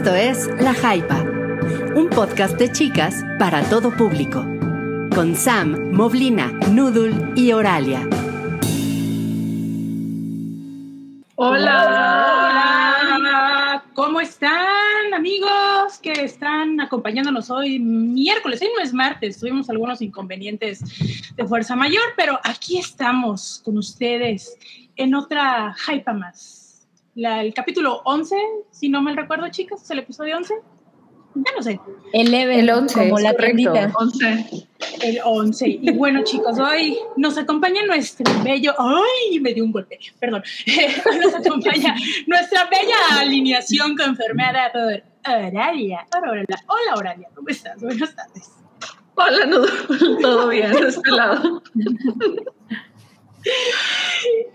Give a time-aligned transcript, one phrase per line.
[0.00, 1.20] Esto es La Jaipa,
[1.94, 4.42] un podcast de chicas para todo público,
[5.14, 8.08] con Sam, Moblina, Noodle y Oralia.
[11.34, 11.84] Hola.
[13.14, 13.84] Hola.
[13.92, 18.62] ¿Cómo están, amigos que están acompañándonos hoy miércoles?
[18.62, 20.80] Hoy no es martes, tuvimos algunos inconvenientes
[21.36, 24.56] de fuerza mayor, pero aquí estamos con ustedes
[24.96, 26.59] en otra Jaipa más
[27.24, 28.36] el capítulo 11,
[28.70, 30.54] si no me recuerdo, chicas, es el episodio 11.
[31.34, 31.78] Ya no sé.
[32.12, 34.66] El, el 11, como la correcto, 11.
[35.02, 35.68] El 11.
[35.68, 38.74] Y bueno, chicos, hoy nos acompaña nuestro bello.
[38.78, 39.38] ¡Ay!
[39.38, 40.42] Me dio un golpe, perdón.
[41.22, 41.94] nos acompaña
[42.26, 46.06] nuestra bella alineación confirmada por Oralia.
[46.16, 47.80] Hola, Hola, Oralia, ¿cómo estás?
[47.80, 48.50] Buenas tardes.
[49.14, 49.60] Hola, no,
[50.20, 51.62] todo bien de este lado.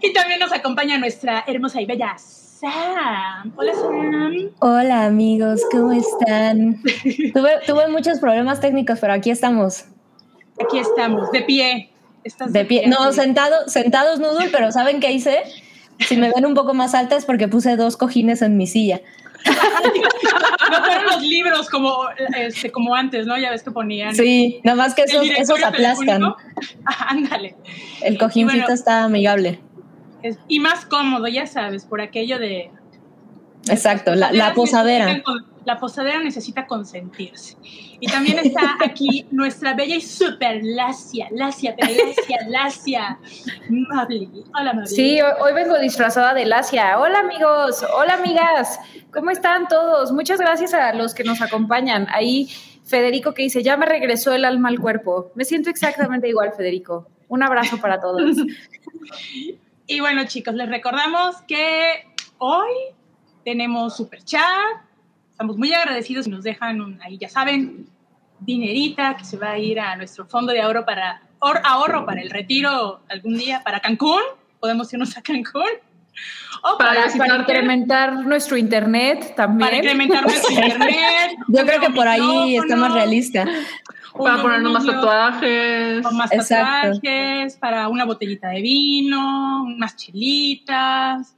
[0.01, 2.15] y también nos acompaña nuestra hermosa y bella
[2.59, 3.51] Sam.
[3.57, 4.51] Hola Sam.
[4.59, 6.81] Hola amigos, ¿cómo están?
[7.65, 9.83] tuve, muchos problemas técnicos, pero aquí estamos.
[10.63, 11.89] Aquí estamos, de pie.
[12.47, 12.87] de, pie.
[12.87, 15.39] No, sentado, sentados noodle, pero ¿saben qué hice?
[15.99, 19.01] Si me ven un poco más alta es porque puse dos cojines en mi silla.
[20.71, 22.05] no fueron los libros como,
[22.37, 23.37] este, como antes, ¿no?
[23.37, 24.15] Ya ves que ponían.
[24.15, 26.21] Sí, nada más que esos, esos aplastan.
[26.85, 27.57] ándale.
[28.01, 29.59] El cojincito está amigable
[30.47, 32.71] y más cómodo, ya sabes, por aquello de...
[33.67, 35.23] Exacto, la, la posadera.
[35.65, 37.57] La posadera necesita consentirse.
[37.99, 43.19] Y también está aquí nuestra bella y super Lacia, Lacia, Lacia, Lacia,
[43.69, 44.29] Mabli.
[44.53, 44.87] Hola, Mabli.
[44.87, 46.99] Sí, hoy, vengo disfrazada de Lacia.
[46.99, 47.83] Hola, amigos.
[47.97, 48.79] Hola, amigas.
[49.11, 50.11] ¿Cómo están todos?
[50.11, 52.07] Muchas gracias a los que nos acompañan.
[52.11, 52.49] Ahí
[52.83, 55.31] Federico que dice, ya me regresó el alma al cuerpo.
[55.33, 57.07] Me siento exactamente igual, Federico.
[57.27, 58.37] Un abrazo para todos.
[59.87, 62.07] Y bueno, chicos, les recordamos que
[62.39, 62.71] hoy
[63.43, 64.41] tenemos super chat.
[65.31, 67.87] Estamos muy agradecidos si nos dejan ahí, ya saben,
[68.39, 72.31] dinerita que se va a ir a nuestro fondo de ahorro para ahorro para el
[72.31, 74.21] retiro algún día para Cancún.
[74.59, 75.63] Podemos irnos a Cancún.
[76.63, 77.05] O para,
[77.37, 79.69] incrementar nuestro internet también.
[79.69, 81.37] Para incrementar nuestro internet.
[81.49, 83.45] Yo creo que por ahí está más realista.
[84.17, 86.03] Para ponernos más tatuajes.
[86.11, 91.35] más tatuajes, para una botellita de vino, unas chelitas,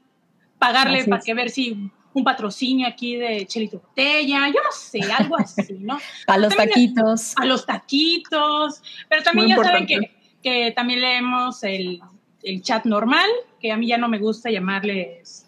[0.60, 5.38] pagarle para que ver si un patrocinio aquí de chelito botella, yo no sé, algo
[5.38, 6.00] así, ¿no?
[6.28, 7.34] a los taquitos.
[7.38, 10.12] A los taquitos, pero también ya saben que,
[10.42, 12.02] que también leemos el,
[12.44, 15.48] el, chat normal, que a mí ya no me gusta llamarles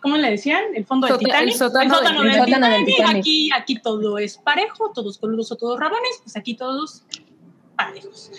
[0.00, 0.62] ¿cómo le decían?
[0.74, 1.52] El fondo del Titanic.
[1.52, 2.44] El sótano, del,
[2.84, 3.18] Titanic.
[3.18, 7.04] Aquí, aquí todo es parejo, todos coludos o todos rabones, pues aquí todos
[7.76, 8.30] parejos.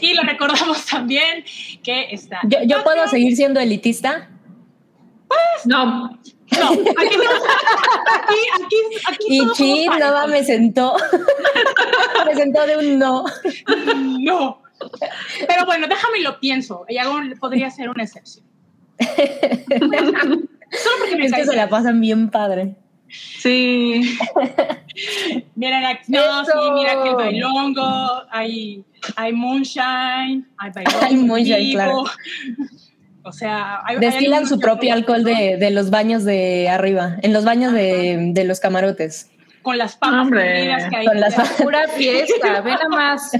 [0.00, 1.44] Y lo recordamos también
[1.82, 2.40] que está.
[2.66, 4.28] ¿Yo, puedo seguir siendo elitista?
[5.28, 6.18] Pues no.
[6.60, 7.16] No, aquí, aquí,
[8.54, 8.76] aquí,
[9.08, 10.94] aquí Y Chin no me sentó.
[12.26, 13.24] me sentó de un no.
[14.20, 14.62] No.
[15.48, 16.84] Pero bueno, déjame lo pienso.
[16.88, 18.44] Y algo podría ser una excepción.
[20.82, 22.74] Solo porque me es que se la pasan bien padre.
[23.08, 24.16] Sí.
[25.54, 28.84] mira, aquí, no, sí, mira que hay bailongo, hay,
[29.16, 30.98] hay moonshine, hay bailongo.
[31.02, 32.04] Hay moonshine, claro.
[33.22, 37.44] O sea, hay, Destilan su propio alcohol de, de, los baños de arriba, en los
[37.44, 39.30] baños de, de los camarotes.
[39.62, 41.06] Con las papas que hay.
[41.06, 43.32] Con las pura fiesta, ve nada más.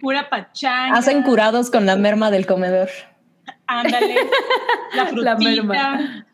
[0.00, 0.98] Pura pachanga.
[0.98, 2.88] Hacen curados con la merma del comedor.
[3.66, 4.16] Ándale,
[4.94, 5.06] la
[5.36, 6.26] frutita.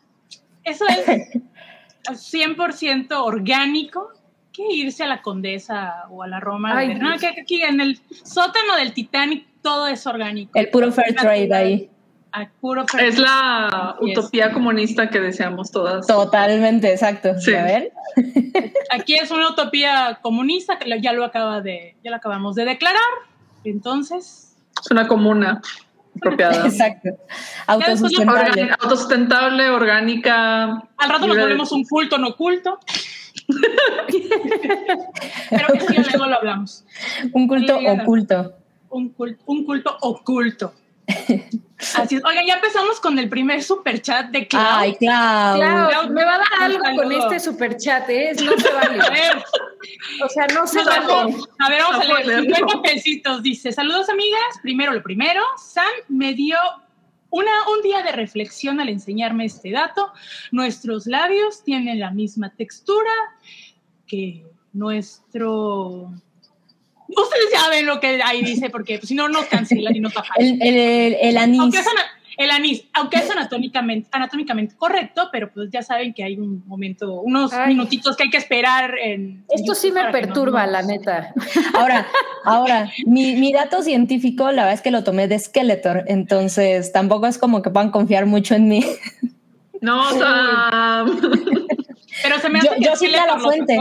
[0.63, 4.11] Eso es 100% orgánico
[4.51, 6.83] que irse a la Condesa o a la Roma.
[6.85, 10.51] no, que aquí en el sótano del Titanic todo es orgánico.
[10.53, 11.89] El puro fair trade ahí.
[12.61, 16.05] Puro fair es la utopía comunista que deseamos todas.
[16.07, 17.39] Totalmente, exacto.
[17.39, 17.53] Sí.
[17.53, 17.91] A ver.
[18.91, 23.01] Aquí es una utopía comunista que ya lo acaba de, ya lo acabamos de declarar.
[23.63, 24.55] Entonces.
[24.79, 25.61] Es una comuna.
[26.65, 27.09] Exacto.
[27.67, 28.69] Autosustentable.
[28.79, 30.63] autosustentable, orgánica.
[30.97, 32.79] Al rato nos volvemos un culto no culto.
[35.49, 36.85] Pero que sí, luego lo hablamos.
[37.33, 38.53] Un culto oculto.
[38.89, 40.73] Un culto, un culto oculto.
[41.95, 42.25] Así es.
[42.25, 44.79] Oigan, ya empezamos con el primer super chat de Clau.
[44.79, 46.09] Ay, Clau.
[46.09, 48.33] me va a dar algo con este super chat, ¿eh?
[48.43, 49.01] No se vale.
[49.01, 49.43] A ver.
[50.23, 51.35] O sea, no se vale.
[51.59, 52.45] A ver, vamos a leer.
[52.55, 53.43] 50 pesitos.
[53.43, 54.59] Dice, saludos amigas.
[54.61, 56.57] Primero lo primero, Sam me dio
[57.29, 60.13] una, un día de reflexión al enseñarme este dato.
[60.51, 63.11] Nuestros labios tienen la misma textura
[64.07, 66.13] que nuestro
[67.15, 70.13] Ustedes ya ven lo que ahí dice, porque pues, si no nos cancelan y nos
[70.13, 70.35] bajan.
[70.37, 71.61] El, el, el, anís.
[72.37, 77.21] el anís, aunque es anatómicamente, anatómicamente correcto, pero pues ya saben que hay un momento,
[77.21, 78.95] unos minutitos que hay que esperar.
[78.97, 81.33] En, Esto sí me perturba, la neta.
[81.73, 82.07] Ahora,
[82.45, 87.27] ahora, mi, mi, dato científico, la verdad es que lo tomé de Skeletor, entonces tampoco
[87.27, 88.85] es como que puedan confiar mucho en mí.
[89.83, 91.19] No, Sam.
[92.23, 93.77] pero se me hace yo, sí la fuente.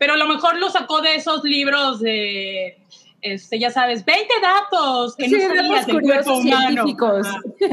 [0.00, 2.78] Pero a lo mejor lo sacó de esos libros de
[3.20, 7.26] este, ya sabes, 20 datos que sí, no curiosos científicos.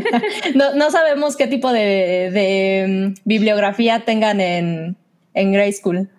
[0.55, 4.97] no, no, sabemos qué tipo de, de mm, bibliografía tengan en,
[5.35, 6.09] en Grey School.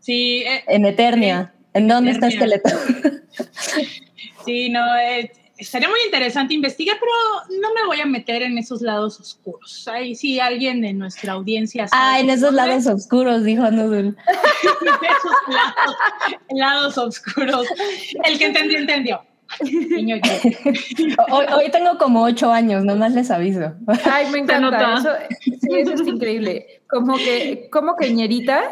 [0.00, 0.42] Sí.
[0.46, 1.52] Eh, en Eternia.
[1.74, 2.70] ¿En dónde está Esqueleto?
[4.46, 8.80] sí, no, eh, estaría muy interesante investigar, pero no me voy a meter en esos
[8.80, 9.86] lados oscuros.
[9.88, 11.86] Ahí sí alguien de nuestra audiencia.
[11.92, 14.14] ah, en esos lados oscuros, dijo Noodle.
[14.28, 15.96] esos lados,
[16.50, 17.66] lados oscuros.
[18.24, 19.22] El que entendió, entendió.
[21.30, 23.72] hoy, hoy, tengo como ocho años, nomás les aviso.
[24.04, 24.98] Ay, me encanta.
[24.98, 25.10] Eso,
[25.40, 26.82] sí, eso es increíble.
[26.88, 28.62] Como que, como que ñerita.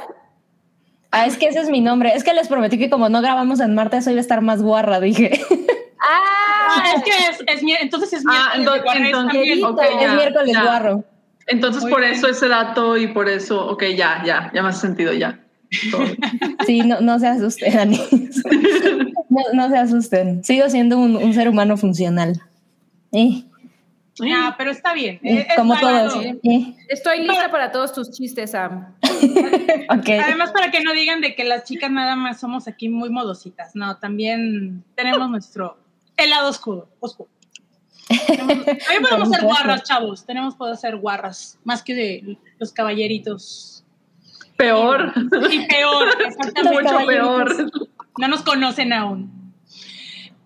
[1.10, 2.12] Ah, es que ese es mi nombre.
[2.14, 4.62] Es que les prometí que como no grabamos en martes, hoy iba a estar más
[4.62, 5.40] guarra, dije.
[6.08, 11.04] Ah, es que es, es entonces es ah, miércoles entonces, es miércoles guarro.
[11.46, 15.12] Entonces por eso ese dato y por eso, ok, ya, ya, ya me hace sentido
[15.12, 15.40] ya.
[16.66, 18.00] Sí, no, no se asusten, Ani.
[19.28, 20.42] No, no, se asusten.
[20.44, 22.40] Sigo siendo un, un ser humano funcional.
[23.12, 23.42] Eh.
[24.34, 25.20] Ah, pero está bien.
[25.56, 26.14] como todos.
[26.88, 28.94] Estoy lista para todos tus chistes, Sam.
[29.98, 30.18] okay.
[30.20, 33.74] Además, para que no digan de que las chicas nada más somos aquí muy modositas.
[33.74, 35.76] No, también tenemos nuestro
[36.16, 36.88] el lado oscuro.
[37.00, 37.28] oscuro.
[38.08, 40.24] Ahí podemos ser guarras, chavos.
[40.24, 43.84] Tenemos poder ser guarras, más que de los caballeritos.
[44.56, 45.12] Peor.
[45.50, 46.82] Y, peor, exactamente.
[46.82, 47.72] Mucho peor.
[48.18, 49.34] No nos conocen aún.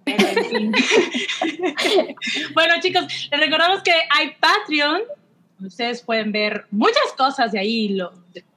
[2.55, 5.03] bueno, chicos, les recordamos que hay Patreon.
[5.65, 8.13] Ustedes pueden ver muchas cosas de ahí, lo,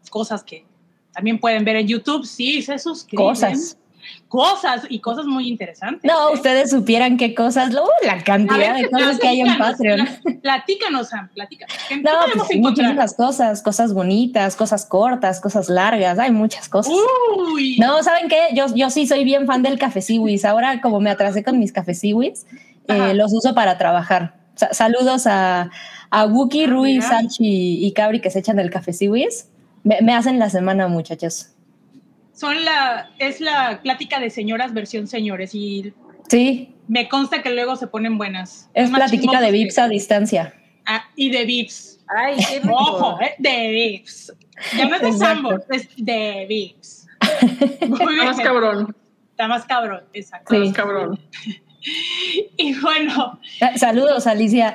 [0.10, 0.66] cosas que
[1.12, 2.26] también pueden ver en YouTube.
[2.26, 3.26] Sí, se suscriben.
[3.26, 3.78] Cosas
[4.28, 6.12] cosas y cosas muy interesantes.
[6.12, 6.34] No, ¿eh?
[6.34, 10.08] ustedes supieran qué cosas, luego la cantidad de cosas que hay en Patreon.
[10.42, 11.76] Platícanos, Sam, platícanos.
[12.04, 12.12] No,
[12.46, 16.94] pues muchísimas cosas, cosas bonitas, cosas cortas, cosas largas, hay muchas cosas.
[17.54, 17.78] Uy.
[17.78, 18.48] No, ¿saben qué?
[18.54, 20.46] Yo, yo sí soy bien fan del café Siwis.
[20.46, 22.46] Ahora, como me atrasé con mis café Siwis,
[22.88, 24.36] eh, los uso para trabajar.
[24.72, 25.70] saludos a,
[26.10, 29.50] a Wookie, ah, Rui, Sanchi y Cabri que se echan del café Siwis.
[29.84, 31.53] Me, me hacen la semana, muchachos
[32.34, 35.94] son la, es la plática de señoras versión señores y
[36.28, 36.76] sí.
[36.88, 38.70] me consta que luego se ponen buenas.
[38.74, 40.54] Es, platiquita de VIPs a distancia.
[40.86, 42.00] Ah, y de VIPs.
[42.08, 44.34] Ay, qué Ojo, eh, de VIPs.
[44.78, 47.08] Ya no es de Sambo, es de VIPs.
[47.82, 48.96] Está más cabrón.
[49.32, 50.54] Está más cabrón, exacto.
[50.54, 51.20] Más cabrón.
[52.56, 53.42] Y bueno.
[53.60, 54.74] Ah, saludos, Alicia.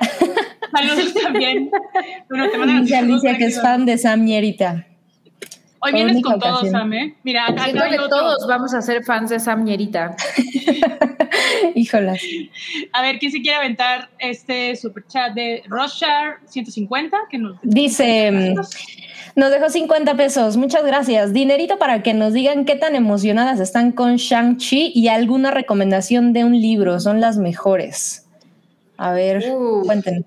[0.71, 1.71] Saludos también.
[2.29, 4.85] Bueno, te Alicia, Alicia, que es fan de Sam Mierita.
[5.81, 7.15] Hoy vienes con todos, Sam, ¿eh?
[7.23, 10.15] Mira, acá que todos vamos a ser fans de Sam Ñerita.
[11.75, 12.21] Híjolas.
[12.93, 17.17] A ver, ¿quién se quiere aventar este super chat de Roshar 150?
[17.29, 18.55] Que nos Dice, mm,
[19.35, 20.57] nos dejó 50 pesos.
[20.57, 21.33] Muchas gracias.
[21.33, 26.43] Dinerito para que nos digan qué tan emocionadas están con Shang-Chi y alguna recomendación de
[26.43, 26.99] un libro.
[26.99, 28.27] Son las mejores.
[28.97, 29.45] A ver,
[29.85, 30.25] cuéntenos.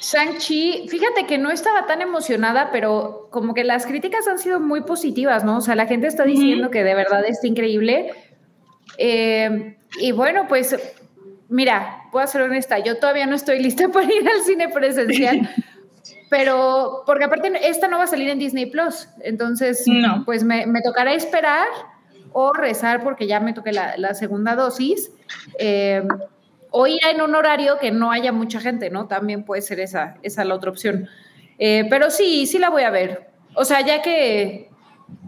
[0.00, 4.80] Shang-Chi, fíjate que no estaba tan emocionada, pero como que las críticas han sido muy
[4.80, 5.58] positivas, ¿no?
[5.58, 8.12] O sea, la gente está diciendo que de verdad está increíble.
[8.96, 10.74] Eh, y bueno, pues
[11.50, 15.50] mira, puedo ser honesta, yo todavía no estoy lista para ir al cine presencial,
[16.30, 19.84] pero porque aparte esta no va a salir en Disney Plus, entonces
[20.24, 21.66] pues me, tocará esperar
[22.32, 25.10] o rezar porque ya me toqué la, segunda dosis.
[25.58, 26.02] Eh,
[26.70, 29.06] o ir en un horario que no haya mucha gente, ¿no?
[29.06, 31.08] También puede ser esa, esa la otra opción.
[31.58, 33.30] Eh, pero sí, sí la voy a ver.
[33.54, 34.70] O sea, ya que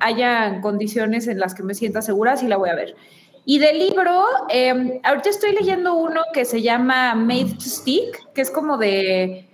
[0.01, 2.97] haya condiciones en las que me sienta segura, sí la voy a ver.
[3.45, 8.41] Y del libro, em, ahorita estoy leyendo uno que se llama Made to Stick, que
[8.41, 9.49] es como de...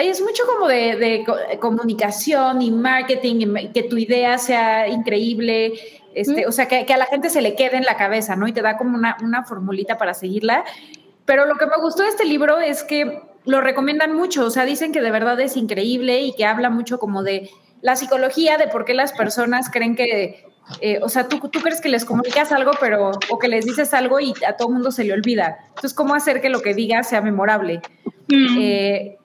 [0.00, 1.24] Es mucho como de,
[1.60, 5.74] comunicación y marketing, y que tu idea sea increíble,
[6.14, 8.48] este, o sea, que, que, a la gente se le quede en la cabeza, ¿no?
[8.48, 10.64] Y te da como una, una formulita para seguirla.
[11.32, 14.66] Pero lo que me gustó de este libro es que lo recomiendan mucho, o sea,
[14.66, 17.48] dicen que de verdad es increíble y que habla mucho como de
[17.80, 20.44] la psicología, de por qué las personas creen que,
[20.82, 23.94] eh, o sea, tú, tú crees que les comunicas algo, pero, o que les dices
[23.94, 25.56] algo y a todo mundo se le olvida.
[25.68, 27.80] Entonces, ¿cómo hacer que lo que digas sea memorable?
[28.28, 28.58] Mm.
[28.60, 29.16] Eh,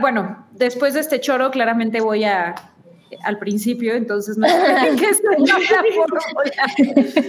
[0.00, 2.56] bueno, después de este choro, claramente voy a,
[3.22, 5.10] al principio, entonces no sé que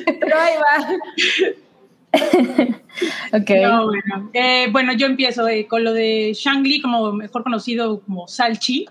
[0.19, 0.87] Pero ahí va.
[3.33, 3.65] okay.
[3.65, 4.29] bueno.
[4.33, 4.93] Eh, bueno.
[4.93, 8.85] yo empiezo eh, con lo de Shangli, como mejor conocido como Salchi.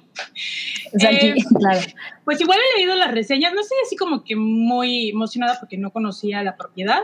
[0.98, 1.80] Salchi, eh, claro.
[2.24, 5.90] Pues igual he leído las reseñas, no estoy así como que muy emocionada porque no
[5.92, 7.02] conocía la propiedad,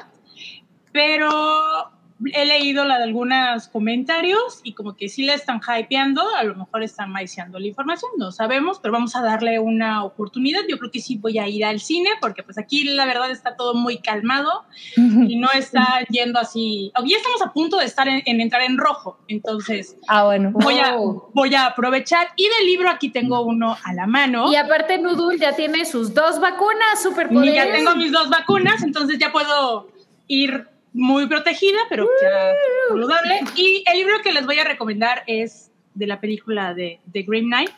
[0.92, 1.97] pero
[2.32, 6.54] he leído la de algunos comentarios y como que sí le están hypeando, a lo
[6.56, 10.60] mejor están maiceando la información, no sabemos, pero vamos a darle una oportunidad.
[10.68, 13.56] Yo creo que sí voy a ir al cine porque pues aquí la verdad está
[13.56, 14.64] todo muy calmado
[14.96, 16.92] y no está yendo así.
[17.06, 20.50] Ya estamos a punto de estar en, entrar en rojo, entonces ah, bueno.
[20.52, 20.96] voy, a,
[21.32, 22.28] voy a aprovechar.
[22.36, 24.52] Y del libro aquí tengo uno a la mano.
[24.52, 27.54] Y aparte Nudul ya tiene sus dos vacunas, superpoderes.
[27.54, 29.88] Y ya tengo mis dos vacunas, entonces ya puedo
[30.26, 32.52] ir muy protegida, pero ya
[32.88, 33.40] saludable.
[33.54, 37.46] Y el libro que les voy a recomendar es de la película de The Green
[37.46, 37.74] Knight.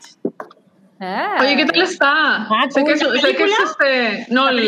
[1.01, 1.37] Ah.
[1.41, 2.09] Oye, ¿qué tal está?
[2.45, 4.27] Ah, sé, que es, este.
[4.31, 4.63] No, la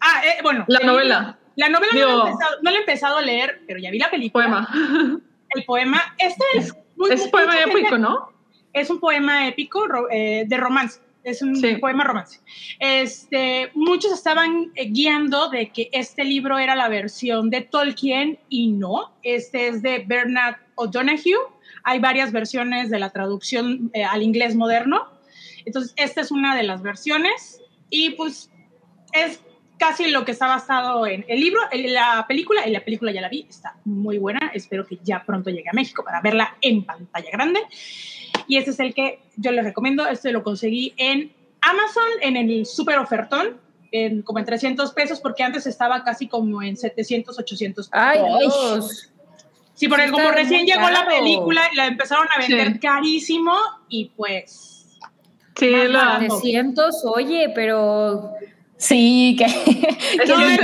[0.00, 0.64] ah, eh, bueno.
[0.68, 1.38] La novela.
[1.56, 4.44] La novela no, la he empezado a leer, pero ya vi la película.
[4.44, 5.20] Poema.
[5.50, 6.14] El poema.
[6.18, 6.74] Este es.
[6.96, 8.32] Muy, es poema épico, ¿no?
[8.72, 12.40] Es un poema épico eh, de romance es un poema romance.
[12.78, 18.68] Este, muchos estaban eh, guiando de que este libro era la versión de Tolkien y
[18.68, 21.38] no, este es de Bernard O'Donoghue.
[21.84, 25.08] Hay varias versiones de la traducción eh, al inglés moderno.
[25.64, 28.50] Entonces, esta es una de las versiones y pues
[29.12, 29.40] es
[29.78, 33.20] casi lo que está basado en el libro, en la película, y la película ya
[33.20, 36.84] la vi, está muy buena, espero que ya pronto llegue a México para verla en
[36.84, 37.60] pantalla grande.
[38.46, 40.06] Y este es el que yo les recomiendo.
[40.06, 43.58] Este lo conseguí en Amazon, en el super ofertón,
[43.92, 48.00] en, como en 300 pesos, porque antes estaba casi como en 700, 800 pesos.
[48.02, 49.12] ¡Ay, Dios!
[49.74, 53.54] Sí, porque como recién llegó la película, la empezaron a vender carísimo
[53.88, 54.98] y pues...
[55.56, 58.32] Sí, la 300, oye, pero...
[58.76, 59.44] Sí, que...
[60.22, 60.60] Eso es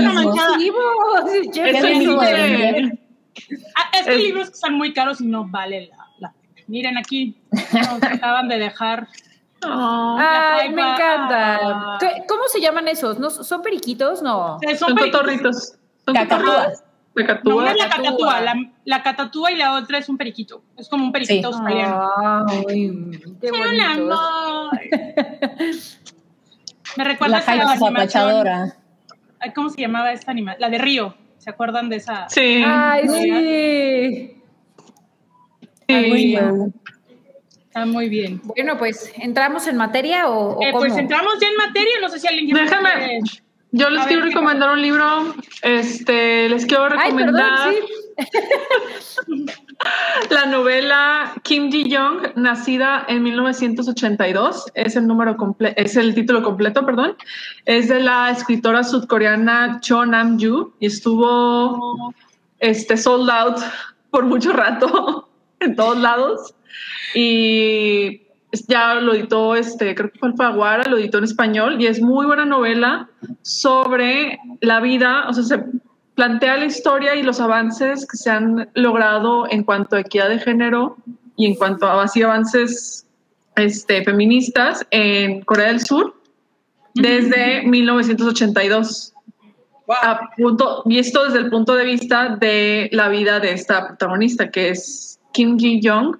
[3.93, 5.98] Es que libros que están muy caros y no vale la
[6.69, 7.37] Miren aquí,
[7.73, 9.09] nos acaban de dejar.
[9.63, 11.99] Ay, me encanta.
[12.29, 13.19] ¿Cómo se llaman esos?
[13.19, 14.23] ¿No, ¿Son periquitos?
[14.23, 14.59] No.
[14.79, 15.75] son, cotorritos.
[16.05, 16.85] Son cacatúas.
[17.43, 18.41] No, una es la catatúa.
[18.85, 20.63] La, catatúa y la otra es un periquito.
[20.77, 22.09] Es como un periquito australiano.
[22.47, 22.91] Ay,
[23.41, 24.21] qué bonito.
[26.97, 28.73] Me recuerda la a la animación.
[29.55, 30.57] ¿Cómo se llamaba esta animal?
[30.59, 31.15] La de Río.
[31.39, 32.29] ¿Se acuerdan de esa?
[32.29, 32.63] Sí.
[32.65, 34.38] Ay, sí.
[35.89, 38.41] Está muy bien.
[38.45, 42.29] Bueno, pues, ¿entramos en materia o, eh, Pues entramos ya en materia, no sé si
[42.29, 42.65] alguien quiere...
[42.65, 43.21] Déjame,
[43.71, 47.71] yo les quiero recomendar un libro, este, les quiero recomendar...
[50.31, 55.37] la novela Kim Ji-young, nacida en 1982, es el número
[55.77, 57.17] es el título completo, perdón.
[57.65, 60.75] Es de la escritora sudcoreana Cho Nam-ju.
[60.81, 62.13] Y estuvo
[62.59, 63.59] este sold out
[64.11, 65.27] por mucho rato.
[65.61, 66.55] en todos lados.
[67.15, 68.23] Y
[68.67, 72.27] ya lo editó, este, creo que fue Alfaguara, lo editó en español y es muy
[72.27, 73.09] buena novela
[73.43, 75.65] sobre la vida, o sea, se
[76.15, 80.39] plantea la historia y los avances que se han logrado en cuanto a equidad de
[80.39, 80.97] género
[81.37, 83.07] y en cuanto a así avances
[83.55, 86.15] este, feministas en Corea del Sur
[86.95, 89.15] desde 1982.
[90.03, 94.51] A punto, y esto desde el punto de vista de la vida de esta protagonista,
[94.51, 96.17] que es Kim Ji-young.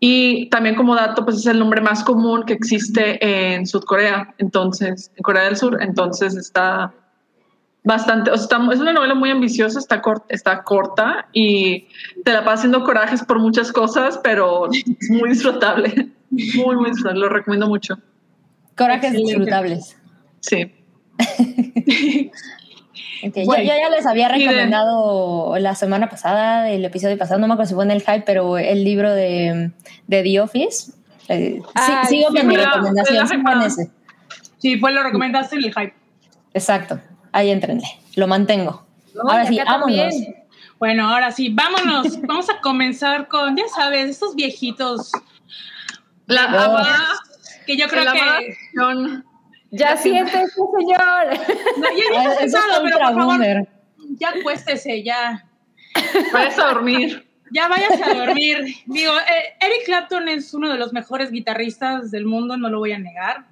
[0.00, 5.10] Y también como dato, pues es el nombre más común que existe en Sudcorea, entonces,
[5.16, 6.92] en Corea del Sur, entonces está
[7.84, 11.86] bastante, o sea, es una novela muy ambiciosa, está, corta, está corta y
[12.22, 17.20] te la pasa haciendo corajes por muchas cosas, pero es muy disfrutable, muy, muy disfrutable,
[17.20, 17.96] lo recomiendo mucho.
[18.76, 19.96] Corajes disfrutables.
[20.40, 20.70] Sí.
[23.32, 27.74] yo, ya les había recomendado la semana pasada, el episodio pasado, no me acuerdo si
[27.74, 29.70] fue en el hype, pero el libro de,
[30.06, 30.92] de The Office.
[31.28, 31.62] Eh,
[32.08, 33.82] sigo con mi recomendación, sí,
[34.58, 35.94] Sí, pues lo recomendaste en el hype.
[36.52, 37.00] Exacto,
[37.32, 38.86] ahí entrenle, lo mantengo.
[39.28, 40.14] ahora sí, vámonos.
[40.78, 42.20] Bueno, ahora sí, vámonos.
[42.26, 45.12] Vamos a comenzar con, ya sabes, estos viejitos.
[46.26, 47.16] La
[47.66, 48.54] que yo creo que.
[49.76, 50.46] Ya siéntese,
[50.78, 51.26] señor.
[51.76, 53.68] No, ya he sentado, pero por favor,
[54.18, 55.44] ya acuéstese, ya.
[56.32, 57.26] Vayas a dormir.
[57.50, 58.64] Ya vayas a dormir.
[58.86, 62.92] Digo, eh, Eric Clapton es uno de los mejores guitarristas del mundo, no lo voy
[62.92, 63.46] a negar,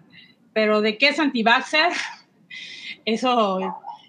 [0.53, 1.45] pero de qué es anti
[3.05, 3.59] eso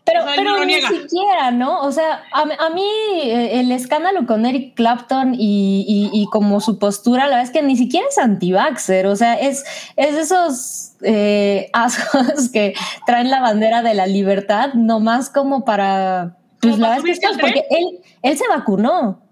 [0.05, 1.81] pero, pero ni siquiera, ¿no?
[1.81, 2.83] O sea, a, mí
[3.23, 7.61] eh, el escándalo con Eric Clapton y, y, como su postura, la verdad es que
[7.61, 9.63] ni siquiera es anti-vaxxer, o sea, es,
[9.95, 12.73] es esos eh, asos que
[13.05, 17.63] traen la bandera de la libertad, nomás como para Pues la verdad es que porque
[17.69, 19.23] él, él se vacunó.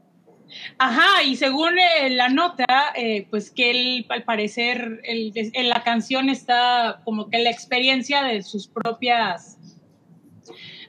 [0.78, 6.30] Ajá, y según eh, la nota, eh, pues que él, al parecer, en la canción
[6.30, 9.58] está como que la experiencia de sus propias,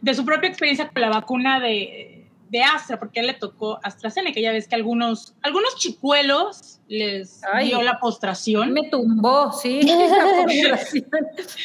[0.03, 4.39] de su propia experiencia con la vacuna de, de Astra, porque él le tocó AstraZeneca.
[4.39, 8.73] Ya ves que algunos, algunos chicuelos les dio la postración.
[8.73, 9.81] Me tumbó, sí.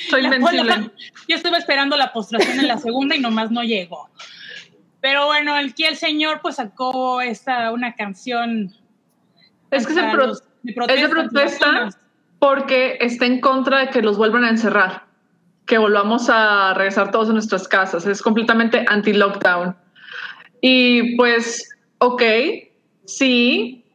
[0.09, 0.23] Soy
[1.27, 4.09] Yo estuve esperando la postración en la segunda y nomás no llegó.
[5.01, 8.73] Pero bueno, aquí el señor pues sacó esta, una canción.
[9.71, 9.99] Es que es
[10.63, 11.89] de protesta
[12.39, 15.06] porque está en contra de que los vuelvan a encerrar,
[15.67, 18.07] que volvamos a regresar todos a nuestras casas.
[18.07, 19.75] Es completamente anti-lockdown.
[20.61, 21.69] Y pues,
[21.99, 22.23] ok,
[23.05, 23.85] sí,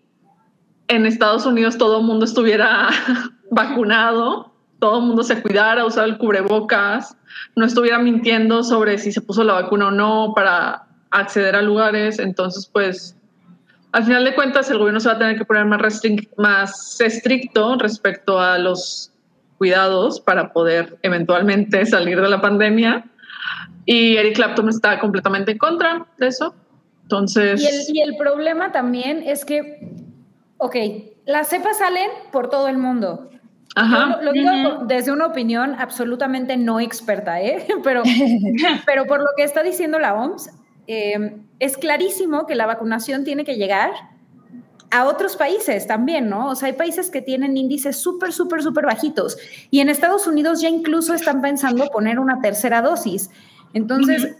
[0.88, 2.90] en Estados Unidos todo el mundo estuviera
[3.50, 7.16] vacunado, todo el mundo se cuidara, usara el cubrebocas,
[7.56, 12.18] no estuviera mintiendo sobre si se puso la vacuna o no para acceder a lugares.
[12.18, 13.16] Entonces, pues,
[13.92, 16.02] al final de cuentas, el gobierno se va a tener que poner más,
[16.36, 19.11] más estricto respecto a los
[19.62, 23.04] cuidados para poder eventualmente salir de la pandemia.
[23.84, 26.52] Y Eric Clapton está completamente en contra de eso.
[27.02, 27.62] Entonces.
[27.62, 29.88] Y el, y el problema también es que,
[30.58, 30.74] ok,
[31.26, 33.30] las cepas salen por todo el mundo.
[33.76, 34.20] Ajá.
[34.20, 34.50] lo, digo
[34.84, 37.64] desde una opinión absolutamente no experta, ¿eh?
[37.84, 38.02] pero,
[38.84, 40.50] pero por lo que está diciendo la OMS,
[40.88, 43.92] eh, es clarísimo que la vacunación tiene que llegar
[44.92, 46.50] a otros países también, ¿no?
[46.50, 49.38] O sea, hay países que tienen índices súper, súper, súper bajitos.
[49.70, 53.30] Y en Estados Unidos ya incluso están pensando poner una tercera dosis.
[53.72, 54.36] Entonces,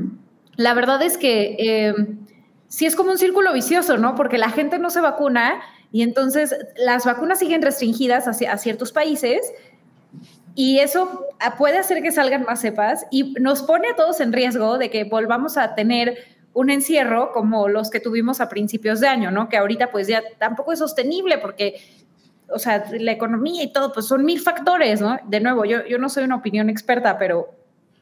[0.56, 1.94] la verdad es que eh,
[2.66, 4.16] sí es como un círculo vicioso, ¿no?
[4.16, 8.90] Porque la gente no se vacuna y entonces las vacunas siguen restringidas hacia, a ciertos
[8.90, 9.52] países
[10.56, 11.26] y eso
[11.58, 15.04] puede hacer que salgan más cepas y nos pone a todos en riesgo de que
[15.04, 16.18] volvamos a tener
[16.54, 19.48] un encierro como los que tuvimos a principios de año, ¿no?
[19.48, 21.80] Que ahorita pues ya tampoco es sostenible porque,
[22.48, 25.18] o sea, la economía y todo, pues son mil factores, ¿no?
[25.26, 27.54] De nuevo, yo, yo no soy una opinión experta, pero,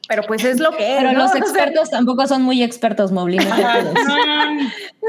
[0.08, 1.02] pero pues es lo que es.
[1.02, 3.56] Pero los expertos tampoco son muy expertos, Moblina.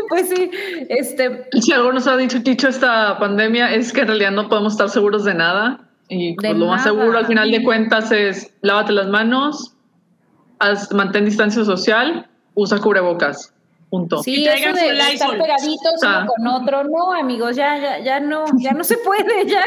[0.09, 0.51] pues sí,
[0.89, 1.47] este.
[1.59, 4.89] Si algo nos ha dicho, dicho esta pandemia es que en realidad no podemos estar
[4.89, 9.07] seguros de nada y pues, lo más seguro al final de cuentas es lávate las
[9.07, 9.77] manos,
[10.91, 13.53] mantén distancia social, usa cubrebocas.
[13.89, 14.23] Punto.
[14.23, 18.71] Sí, eso de estar pegaditos uno con otro, no, amigos, ya, ya, ya no, ya
[18.71, 19.65] no se puede, ya.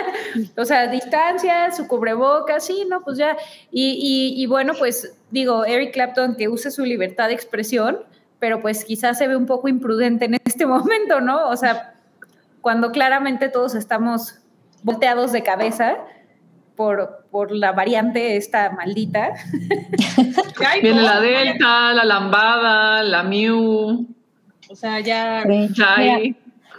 [0.57, 3.37] O sea, distancia, su cubrebocas, sí, no, pues ya.
[3.71, 7.99] Y, y, bueno, pues digo, Eric Clapton que use su libertad de expresión,
[8.39, 11.51] pero pues quizás se ve un poco imprudente en este momento, ¿no?
[11.51, 11.95] O sea,
[12.63, 14.39] cuando claramente todos estamos
[14.83, 15.99] volteados de cabeza,
[16.77, 19.35] por, por la variante esta maldita.
[20.83, 24.07] Viene la Delta, la Lambada, la Mu.
[24.69, 25.45] O sea, ya.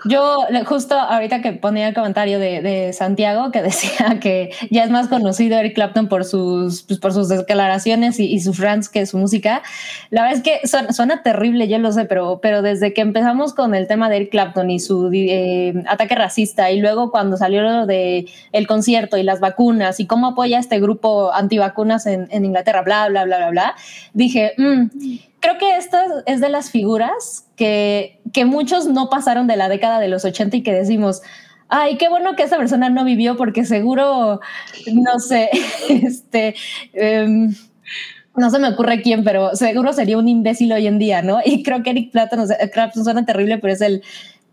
[0.08, 5.08] Yo justo ahorita que ponía el comentario de, Santiago que decía que ya es más
[5.08, 9.63] conocido Eric Clapton por sus, pues, por sus declaraciones y, sus rants que su música.
[10.12, 13.74] La verdad es que suena, terrible, yo lo sé, pero, pero desde que empezamos con
[13.74, 17.86] el tema de Eric Clapton y su eh, ataque racista y luego cuando salió lo
[17.86, 22.84] de el concierto y las vacunas y cómo apoya este grupo antivacunas en, en Inglaterra,
[22.84, 23.76] bla, bla, bla, bla, bla,
[24.13, 24.86] dije, mm,
[25.45, 29.99] creo que esta es de las figuras que, que muchos no pasaron de la década
[29.99, 31.21] de los 80 y que decimos,
[31.69, 34.39] ay, qué bueno que esa persona no vivió porque seguro,
[34.91, 35.51] no sé,
[35.89, 36.55] este...
[36.93, 37.53] Em,
[38.36, 41.39] no se me ocurre quién, pero seguro sería un imbécil hoy en día, ¿no?
[41.45, 44.01] Y creo que Eric Clapton, suena terrible, pero es el,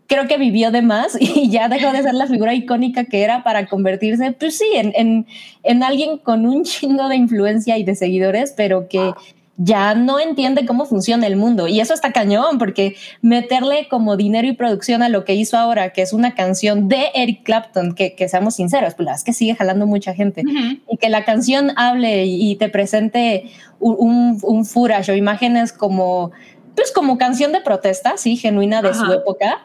[0.07, 3.43] creo que vivió de más y ya dejó de ser la figura icónica que era
[3.43, 5.25] para convertirse, pues sí, en, en,
[5.63, 9.11] en alguien con un chingo de influencia y de seguidores, pero que
[9.57, 11.67] ya no entiende cómo funciona el mundo.
[11.67, 15.91] Y eso está cañón, porque meterle como dinero y producción a lo que hizo ahora,
[15.91, 19.85] que es una canción de Eric Clapton, que, seamos sinceros, pues es que sigue jalando
[19.85, 20.43] mucha gente,
[20.89, 26.31] y que la canción hable y, te presente un, un, furash o imágenes como,
[26.75, 29.61] pues como canción de protesta, sí, genuina de su época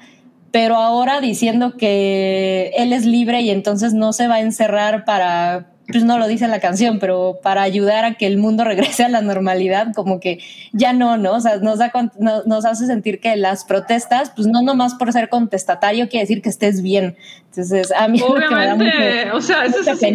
[0.51, 5.67] pero ahora diciendo que él es libre y entonces no se va a encerrar para
[5.91, 9.09] pues no lo dice la canción, pero para ayudar a que el mundo regrese a
[9.09, 10.39] la normalidad, como que
[10.73, 11.35] ya no, ¿no?
[11.35, 15.29] O sea, nos, da, nos hace sentir que las protestas, pues no nomás por ser
[15.29, 17.17] contestatario quiere decir que estés bien.
[17.47, 20.15] Entonces, a mí Obviamente, o sea, eso es así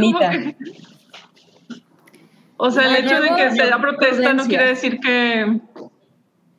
[2.58, 5.60] O sea, el hecho de que se da protesta no quiere decir que,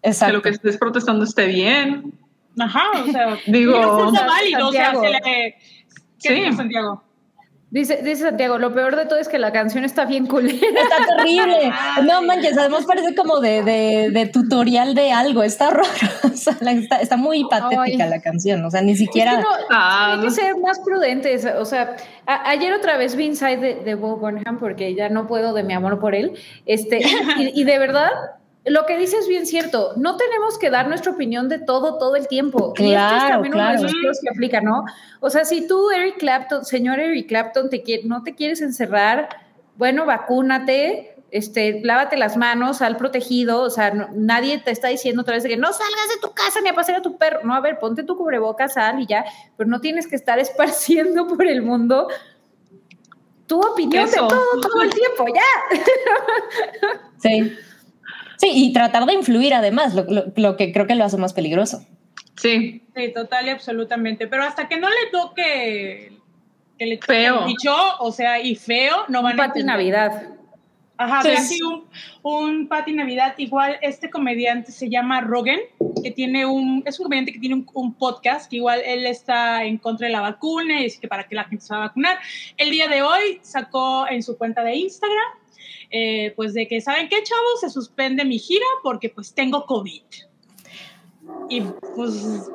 [0.02, 2.12] que lo que estés protestando esté bien.
[2.58, 5.56] Ajá, o sea, digo, válido, o sea, se le...
[6.22, 6.56] ¿Qué sí.
[6.56, 7.02] Santiago?
[7.74, 10.80] Dice, dice Santiago, lo peor de todo es que la canción está bien culera.
[10.80, 11.72] Está terrible.
[12.04, 15.42] No manches, además parece como de, de, tutorial de algo.
[15.42, 16.56] Está horrorosa.
[16.60, 18.64] Está, está, muy patética la canción.
[18.64, 19.42] O sea, ni siquiera.
[19.70, 21.44] hay que ser más prudentes.
[21.58, 25.52] O sea, ayer otra vez vi Inside de, de Bob Burnham porque ya no puedo
[25.52, 26.34] de mi amor por él.
[26.66, 27.00] Este,
[27.54, 28.10] y de verdad,
[28.66, 29.92] lo que dices es bien cierto.
[29.96, 32.72] No tenemos que dar nuestra opinión de todo todo el tiempo.
[32.72, 34.84] Claro, y esto es también uno de esos que aplica, ¿no?
[35.20, 39.28] O sea, si tú, Eric Clapton, señor Eric Clapton, te no te quieres encerrar,
[39.76, 45.34] bueno, vacúnate, este, lávate las manos, sal protegido, o sea, nadie te está diciendo otra
[45.34, 47.40] vez de que no salgas de tu casa ni a pasear a tu perro.
[47.44, 49.24] No, a ver, ponte tu cubrebocas, sal y ya,
[49.56, 52.08] pero no tienes que estar esparciendo por el mundo
[53.46, 55.80] tu opinión de todo, todo el tiempo, ya.
[57.18, 57.54] Sí.
[58.44, 61.82] Sí, y tratar de influir además, lo, que creo que lo hace más peligroso.
[62.36, 62.82] Sí.
[62.94, 64.26] Sí, total y absolutamente.
[64.26, 66.12] Pero hasta que no le toque
[66.78, 67.46] que le feo.
[67.46, 70.28] dicho, o sea, y feo, no van un a Pati Navidad.
[70.98, 71.58] Ajá, sí.
[71.62, 71.86] un,
[72.22, 73.34] un Pati Navidad.
[73.38, 75.60] Igual este comediante se llama Rogan,
[76.02, 79.64] que tiene un, es un comediante que tiene un, un, podcast, que igual él está
[79.64, 81.86] en contra de la vacuna y dice que para que la gente se va a
[81.86, 82.18] vacunar.
[82.58, 85.43] El día de hoy sacó en su cuenta de Instagram
[85.90, 87.60] eh, pues de que, ¿saben qué, chavos?
[87.60, 90.02] Se suspende mi gira porque pues tengo COVID.
[91.48, 91.60] Y
[91.96, 92.50] pues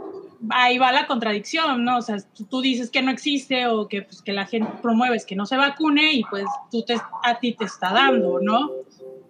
[0.50, 1.98] ahí va la contradicción, ¿no?
[1.98, 2.18] O sea,
[2.50, 5.58] tú, dices que no existe o que, pues, que la gente promueves que no se
[5.58, 8.70] vacune y pues tú te, a ti te está dando, ¿no?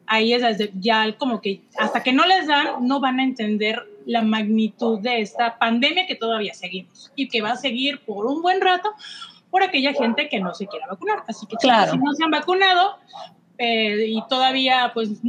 [0.06, 3.88] Ahí es desde, ya como que hasta que no les dan, no van a entender
[4.06, 8.42] la magnitud de esta pandemia que todavía seguimos y que va a seguir por un
[8.42, 8.90] buen rato
[9.52, 11.24] por aquella gente que no se quiera vacunar.
[11.28, 11.92] Así que claro.
[11.92, 12.98] si no se han vacunado,
[13.62, 15.20] eh, y todavía pues,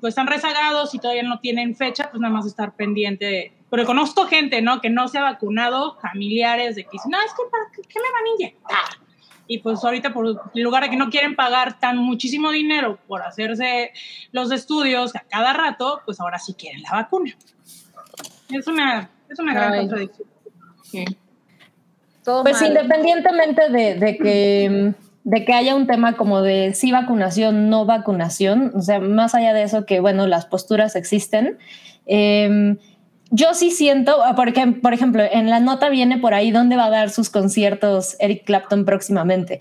[0.00, 3.52] pues están rezagados y todavía no tienen fecha, pues nada más estar pendiente de...
[3.70, 4.80] Pero conozco gente, ¿no?
[4.80, 8.12] Que no se ha vacunado, familiares de que dicen, no, es que ¿para qué, me
[8.12, 9.06] van a inyectar?
[9.46, 13.92] Y pues ahorita por lugar de que no quieren pagar tan muchísimo dinero por hacerse
[14.32, 17.32] los estudios a cada rato, pues ahora sí quieren la vacuna.
[18.50, 20.28] Es una, es una gran contradicción.
[22.42, 27.86] pues independientemente de, de que de que haya un tema como de sí vacunación, no
[27.86, 31.58] vacunación, o sea, más allá de eso que, bueno, las posturas existen.
[32.06, 32.78] Em,
[33.30, 36.90] yo sí siento, porque, por ejemplo, en la nota viene por ahí dónde va a
[36.90, 39.60] dar sus conciertos Eric Clapton próximamente.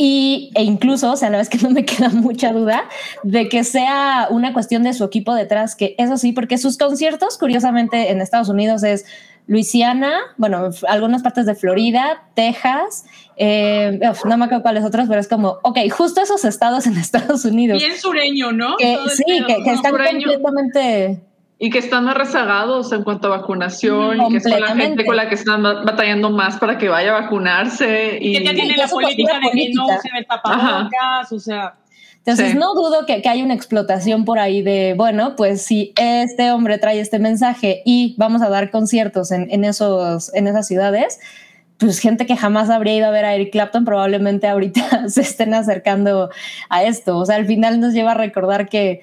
[0.00, 2.84] Y, e incluso, o sea, la vez que no me queda mucha duda
[3.24, 7.36] de que sea una cuestión de su equipo detrás, que eso sí, porque sus conciertos,
[7.36, 9.06] curiosamente, en Estados Unidos es
[9.48, 13.06] Luisiana, bueno, algunas partes de Florida, Texas,
[13.36, 17.46] eh, no me acuerdo cuáles otros, pero es como, ok, justo esos estados en Estados
[17.46, 17.78] Unidos.
[17.78, 18.76] Bien sureño, ¿no?
[18.78, 21.22] sí, que, están completamente...
[21.60, 25.16] Y que están más rezagados en cuanto a vacunación y que es la gente con
[25.16, 28.16] la que están batallando más para que vaya a vacunarse.
[28.20, 31.74] Y, que ya tienen la política de que no usen el tapabocas, o sea...
[32.24, 36.50] Entonces, no dudo que, que, hay una explotación por ahí de, bueno, pues si este
[36.50, 41.18] hombre trae este mensaje y vamos a dar conciertos en, en, esos, en esas ciudades,
[41.78, 45.54] pues gente que jamás habría ido a ver a Eric Clapton probablemente ahorita se estén
[45.54, 46.28] acercando
[46.68, 47.16] a esto.
[47.16, 49.00] O sea, al final nos lleva a recordar que,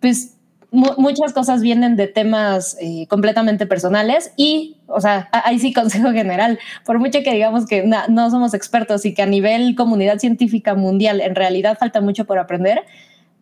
[0.00, 0.37] pues,
[0.70, 6.58] muchas cosas vienen de temas eh, completamente personales y, o sea, ahí sí consejo general,
[6.84, 11.20] por mucho que digamos que no somos expertos y que a nivel comunidad científica mundial
[11.20, 12.84] en realidad falta mucho por aprender,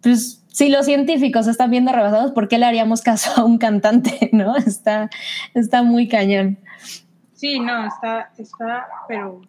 [0.02, 4.30] pues si los científicos están viendo rebasados, ¿por qué le haríamos caso a un cantante?
[4.32, 4.56] ¿No?
[4.56, 5.10] Está,
[5.52, 6.58] está muy cañón.
[7.34, 9.42] Sí, no, está, está, pero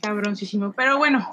[0.00, 0.72] cabroncísimo.
[0.76, 1.28] Pero bueno,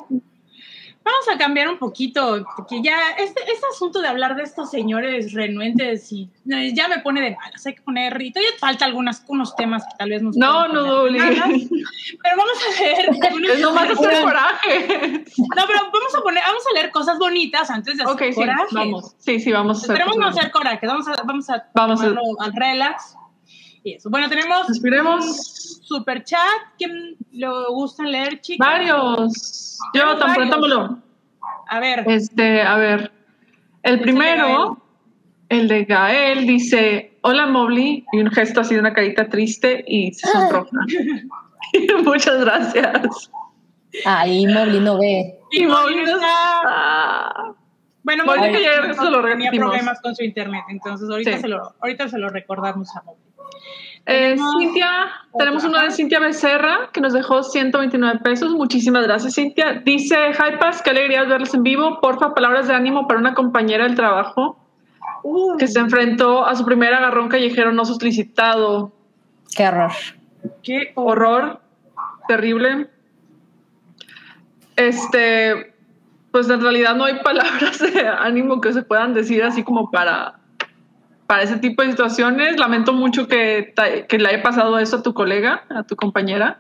[1.04, 5.34] Vamos a cambiar un poquito, porque ya este, este asunto de hablar de estos señores
[5.34, 6.30] renuentes y
[6.74, 7.66] ya me pone de malas.
[7.66, 10.36] Hay que poner, y todavía falta algunos unos temas que tal vez nos.
[10.36, 11.20] No, no, doble.
[11.20, 13.10] Pero vamos a ver.
[13.54, 15.26] es nomás hacer coraje.
[15.56, 18.66] No, pero vamos a poner, vamos a leer cosas bonitas antes de hacer okay, coraje.
[18.70, 19.16] Sí, vamos.
[19.18, 20.52] Sí, sí, vamos a hacer.
[20.52, 20.88] Coraje.
[20.88, 22.14] Vamos a, vamos a, vamos a...
[22.40, 23.16] al relax.
[23.84, 24.10] Y eso.
[24.10, 24.70] Bueno, tenemos.
[24.70, 25.82] Esperemos.
[25.84, 26.39] super chat.
[26.78, 28.65] ¿Quién le gusta leer, chicos?
[28.65, 29.80] Varios.
[29.94, 31.02] Yo, tan pronto
[31.70, 32.04] A ver.
[32.08, 33.12] Este, a ver.
[33.84, 34.82] El primero,
[35.50, 38.06] el de Gael, dice: Hola, Mobley.
[38.12, 40.70] Y un gesto así de una carita triste y se sonroja.
[42.04, 43.32] Muchas gracias.
[44.06, 45.39] Ay, Mobley no ve.
[45.52, 47.56] Y, Mobley no está.
[48.04, 52.08] Bueno, Mobley que ya lo tenía problemas con su internet, entonces ahorita, se, lo, ahorita
[52.08, 53.29] se lo recordamos a Mobley.
[54.12, 54.89] Eh, Cintia,
[55.38, 58.52] tenemos una de Cintia Becerra que nos dejó 129 pesos.
[58.56, 59.84] Muchísimas gracias, Cintia.
[59.86, 62.02] Dice, hi Paz, qué alegría verles en vivo.
[62.02, 64.58] Porfa, palabras de ánimo para una compañera del trabajo
[65.60, 68.91] que se enfrentó a su primer agarrón callejero no solicitado.
[69.56, 69.91] Qué horror.
[70.63, 71.62] Qué horror.
[72.28, 72.89] Terrible.
[74.76, 75.76] este,
[76.32, 80.38] pues en realidad no hay palabras de ánimo que se puedan decir así como para,
[81.30, 82.58] para ese tipo de situaciones.
[82.58, 83.72] Lamento mucho que,
[84.10, 86.60] que le haya pasado eso a tu colega, a tu compañera.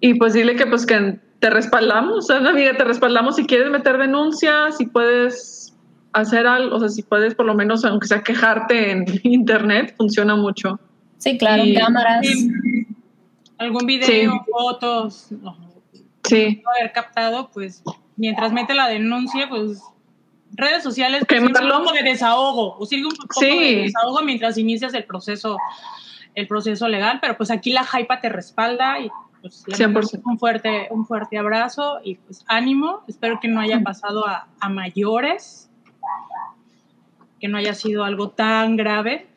[0.00, 4.78] Y pues dile que pues que te respaldamos, amiga, te respaldamos si quieres meter denuncias,
[4.78, 5.76] si puedes
[6.12, 10.34] hacer algo, o sea, si puedes por lo menos, aunque sea quejarte en internet, funciona
[10.34, 10.80] mucho.
[11.18, 12.26] Sí, claro, cámaras.
[13.58, 15.28] algún video, fotos,
[16.24, 16.64] sí.
[16.76, 17.84] haber captado, pues
[18.16, 19.80] mientras mete la denuncia, pues
[20.52, 24.94] redes sociales que un poco de desahogo, o sirve un poco de desahogo mientras inicias
[24.94, 25.56] el proceso,
[26.34, 29.64] el proceso legal, pero pues aquí la hypa te respalda y pues
[30.24, 33.02] un fuerte, un fuerte abrazo y pues ánimo.
[33.06, 35.70] Espero que no haya pasado a, mayores,
[37.40, 39.28] que no haya sido algo tan grave.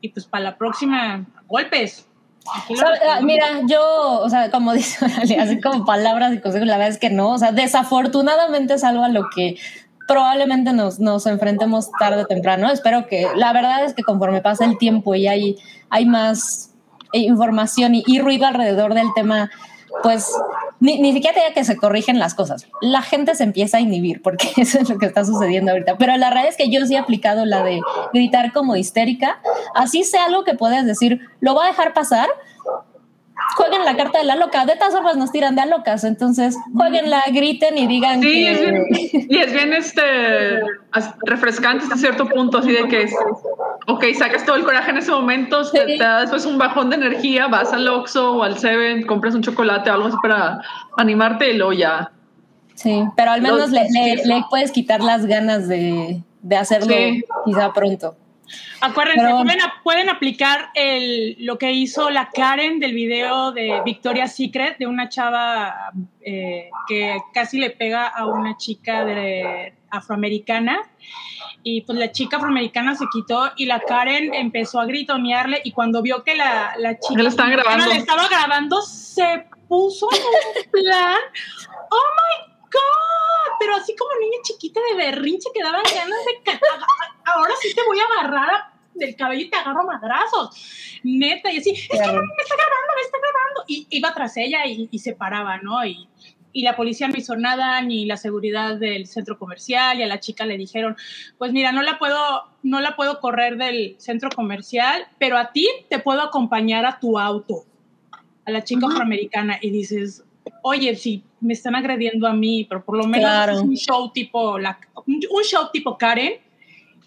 [0.00, 2.08] Y pues para la próxima, golpes.
[2.44, 5.06] Ah, mira, yo, o sea, como dice,
[5.38, 9.04] así como palabras y consejos, la verdad es que no, o sea, desafortunadamente es algo
[9.04, 9.56] a lo que
[10.12, 12.70] probablemente nos, nos enfrentemos tarde o temprano.
[12.70, 15.56] Espero que, la verdad es que conforme pasa el tiempo y hay,
[15.88, 16.70] hay más
[17.14, 19.50] información y, ruido alrededor del tema,
[20.02, 20.30] pues
[20.80, 22.66] ni, ni, siquiera tenía que se corrigen las cosas.
[22.82, 25.96] La gente se empieza a inhibir porque eso es lo que está sucediendo ahorita.
[25.96, 27.80] Pero la realidad es que yo sí he aplicado la de
[28.12, 29.40] gritar como histérica.
[29.74, 32.28] Así sea algo que puedes decir, lo va a dejar pasar,
[33.56, 34.64] jueguen la carta de la loca.
[34.64, 38.60] De todas formas nos tiran de a locas, entonces jueguenla, griten y digan sí, Es
[38.60, 38.86] bien,
[39.28, 40.60] y es bien este,
[41.24, 43.08] refrescante hasta cierto punto, así de que,
[43.86, 47.48] ok, sacas todo el coraje en ese momento, te, da después un bajón de energía,
[47.48, 50.60] vas al Oxxo o al Seven, compras un chocolate o algo así para
[50.96, 52.10] animarte y luego ya.
[52.74, 56.94] Sí, pero al menos le, le, puedes quitar las ganas de, de hacerlo
[57.44, 58.16] quizá pronto.
[58.80, 59.28] Acuérdense,
[59.84, 65.08] pueden, aplicar el, lo que hizo la Karen del video de Victoria's Secret, de una
[65.08, 70.80] chava eh, que casi le pega a una chica de, afroamericana.
[71.62, 76.02] Y pues la chica afroamericana se quitó y la Karen empezó a gritonearle y cuando
[76.02, 77.86] vio que la, la chica grabando.
[77.86, 81.18] le estaba grabando, se puso en un plan,
[81.90, 86.60] oh my God, pero así como niña chiquita de berrinche que daban ganas de
[87.24, 91.00] ahora sí te voy a agarrar del cabello y te agarro madrazos.
[91.02, 93.64] Neta, y así, es que me está grabando, me está grabando.
[93.66, 95.84] Y iba tras ella y, se paraba, ¿no?
[95.84, 96.08] Y,
[96.52, 100.20] y la policía no hizo nada, ni la seguridad del centro comercial, y a la
[100.20, 100.96] chica le dijeron,
[101.38, 102.18] pues mira, no la puedo,
[102.62, 107.18] no la puedo correr del centro comercial, pero a ti te puedo acompañar a tu
[107.18, 107.64] auto,
[108.44, 110.24] a la chica afroamericana, y dices,
[110.62, 114.58] oye, si me están agrediendo a mí, pero por lo menos es un show tipo,
[114.58, 116.34] la, un show tipo Karen,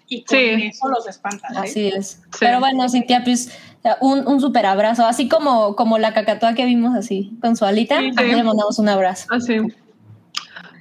[0.07, 1.55] y con eso los espantan.
[1.55, 1.59] ¿eh?
[1.59, 2.21] Así es.
[2.39, 3.57] Pero bueno, Cintia, pues
[4.01, 7.99] un, un super abrazo, así como, como la cacatoa que vimos así, con su alita,
[7.99, 9.27] sí, le mandamos un abrazo.
[9.31, 9.57] Así.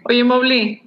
[0.09, 0.83] Oye, Mobli.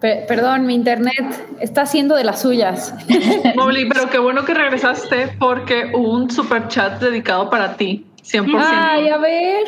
[0.00, 1.14] perdón, mi internet
[1.60, 2.94] está haciendo de las suyas.
[3.56, 8.54] Mobli, pero qué bueno que regresaste porque hubo un super chat dedicado para ti, 100%.
[8.58, 9.64] Ay, a ver.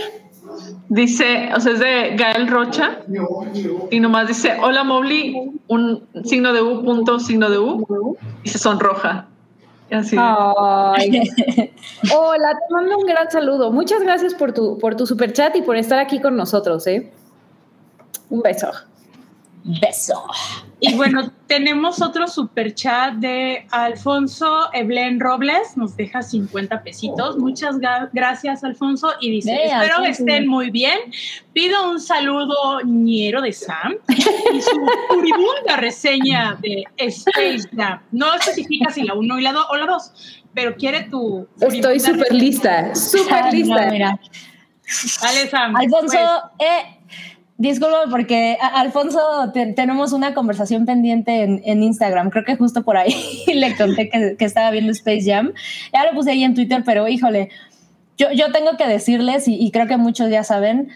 [0.89, 3.01] Dice, o sea, es de Gael Rocha
[3.91, 8.59] y nomás dice, hola Mobli, un signo de U, punto, signo de U, y se
[8.59, 9.27] sonroja.
[9.91, 10.17] así.
[12.15, 13.71] Hola, te mando un gran saludo.
[13.73, 17.11] Muchas gracias por tu, por tu super chat y por estar aquí con nosotros, ¿eh?
[18.31, 18.71] Un beso.
[19.81, 20.25] Beso.
[20.81, 27.37] Y bueno, tenemos otro super chat de Alfonso Eblen Robles, nos deja 50 pesitos.
[27.37, 27.77] Muchas
[28.13, 29.11] gracias, Alfonso.
[29.21, 30.99] Y dice: Espero que estén muy bien.
[31.53, 38.01] Pido un saludo ñero de Sam y su furibunda reseña de Space Jam.
[38.13, 40.13] No especifica si la 1 y la 2 o la 2,
[40.55, 41.47] pero quiere tu.
[41.61, 43.91] Estoy súper lista, súper lista.
[43.91, 44.21] mira.
[45.51, 45.77] Sam.
[45.77, 46.17] Alfonso,
[46.57, 46.69] pues.
[46.71, 46.98] eh
[47.59, 49.19] Disculpa porque Alfonso
[49.75, 52.31] tenemos una conversación pendiente en, Instagram.
[52.31, 53.13] Creo que justo por ahí
[53.53, 55.53] le conté que, estaba viendo Space Jam.
[55.93, 57.51] Ya lo puse ahí en Twitter, pero híjole,
[58.17, 60.91] yo, yo tengo que decirles, y, creo que muchos ya saben,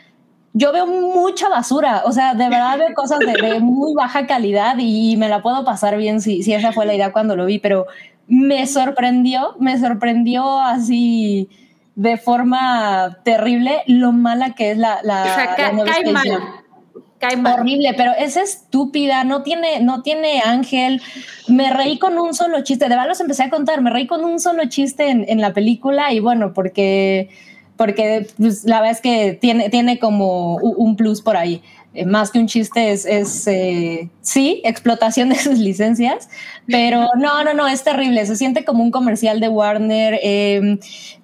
[0.52, 2.02] yo veo mucha basura.
[2.04, 5.96] O sea, de verdad veo cosas de, muy baja calidad y me la puedo pasar
[5.96, 7.86] bien si, si esa fue la idea cuando lo vi, pero
[8.28, 11.48] me sorprendió, me sorprendió así
[11.94, 17.60] de forma terrible lo mala que es la, la, o sea, cae, mal.
[17.60, 21.00] Horrible, pero es estúpida, no tiene, no tiene ángel.
[21.46, 24.24] Me reí con un solo chiste, de verdad los empecé a contar, me reí con
[24.24, 27.28] un solo chiste en, en la película y bueno, porque,
[27.76, 31.62] porque pues, la verdad es que tiene, tiene como un plus por ahí.
[31.94, 36.28] Eh, más que un chiste, es, es eh, sí, explotación de sus licencias,
[36.66, 40.78] pero no, no, no, es terrible, se siente como un comercial de Warner, em,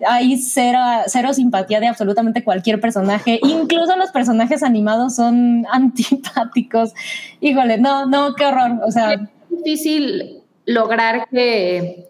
[0.06, 6.92] hay cero, cero simpatía de absolutamente cualquier personaje, incluso los personajes animados son antipáticos,
[7.40, 9.14] híjole, no, no, qué horror, o sea...
[9.14, 12.08] Es difícil lograr que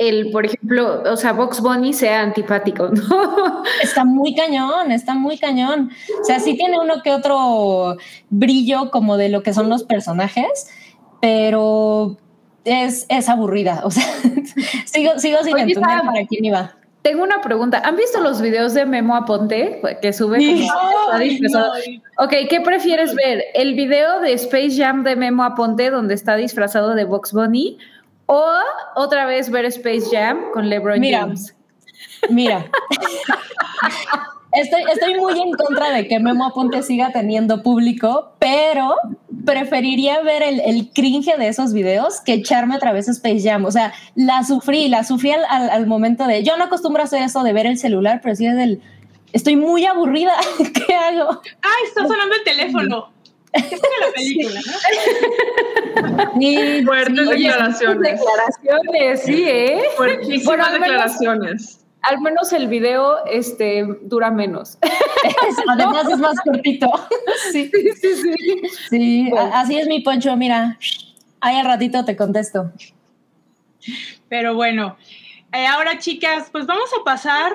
[0.00, 3.62] el, por ejemplo, o sea, Box Bunny sea antipático, ¿no?
[3.82, 5.90] Está muy cañón, está muy cañón.
[6.22, 7.98] O sea, sí tiene uno que otro
[8.30, 10.70] brillo como de lo que son los personajes,
[11.20, 12.16] pero
[12.64, 13.82] es, es aburrida.
[13.84, 14.04] O sea,
[14.86, 16.74] sigo, sigo sin entender para quién iba.
[17.02, 17.82] Tengo una pregunta.
[17.84, 23.44] ¿Han visto los videos de Memo Aponte que sube como Ok, ¿qué prefieres ver?
[23.52, 27.78] ¿El video de Space Jam de Memo Aponte donde está disfrazado de Box Bunny
[28.32, 28.60] o
[28.94, 31.56] otra vez ver Space Jam con LeBron James.
[32.28, 32.70] Mira.
[34.52, 38.94] Estoy, estoy muy en contra de que Memo Aponte siga teniendo público, pero
[39.44, 43.64] preferiría ver el, el, cringe de esos videos que echarme otra vez Space Jam.
[43.64, 46.44] O sea, la sufrí, la sufrí al, al, momento de.
[46.44, 48.80] Yo no acostumbro a hacer eso de ver el celular, pero sí es del.
[49.32, 50.34] Estoy muy aburrida.
[50.86, 51.40] ¿Qué hago?
[51.62, 53.19] Ay, está sonando el teléfono.
[53.52, 54.72] ¿Qué es la película, ¿no?
[56.86, 58.12] Fuertes declaraciones.
[58.12, 59.82] Declaraciones, sí, ¿eh?
[59.96, 61.84] Fuertísimas declaraciones.
[62.02, 64.78] al menos el video este, dura menos.
[65.68, 66.90] Además es más cortito.
[67.52, 68.34] Sí, sí, sí.
[68.90, 70.78] Sí, así es mi poncho, mira.
[71.40, 72.70] Ahí al ratito te contesto.
[74.28, 74.96] Pero bueno,
[75.52, 77.52] eh, ahora chicas, pues vamos a pasar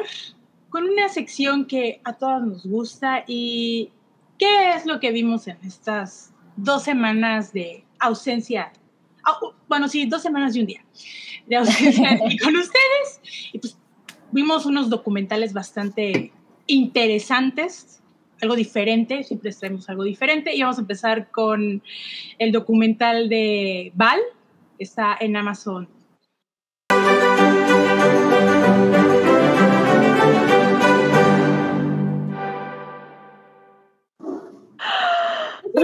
[0.70, 3.92] con una sección que a todas nos gusta y
[4.38, 8.72] ¿Qué es lo que vimos en estas dos semanas de ausencia?
[9.68, 10.86] bueno, sí, dos semanas y un día
[11.48, 13.50] de ausencia con ustedes.
[13.54, 13.78] Y pues
[14.32, 16.32] vimos unos documentales bastante
[16.68, 18.02] interesantes,
[18.42, 20.56] algo diferente, siempre traemos algo diferente.
[20.56, 21.82] Y vamos a empezar con
[22.38, 24.20] el documental de Val,
[24.78, 25.95] está en Amazon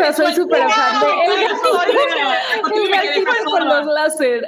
[0.03, 1.07] sea, soy súper fan de
[3.05, 4.45] el con los láser.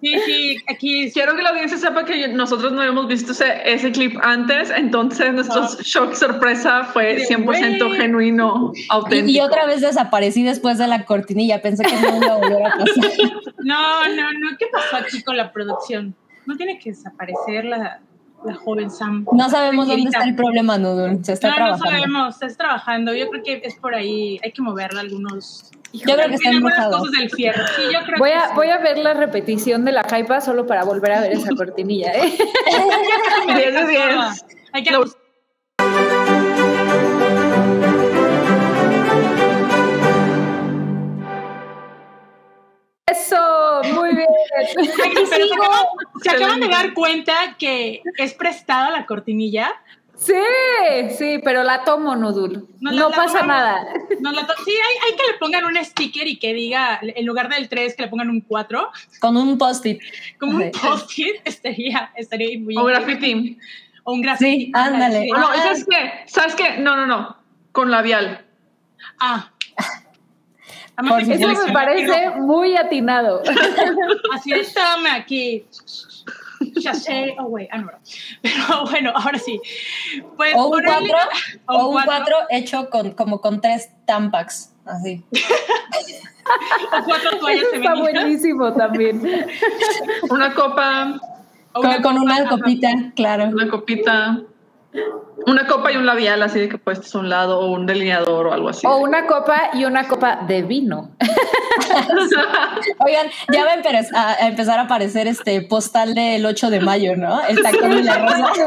[0.00, 3.92] Sí, sí, aquí quiero que la audiencia sepa que nosotros no habíamos visto ese, ese
[3.92, 9.38] clip antes, entonces nuestro shock sorpresa fue 100% genuino, auténtico.
[9.38, 12.70] Y, otra vez desaparecí después de la cortinilla, pensé que no iba a volver a
[12.70, 13.10] pasar.
[13.62, 16.16] No, no, no, ¿qué pasó aquí con la producción?
[16.46, 18.00] No tiene que desaparecer la,
[18.44, 19.26] la joven Sam.
[19.32, 21.24] No sabemos dónde está el problema, Nudul.
[21.24, 21.84] Se está no, trabajando.
[21.84, 23.14] No sabemos, está trabajando.
[23.14, 24.38] Yo creo que es por ahí.
[24.42, 25.70] Hay que moverla algunos.
[25.92, 26.98] yo creo que está embrujado.
[26.98, 27.64] cosas del fierro.
[27.76, 30.84] Sí, yo creo voy, a, voy a ver la repetición de la hypa solo para
[30.84, 32.12] volver a ver esa cortinilla.
[32.12, 32.32] ¿eh?
[33.46, 34.18] bien, bien.
[34.72, 34.92] Hay que
[46.22, 49.74] se, acaban, de dar cuenta que es prestada la cortinilla.
[50.16, 50.34] Sí,
[51.16, 52.68] sí, pero la tomo, Nudul.
[52.80, 53.86] No, pasa nada.
[54.64, 58.02] sí, hay, que le pongan un sticker y que diga, en lugar del 3, que
[58.02, 58.90] le pongan un 4.
[59.18, 60.02] Con un post-it.
[60.38, 63.56] Como un post-it estaría, estaría muy O graffiti.
[64.04, 64.66] O un graffiti.
[64.66, 65.28] Sí, ándale.
[65.28, 66.12] No, ¿sabes qué?
[66.26, 66.76] ¿Sabes qué?
[66.76, 67.36] No, no, no.
[67.72, 68.44] Con labial.
[69.18, 69.49] Ah.
[71.00, 73.42] Eso me parece muy atinado.
[74.34, 75.66] Así estame aquí.
[76.76, 77.90] Ya sé, oh, güey, ah, no,
[78.42, 79.58] Pero bueno, ahora sí.
[80.36, 81.16] Pues, o un 4
[81.68, 85.24] o un 4 hecho con, como con tres tampax, así.
[86.92, 89.22] o cuatro toallas Está buenísimo también.
[90.28, 91.18] Una copa.
[91.72, 93.46] Con, con una copita, claro.
[93.46, 94.42] Una copita.
[95.46, 98.48] Una copa y un labial así de que puestos a un lado o un delineador
[98.48, 98.86] o algo así.
[98.86, 101.10] O una copa y una copa de vino.
[102.98, 107.40] Oigan, ya va a empezar a aparecer este postal del 8 de mayo, ¿no?
[107.46, 108.66] El tacón y la rosa.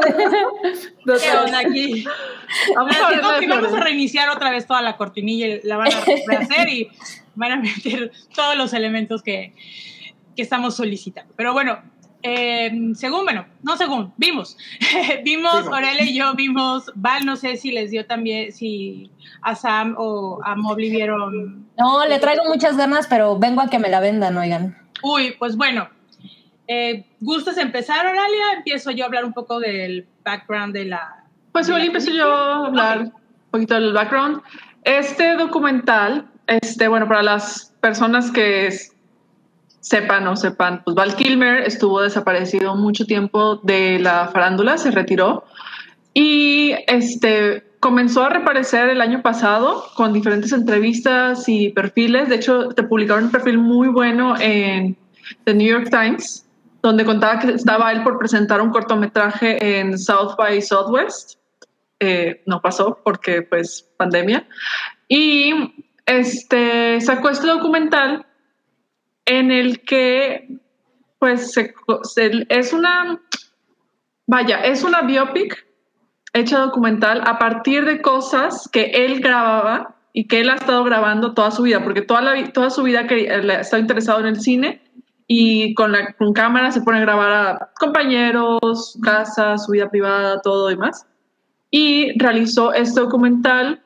[1.04, 2.04] ¿Qué aquí?
[2.74, 6.68] Vamos a, vamos a reiniciar otra vez toda la cortinilla y la van a rehacer
[6.68, 6.88] y
[7.34, 9.54] van a meter todos los elementos que,
[10.34, 11.32] que estamos solicitando.
[11.36, 11.78] Pero bueno,
[12.26, 14.56] eh, según, bueno, no según, vimos.
[15.24, 19.10] vimos, Aurelia y yo vimos, Val, no sé si les dio también, si
[19.42, 21.68] a Sam o a Mobley vieron.
[21.76, 24.74] No, le traigo muchas ganas, pero vengo a que me la vendan, oigan.
[25.02, 25.90] Uy, pues bueno.
[26.66, 28.52] Eh, ¿Gustas empezar, Aurelia?
[28.56, 31.26] Empiezo yo a hablar un poco del background de la.
[31.52, 33.12] Pues igual empiezo yo a hablar un
[33.50, 34.40] poquito del background.
[34.84, 38.70] Este documental, este, bueno, para las personas que
[39.84, 45.44] sepan o sepan, pues Val Kilmer estuvo desaparecido mucho tiempo de la farándula, se retiró
[46.14, 52.30] y este comenzó a reaparecer el año pasado con diferentes entrevistas y perfiles.
[52.30, 54.96] De hecho, te publicaron un perfil muy bueno en
[55.44, 56.46] The New York Times,
[56.82, 61.34] donde contaba que estaba él por presentar un cortometraje en South by Southwest.
[62.00, 64.48] Eh, no pasó porque, pues, pandemia.
[65.08, 65.52] Y
[66.06, 68.24] este, sacó este documental
[69.26, 70.58] en el que,
[71.18, 71.54] pues,
[72.48, 73.20] es una,
[74.26, 75.66] vaya, es una biopic
[76.32, 81.34] hecha documental a partir de cosas que él grababa y que él ha estado grabando
[81.34, 84.40] toda su vida, porque toda, la, toda su vida que, ha estado interesado en el
[84.40, 84.82] cine
[85.26, 90.40] y con, la, con cámara se pone a grabar a compañeros, casa, su vida privada,
[90.42, 91.06] todo y más.
[91.70, 93.82] Y realizó este documental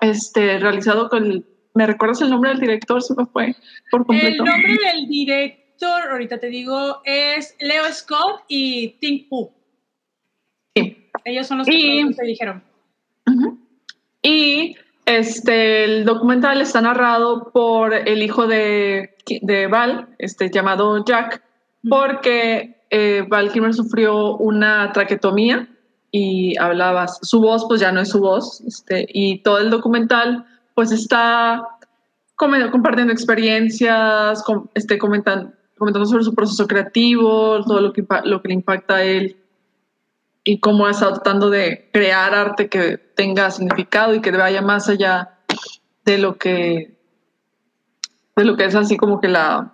[0.00, 1.44] este, realizado con...
[1.74, 3.02] ¿Me recuerdas el nombre del director?
[3.02, 3.54] Se me fue
[3.90, 4.44] por completo.
[4.44, 9.52] El nombre del director, ahorita te digo, es Leo Scott y Tim Pu.
[10.76, 11.10] Sí.
[11.24, 12.62] Ellos son los que te dijeron.
[14.22, 21.42] Y este, el documental está narrado por el hijo de, de Val, este, llamado Jack,
[21.88, 25.68] porque eh, Val Kilmer sufrió una traquetomía
[26.10, 30.46] y hablaba, su voz pues ya no es su voz, este, y todo el documental
[30.74, 31.62] pues está
[32.36, 34.42] compartiendo experiencias,
[34.74, 39.02] este, comentando, comentando sobre su proceso creativo, todo lo que, lo que le impacta a
[39.02, 39.36] él
[40.44, 45.38] y cómo estado tratando de crear arte que tenga significado y que vaya más allá
[46.04, 46.94] de lo que
[48.36, 49.72] de lo que es así como que la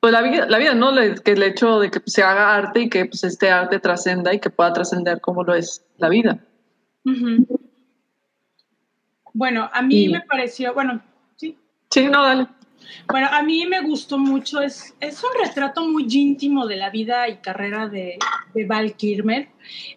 [0.00, 0.92] pues la vida, la vida ¿no?
[1.24, 4.40] que el hecho de que se haga arte y que pues, este arte trascenda y
[4.40, 6.40] que pueda trascender como lo es la vida.
[9.32, 11.00] Bueno, a mí me pareció, bueno,
[11.36, 11.56] sí.
[11.90, 12.46] Sí, no, dale.
[13.08, 17.28] Bueno, a mí me gustó mucho, es, es un retrato muy íntimo de la vida
[17.28, 18.18] y carrera de,
[18.54, 19.48] de Val Kilmer.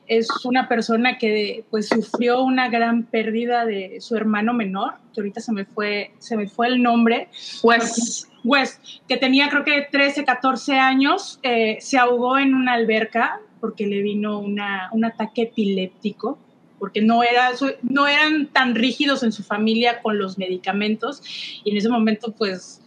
[0.07, 5.41] Es una persona que pues sufrió una gran pérdida de su hermano menor, que ahorita
[5.41, 7.29] se me fue, se me fue el nombre.
[7.63, 8.29] Wes.
[8.43, 13.87] Wes, que tenía creo que 13, 14 años, eh, se ahogó en una alberca porque
[13.87, 16.37] le vino una, un ataque epiléptico
[16.85, 17.49] porque no, era,
[17.81, 21.19] no eran tan rígidos en su familia con los medicamentos
[21.63, 22.79] y en ese momento pues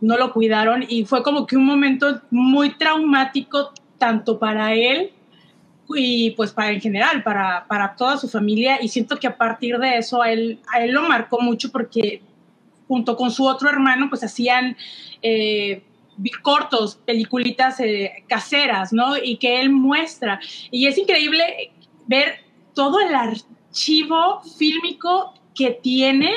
[0.00, 5.10] no lo cuidaron y fue como que un momento muy traumático tanto para él
[5.96, 9.78] y pues para en general, para, para toda su familia y siento que a partir
[9.78, 12.22] de eso a él, a él lo marcó mucho porque
[12.86, 14.76] junto con su otro hermano pues hacían
[15.22, 15.82] eh,
[16.40, 19.16] cortos, peliculitas eh, caseras, ¿no?
[19.16, 20.38] Y que él muestra.
[20.70, 21.72] Y es increíble
[22.06, 22.43] ver
[22.74, 26.32] todo el archivo fílmico que tiene.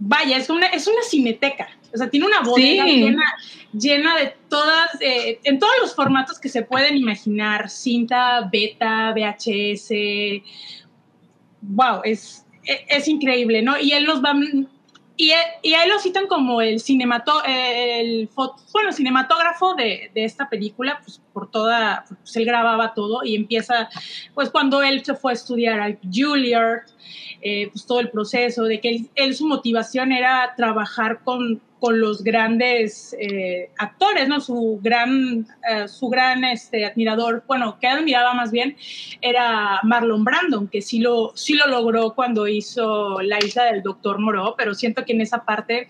[0.00, 1.68] Vaya, es una, es una cineteca.
[1.94, 2.84] O sea, tiene una bodega
[3.72, 9.90] llena, de todas, eh, en todos los formatos que se pueden imaginar, cinta, beta, VHS.
[11.62, 13.78] Wow, es, es, increíble, ¿no?
[13.78, 14.34] Y él nos va,
[15.16, 18.28] y, y ahí lo citan como el, cinemato, el
[18.72, 23.88] bueno, cinematógrafo de, de, esta película, pues por toda, pues él grababa todo y empieza,
[24.34, 26.82] pues cuando él se fue a estudiar a Juilliard,
[27.46, 32.24] eh, pues todo el proceso, de que él, su motivación era trabajar con, con los
[32.24, 34.40] grandes eh, actores, ¿no?
[34.40, 38.74] Su gran, eh, su gran este, admirador, bueno, que admiraba más bien,
[39.20, 44.18] era Marlon Brandon, que sí lo, sí lo logró cuando hizo La isla del Doctor
[44.18, 45.88] Moreau, pero siento que en esa parte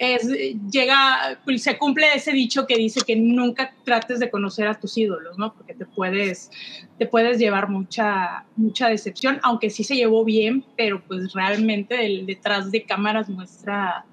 [0.00, 0.26] es,
[0.68, 5.38] llega, se cumple ese dicho que dice que nunca trates de conocer a tus ídolos,
[5.38, 5.54] ¿no?
[5.54, 6.50] Porque te puedes,
[6.98, 12.72] te puedes llevar mucha, mucha decepción, aunque sí se llevó bien, pero pues realmente detrás
[12.72, 14.04] de cámaras muestra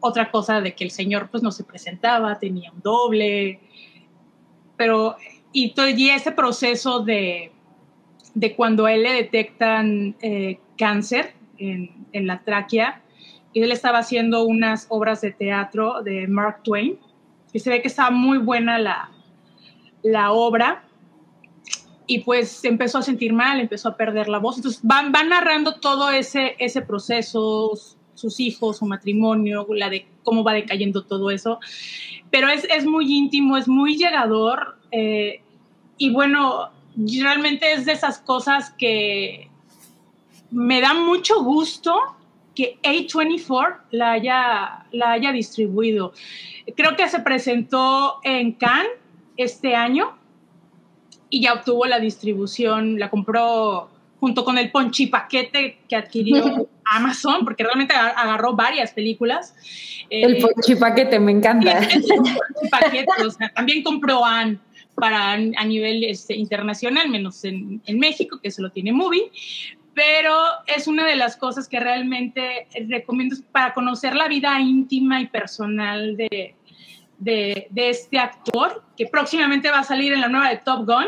[0.00, 3.60] otra cosa de que el señor pues no se presentaba, tenía un doble,
[4.76, 5.16] pero
[5.52, 7.52] y, y ese proceso de,
[8.34, 13.02] de cuando a él le detectan eh, cáncer en, en, la tráquea,
[13.54, 16.98] él estaba haciendo unas obras de teatro de Mark Twain,
[17.52, 19.10] y se ve que estaba muy buena la,
[20.02, 20.84] la obra,
[22.06, 24.56] y pues empezó a sentir mal, empezó a perder la voz.
[24.56, 27.72] Entonces van, van narrando todo ese, ese proceso,
[28.18, 31.60] sus hijos, su matrimonio, la de cómo va decayendo todo eso.
[32.30, 35.40] Pero es, es muy íntimo, es muy llegador eh,
[35.96, 39.48] y bueno, realmente es de esas cosas que
[40.50, 41.96] me da mucho gusto
[42.54, 46.12] que A24 la haya, la haya distribuido.
[46.76, 48.90] Creo que se presentó en Cannes
[49.36, 50.18] este año
[51.30, 57.64] y ya obtuvo la distribución, la compró junto con el ponchipaquete que adquirió Amazon, porque
[57.64, 59.54] realmente agarró varias películas.
[60.10, 61.78] El eh, ponchipaquete, me encanta.
[61.78, 64.58] El, ponchipaquete, o sea, también compró Anne,
[64.94, 69.30] para a nivel este, internacional, menos en, en, México, que se lo tiene Movie,
[69.94, 70.34] pero
[70.66, 76.16] es una de las cosas que realmente recomiendo para conocer la vida íntima y personal
[76.16, 76.54] de,
[77.18, 81.06] de, de este actor, que próximamente va a salir en la nueva de Top Gun,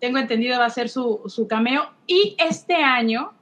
[0.00, 3.32] tengo entendido va a ser su, su cameo, y este año,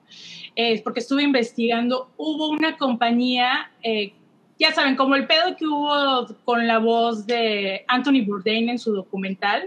[0.84, 4.12] porque estuve investigando, hubo una compañía eh,
[4.60, 8.92] ya saben, como el pedo que hubo con la voz de Anthony Bourdain en su
[8.92, 9.62] documental,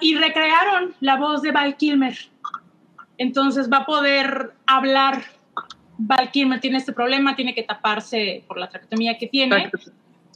[0.00, 2.16] y recrearon la voz de Val Kilmer.
[3.18, 5.24] Entonces va a poder hablar.
[5.98, 9.72] Val Kilmer tiene este problema, tiene que taparse por la traquetomía que tiene,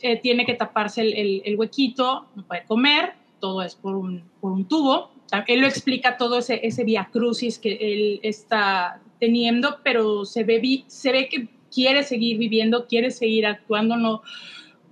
[0.03, 4.51] eh, tiene que taparse el, el, huequito, no puede comer, todo es por un, por
[4.51, 5.13] un tubo.
[5.47, 10.85] Él lo explica todo ese, ese via crucis que él está teniendo, pero se ve,
[10.87, 14.23] se ve que quiere seguir viviendo, quiere seguir actuando, no,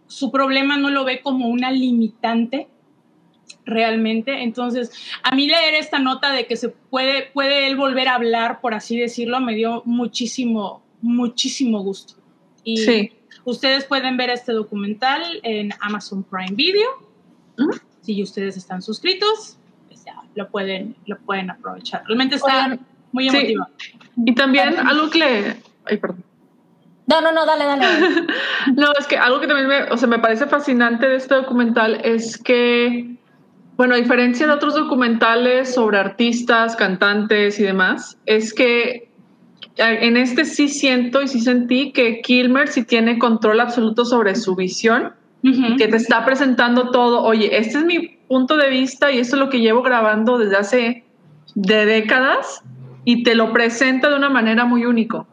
[0.06, 2.68] su problema no lo ve como una limitante
[3.64, 4.42] realmente.
[4.42, 8.60] Entonces, a mí leer esta nota de que se puede, puede él volver a hablar,
[8.60, 12.14] por así decirlo, me dio muchísimo, muchísimo gusto.
[12.64, 13.12] Y sí.
[13.44, 16.88] ustedes pueden ver este documental en Amazon Prime Video.
[18.00, 19.57] Si ustedes están suscritos,
[20.34, 22.02] lo pueden, lo pueden aprovechar.
[22.06, 22.78] Realmente está
[23.12, 23.66] muy emotivo.
[24.24, 25.56] Y también algo que le...
[25.84, 26.24] Ay, perdón.
[27.08, 27.86] No, no, no, dale, dale.
[28.76, 32.00] no, es que algo que también me, o sea, me parece fascinante de este documental
[32.04, 33.16] es que,
[33.76, 39.10] bueno, a diferencia de otros documentales sobre artistas, cantantes y demás, es que
[39.78, 44.54] en este sí siento y sí sentí que Kilmer sí tiene control absoluto sobre su
[44.54, 49.36] visión, que te está presentando todo, oye, este es mi punto de vista y esto
[49.36, 51.04] es lo que llevo grabando desde hace
[51.54, 52.62] de décadas
[53.04, 55.26] y te lo presenta de una manera muy único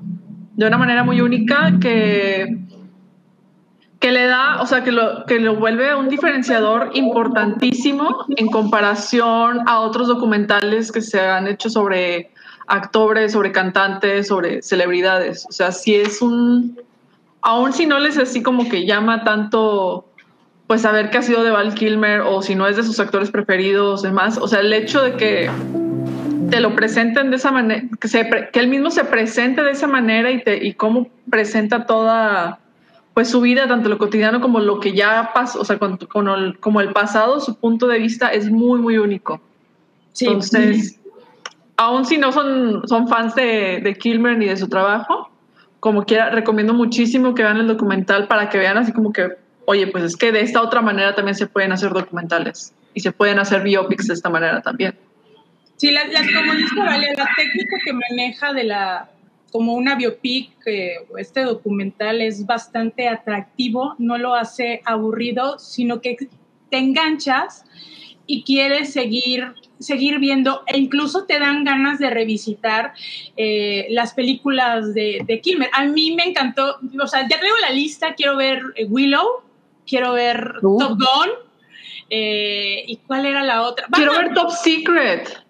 [0.56, 2.58] de una manera muy única que,
[4.00, 9.68] que le da, o sea, que lo, que lo vuelve un diferenciador importantísimo en comparación
[9.68, 12.32] a otros documentales que se han hecho sobre
[12.68, 15.46] actores, sobre cantantes, sobre celebridades.
[15.50, 16.80] O sea, si es un,
[17.42, 20.08] aún si no les así como que llama tanto,
[20.68, 23.32] pues saber qué ha sido de Val Kilmer o si no es de sus actores
[23.32, 25.50] preferidos, demás, o sea, el hecho de que
[26.50, 29.88] te lo presenten de esa manera, que, se, que él mismo se presente de esa
[29.88, 32.60] manera y, te, y cómo presenta toda
[33.14, 36.28] pues su vida, tanto lo cotidiano como lo que ya pasó, o sea, con, con
[36.28, 39.40] el, como el pasado, su punto de vista es muy, muy único.
[40.12, 40.26] Sí.
[40.26, 41.00] Entonces,
[41.78, 45.30] aún si no son, son fans de, de Kilmer ni de su trabajo,
[45.80, 49.30] como quiera, recomiendo muchísimo que vean el documental para que vean así como que,
[49.66, 53.12] oye, pues es que de esta otra manera también se pueden hacer documentales y se
[53.12, 54.98] pueden hacer biopics de esta manera también.
[55.78, 59.10] Sí, la, como dice Vale, la técnica que maneja de la
[59.52, 60.52] como una biopic,
[61.18, 66.18] este documental es bastante atractivo, no lo hace aburrido, sino que
[66.70, 67.64] te enganchas
[68.28, 72.94] y quieres seguir seguir viendo e incluso te dan ganas de revisitar
[73.38, 75.70] eh, las películas de, de, Kilmer.
[75.74, 79.44] A mí me encantó, o sea, ya traigo la lista, quiero ver eh, Willow,
[79.88, 80.78] quiero ver uh.
[80.80, 81.30] Top Gun,
[82.10, 83.88] eh, ¿y cuál era la otra?
[83.92, 85.46] Quiero ver Top Secret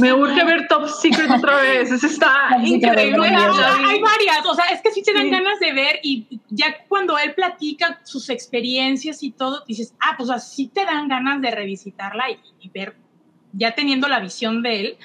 [0.00, 1.90] me urge ver Top Secret otra vez.
[1.90, 3.26] Eso está increíble.
[3.26, 4.46] Hay varias.
[4.46, 8.00] O sea, es que sí te dan ganas de ver y ya cuando él platica
[8.04, 12.24] sus experiencias y todo, dices, ah, pues así te dan ganas de revisitarla
[12.60, 12.96] y, ver,
[13.52, 14.98] ya teniendo la visión de él,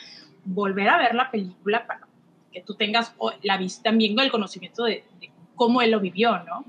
[0.46, 2.02] volver a ver la película para
[2.52, 3.14] que tú tengas
[3.44, 5.04] la vista también el conocimiento de,
[5.56, 6.66] cómo él lo vivió, ¿no?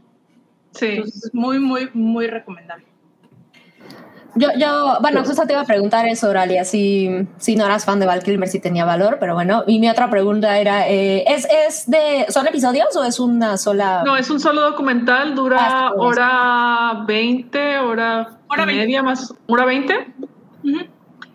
[0.72, 0.86] Sí.
[0.86, 2.90] Entonces, muy, muy, muy recomendable.
[4.36, 7.98] Yo, yo, bueno, justo te iba a preguntar eso, Oralia, si, si no eras fan
[7.98, 11.48] de Val Kilmer, si tenía valor, pero bueno, y mi otra pregunta era, eh, ¿es,
[11.50, 14.02] ¿es de, son episodios o es una sola?
[14.04, 20.14] No, es un solo documental, dura ah, hora 20, hora, hora media más, hora 20.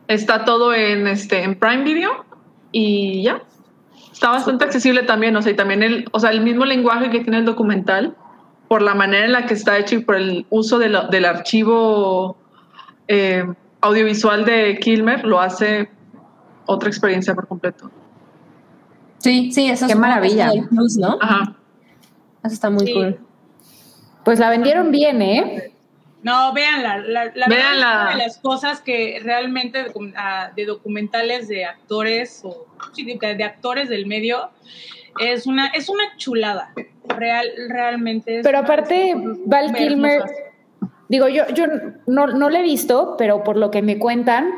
[0.08, 2.26] Está todo en, este, en Prime Video
[2.72, 3.42] y ya.
[4.12, 7.20] Está bastante accesible también, o sea, y también el, o sea, el mismo lenguaje que
[7.20, 8.16] tiene el documental,
[8.68, 12.38] por la manera en la que está hecho y por el uso de del archivo
[13.08, 13.46] eh,
[13.82, 15.90] audiovisual de Kilmer lo hace
[16.66, 17.92] otra experiencia por completo.
[19.20, 20.52] Sí, sí, eso Qué maravilla.
[20.72, 21.18] ¿no?
[21.22, 21.56] Ajá.
[22.44, 23.20] Eso está muy cool.
[24.24, 25.72] Pues la vendieron bien, ¿eh?
[26.26, 26.98] No, véanla.
[26.98, 32.66] La, la una de las cosas que realmente de, ah, documentales de actores o
[32.98, 34.50] de, actores del medio
[35.20, 36.74] es una es una chulada.
[37.08, 38.42] Real, realmente.
[38.44, 39.14] Pero aparte,
[39.46, 40.24] Val Kilmer
[41.08, 41.66] Digo, yo, yo
[42.08, 44.50] no, no lo he visto, pero por lo que me cuentan,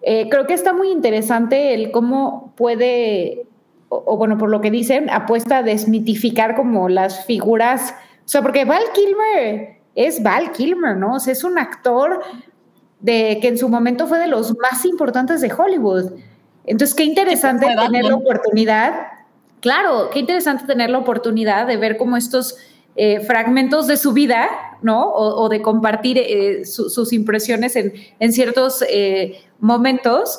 [0.00, 3.46] eh, creo que está muy interesante el cómo puede,
[3.88, 7.94] o, bueno, por lo que dicen, apuesta a desmitificar como las figuras,
[8.24, 11.16] o sea, porque Val Kilmer es Val Kilmer, ¿no?
[11.16, 12.22] O sea, es un actor
[13.00, 16.12] de que en su momento fue de los más importantes de Hollywood.
[16.64, 18.94] Entonces, qué interesante tener la oportunidad,
[19.62, 22.56] claro, qué interesante tener la oportunidad de ver cómo estos
[22.94, 24.50] eh, fragmentos de su vida,
[24.82, 25.10] ¿no?
[25.10, 30.38] O, de compartir eh, sus impresiones en, en ciertos eh, momentos,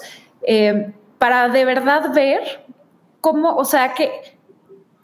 [1.18, 2.66] para de verdad ver
[3.22, 4.12] cómo, o sea, que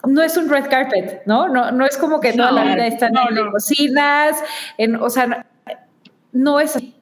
[0.06, 1.48] no es un red carpet, ¿no?
[1.48, 4.36] No, no es como que toda la vida están en cocinas,
[4.76, 5.46] en, o sea,
[6.32, 6.94] no es así.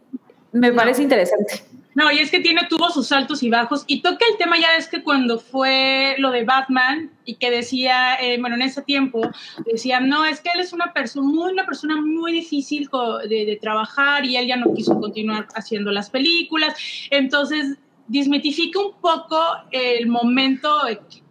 [0.53, 1.63] Me parece interesante.
[1.99, 3.83] No, y es que tiene, tuvo sus altos y bajos.
[3.89, 8.15] Y toca el tema ya es que cuando fue lo de Batman y que decía,
[8.21, 9.21] eh, bueno, en ese tiempo,
[9.67, 12.89] decían, no, es que él es una persona muy, una persona muy difícil
[13.29, 16.77] de, trabajar y él ya no quiso continuar haciendo las películas.
[17.11, 19.43] Entonces, desmitifica un poco
[19.73, 20.71] el momento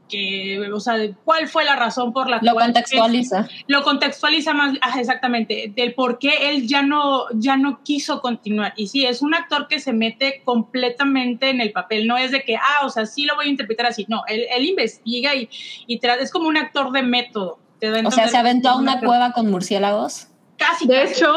[0.08, 3.48] que, o sea, cuál fue la razón por la lo contextualiza.
[3.68, 8.74] lo contextualiza más, exactamente, del por qué él ya no, ya no quiso continuar.
[8.76, 12.44] Y sí, es un actor que se mete completamente en el papel, no es de
[12.44, 15.50] que, ah, o sea, sí lo voy a interpretar así, no, él, él investiga y,
[15.88, 17.60] y es como un actor de método.
[18.06, 20.28] O sea, se aventó a una cueva con murciélagos.
[20.58, 20.88] Casi.
[20.88, 21.32] De hecho,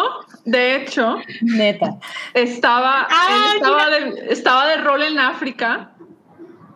[0.47, 1.99] de hecho, neta.
[2.33, 3.07] Estaba,
[3.55, 5.93] estaba, de, estaba de rol en África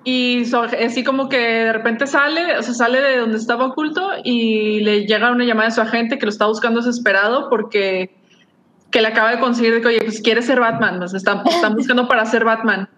[0.05, 0.45] y
[0.85, 5.07] así como que de repente sale, o sea, sale de donde estaba oculto y le
[5.07, 8.15] llega una llamada de su agente que lo está buscando desesperado porque
[8.91, 11.75] que le acaba de conseguir de que, oye, pues quiere ser Batman, nos están, están
[11.77, 12.89] buscando para ser Batman.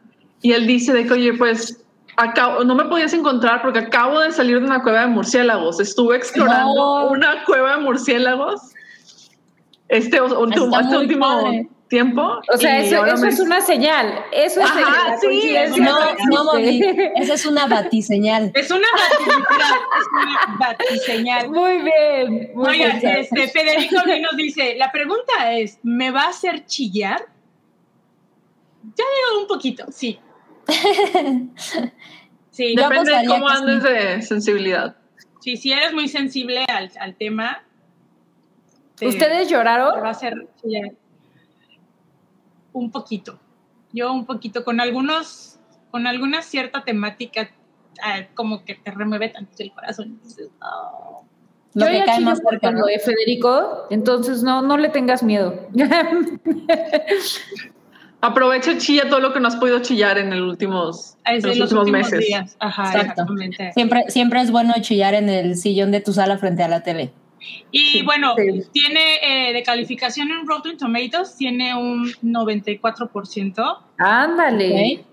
[0.43, 1.83] Y él dice de que, oye, pues
[2.17, 5.81] acabo, no me podías encontrar porque acabo de salir de una cueva de murciélagos.
[5.81, 8.61] Estuve explorando una cueva de murciélagos.
[9.89, 12.41] Este, último, este último tiempo.
[12.53, 14.25] O sea, eso, es una señal.
[14.33, 18.53] Eso es Ajá, sí, no, no, Esa es una batiseñal.
[18.55, 19.43] Es una batiseñal.
[20.01, 21.51] es una batiseñal.
[21.51, 22.51] Muy bien.
[22.55, 27.27] Muy este, Federico nos dice: La pregunta es: ¿me va a hacer chillar?
[28.83, 30.19] Ya digo un poquito, sí.
[32.51, 32.75] sí.
[32.75, 34.97] Depende de cómo andes de sensibilidad.
[35.41, 37.63] Sí, si eres muy sensible al, al tema.
[39.01, 40.03] ¿Ustedes lloraron?
[40.03, 40.91] va a hacer chillar
[42.77, 43.39] un poquito.
[43.93, 45.59] Yo un poquito, con algunos,
[45.91, 47.51] con alguna cierta temática,
[48.03, 50.21] ah, como que te remueve tanto el corazón.
[50.61, 51.25] Oh".
[51.75, 52.87] Lo que cae más cerca, ¿no?
[52.87, 55.69] de Federico, entonces no, no le tengas miedo.
[58.23, 61.91] Aprovecha chilla todo lo que no has podido chillar en, el últimos, en los, últimos,
[61.91, 62.57] meses.
[62.59, 63.73] Ajá, exactamente.
[63.75, 67.13] Siempre, siempre es bueno chillar en el sillón de tu sala frente a la tele.
[67.71, 68.35] Y bueno,
[68.73, 73.79] tiene eh, de calificación en Rotten Tomatoes, tiene un 94%.
[73.99, 75.05] Ándale.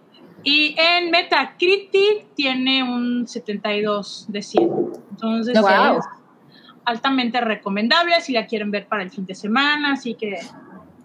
[0.43, 4.69] Y en Metacritic tiene un 72 de 100.
[5.11, 5.63] Entonces, es
[6.85, 10.37] altamente recomendable si la quieren ver para el fin de semana, así que...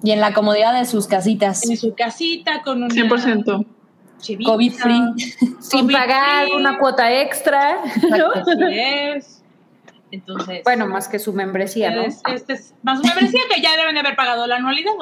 [0.03, 1.69] Y en la comodidad de sus casitas.
[1.69, 3.67] En su casita con un 100%.
[4.45, 5.03] COVID free.
[5.61, 7.79] Sin pagar una cuota extra.
[8.11, 8.33] ¿no?
[8.33, 9.38] Así es.
[10.11, 10.63] Entonces.
[10.65, 12.03] Bueno, más que su membresía, ¿no?
[12.03, 14.93] este es más su membresía que ya deben de haber pagado la anualidad.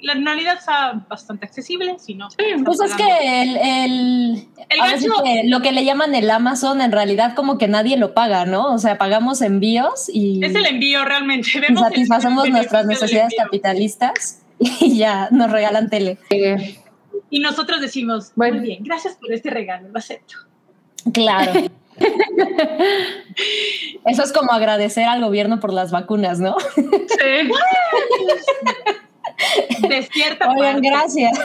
[0.00, 2.28] La anualidad está bastante accesible, si no.
[2.64, 7.68] pues es que el, el, lo que le llaman el Amazon en realidad como que
[7.68, 8.74] nadie lo paga, ¿no?
[8.74, 10.44] O sea, pagamos envíos y...
[10.44, 11.48] Es el envío realmente.
[11.76, 16.18] satisfacemos nuestras necesidades capitalistas y ya nos regalan tele.
[17.30, 20.34] Y nosotros decimos, muy bien, gracias por este regalo, lo acepto.
[21.12, 21.52] Claro.
[24.06, 26.56] Eso es como agradecer al gobierno por las vacunas, ¿no?
[26.74, 27.50] Sí.
[29.88, 31.38] De cierta Oigan, gracias.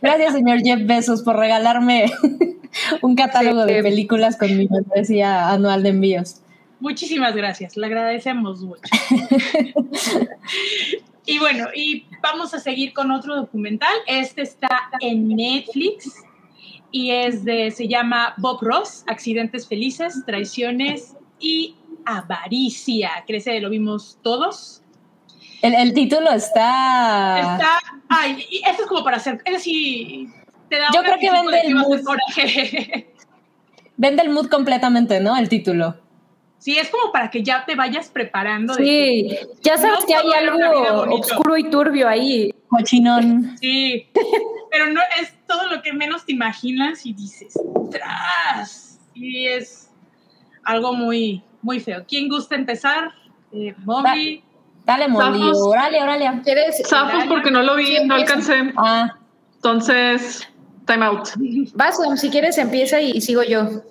[0.00, 2.10] Gracias, señor Jeff Bezos, por regalarme
[3.02, 6.42] un catálogo de películas con mi membresía anual de envíos.
[6.80, 8.82] Muchísimas gracias, le agradecemos mucho.
[11.26, 13.92] y bueno, y vamos a seguir con otro documental.
[14.06, 16.22] Este está en Netflix
[16.90, 23.10] y es de, se llama Bob Ross, Accidentes Felices, Traiciones y Avaricia.
[23.26, 24.82] Crece, lo vimos todos.
[25.62, 27.40] El, título está...
[27.40, 27.78] Está...
[28.08, 29.42] Ay, esto es como para hacer...
[29.44, 30.28] Es así...
[30.68, 32.00] Te da Yo creo que vende el mood.
[33.96, 35.36] vende el mood completamente, ¿no?
[35.36, 35.96] El título.
[36.58, 38.74] Sí, es como para que ya te vayas preparando.
[38.74, 39.30] Sí,
[39.62, 42.52] ya sabes que hay algo oscuro y turbio ahí.
[42.68, 43.56] Cochinón.
[43.58, 44.10] Sí,
[44.70, 47.58] pero no es todo lo que menos te imaginas y dices,
[47.90, 49.00] ¡tras!
[49.14, 49.90] Y es
[50.64, 52.04] algo muy, muy feo.
[52.06, 53.12] ¿Quién gusta empezar?
[53.52, 54.42] Eh, Molly.
[54.84, 55.50] Dale, Molly.
[55.54, 56.42] Órale, órale.
[56.44, 56.82] ¿Quieres?
[56.88, 58.72] Zafos porque no lo vi, no alcancé.
[58.76, 59.16] Ah.
[59.56, 60.48] Entonces,
[60.86, 61.28] time out.
[61.74, 63.82] Vas, si quieres empieza y sigo yo.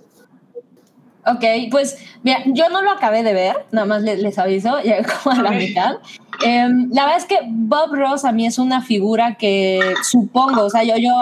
[1.28, 5.36] Ok, pues mira, yo no lo acabé de ver, nada más les, aviso, ya como
[5.38, 5.97] a la mitad.
[6.43, 10.69] Em, la verdad es que Bob Ross a mí es una figura que supongo, o
[10.69, 11.13] sea, yo, yo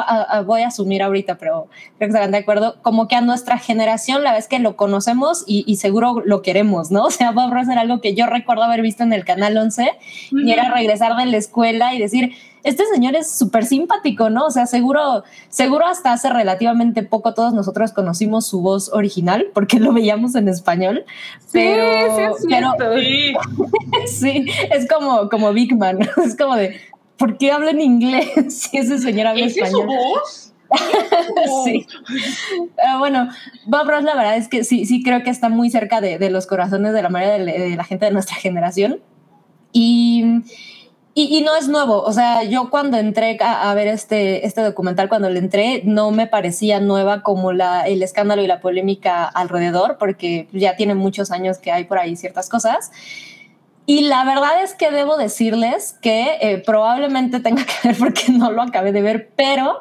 [0.46, 4.24] voy a asumir ahorita, pero creo que estarán de acuerdo, como que a nuestra generación
[4.24, 7.06] la verdad es que lo conocemos y, seguro lo queremos, ¿no?
[7.16, 9.92] O sea, Bob Ross era algo que yo recuerdo haber visto en el Canal 11
[10.32, 12.34] y era regresar de la escuela y decir,
[12.66, 14.48] este señor es súper simpático, ¿no?
[14.48, 19.80] O sea, seguro, seguro hasta hace relativamente poco todos nosotros conocimos su voz original porque
[19.80, 21.06] lo veíamos en español.
[21.52, 22.48] Pero, sí,
[24.08, 24.46] sí, sí.
[24.72, 26.82] es como, como Big Man, es como de,
[27.18, 29.88] ¿por qué habla en inglés si ese señor habla ¿Ese español?
[29.88, 30.54] Es su voz?
[31.66, 31.86] sí.
[32.76, 33.30] Pero bueno,
[33.68, 36.48] Bob Ross, la verdad es que sí, sí creo que está muy cerca de, los
[36.48, 39.02] corazones de la mayoría de, la gente de nuestra generación.
[39.72, 40.42] Y,
[41.18, 45.30] y, no es nuevo, o sea, yo cuando entré a, ver este, este documental, cuando
[45.30, 50.50] le entré, no me parecía nueva como la, el escándalo y la polémica alrededor, porque
[50.52, 52.92] ya tiene muchos años que hay por ahí ciertas cosas.
[53.86, 58.52] Y la verdad es que debo decirles que eh, probablemente tenga que ver porque no
[58.52, 59.80] lo acabé de ver, pero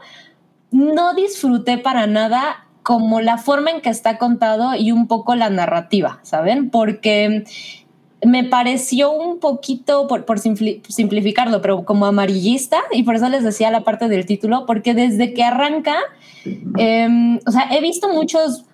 [0.70, 5.50] no disfruté para nada como la forma en que está contado y un poco la
[5.50, 6.70] narrativa, ¿saben?
[6.70, 7.44] Porque
[8.24, 13.82] me pareció un poquito, por, simplificarlo, pero como amarillista, y por eso les decía la
[13.82, 15.96] parte del título, porque desde que arranca,
[16.78, 18.64] em, o sea, he visto muchos,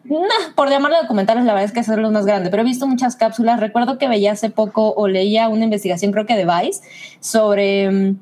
[0.55, 3.61] por llamarlo documentales, la verdad es que lo más grande, pero he visto muchas cápsulas.
[3.61, 6.83] Recuerdo que veía hace poco o leía una investigación, creo que de Vice,
[7.21, 8.17] sobre em,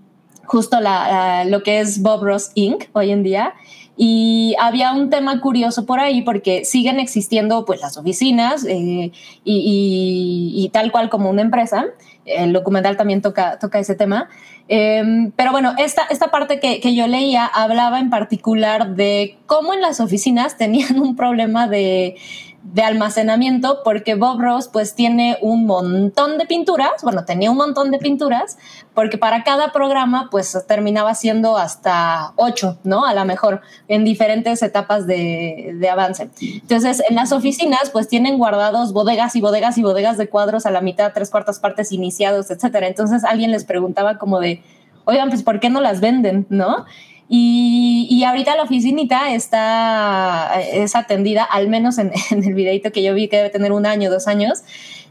[0.45, 2.85] justo lo que es Bob Ross Inc.
[2.93, 3.55] hoy en día.
[4.01, 9.11] Y había un tema curioso por ahí porque siguen existiendo pues las oficinas eh,
[9.45, 11.87] y, tal cual como una empresa.
[12.25, 14.29] El documental también toca, toca ese tema.
[14.69, 19.75] Em, pero bueno, esta, esta parte que, que, yo leía hablaba en particular de cómo
[19.75, 22.17] en las oficinas tenían un problema de
[22.63, 27.91] de almacenamiento porque Bob Ross pues tiene un montón de pinturas, bueno, tenía un montón
[27.91, 28.59] de pinturas,
[28.95, 33.07] porque para cada programa pues terminaba siendo hasta ocho, ¿no?
[33.07, 36.29] A lo mejor en diferentes etapas de, de, avance.
[36.41, 40.71] Entonces, en las oficinas pues tienen guardados bodegas y bodegas y bodegas de cuadros a
[40.71, 42.87] la mitad, tres cuartas partes iniciados, etcétera.
[42.89, 44.63] Entonces alguien les preguntaba como de,
[45.05, 46.85] oigan, pues ¿por qué no las venden, no?
[47.31, 53.29] Y, ahorita la oficinita está, es atendida, al menos en, el videito que yo vi
[53.29, 54.65] que debe tener un año, dos años,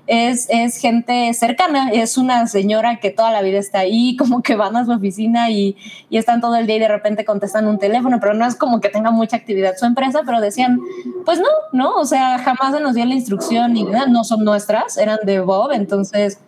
[0.08, 4.56] es, es, gente cercana, es una señora que toda la vida está ahí, como que
[4.56, 5.76] van a su oficina y,
[6.10, 8.82] y, están todo el día y de repente contestan un teléfono, pero no es como
[8.82, 10.80] que tenga mucha actividad su empresa, pero decían,
[11.26, 14.44] pues no, no, o sea, jamás se nos dio la instrucción ni nada, no son
[14.44, 16.40] nuestras, eran de Bob, entonces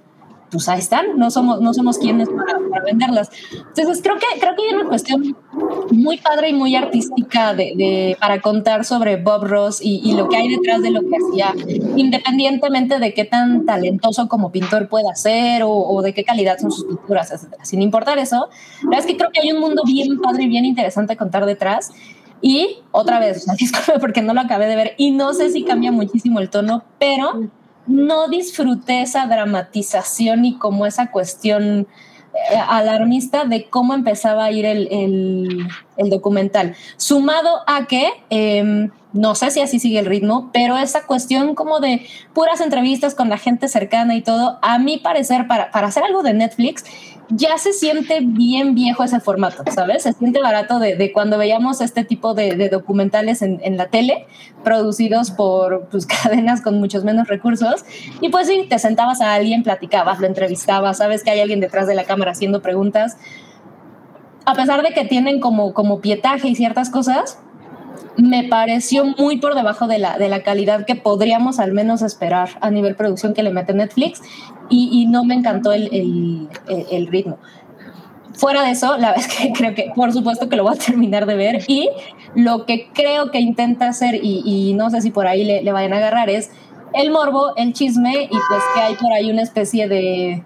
[0.51, 3.29] pues ahí están, no somos, no somos quienes para, venderlas.
[3.51, 5.35] Entonces creo que, creo que hay una cuestión
[5.91, 10.49] muy padre y muy artística de, para contar sobre Bob Ross y, lo que hay
[10.49, 11.53] detrás de lo que hacía,
[11.95, 16.85] independientemente de qué tan talentoso como pintor pueda ser o, de qué calidad son sus
[16.85, 17.63] pinturas, etcétera.
[17.65, 18.49] Sin importar eso,
[18.83, 21.45] la verdad es que creo que hay un mundo bien padre y bien interesante contar
[21.45, 21.91] detrás.
[22.41, 25.91] Y otra vez, disculpe porque no lo acabé de ver y no sé si cambia
[25.91, 27.49] muchísimo el tono, pero
[27.89, 31.87] no disfruté esa dramatización y como esa cuestión
[32.51, 35.67] eh, alarmista de cómo empezaba a ir el,
[35.97, 36.75] documental.
[36.95, 41.79] Sumado a que, em, no sé si así sigue el ritmo, pero esa cuestión como
[41.79, 46.03] de puras entrevistas con la gente cercana y todo, a mi parecer, para, para hacer
[46.03, 46.83] algo de Netflix,
[47.29, 50.03] ya se siente bien viejo ese formato, ¿sabes?
[50.03, 54.25] Se siente barato de, cuando veíamos este tipo de, documentales en, la tele,
[54.63, 57.85] producidos por pues, cadenas con muchos menos recursos.
[58.21, 61.87] Y pues sí, te sentabas a alguien, platicabas, lo entrevistabas, sabes que hay alguien detrás
[61.87, 63.17] de la cámara haciendo preguntas.
[64.45, 67.39] A pesar de que tienen como, como pietaje y ciertas cosas,
[68.17, 72.49] me pareció muy por debajo de la, de la calidad que podríamos al menos esperar
[72.61, 74.21] a nivel producción que le mete Netflix
[74.69, 77.39] y, no me encantó el, el, ritmo.
[78.33, 80.77] Fuera de eso, la verdad es que creo que por supuesto que lo voy a
[80.77, 81.89] terminar de ver y
[82.35, 85.71] lo que creo que intenta hacer y, y no sé si por ahí le, le
[85.71, 86.51] vayan a agarrar es
[86.93, 90.43] el morbo, el chisme y pues que hay por ahí una especie de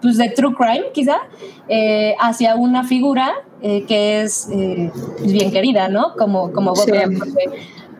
[0.00, 1.18] pues de true crime quizá,
[1.68, 4.90] eh, hacia una figura eh, que es eh,
[5.24, 6.14] bien querida, ¿no?
[6.16, 6.74] Como, como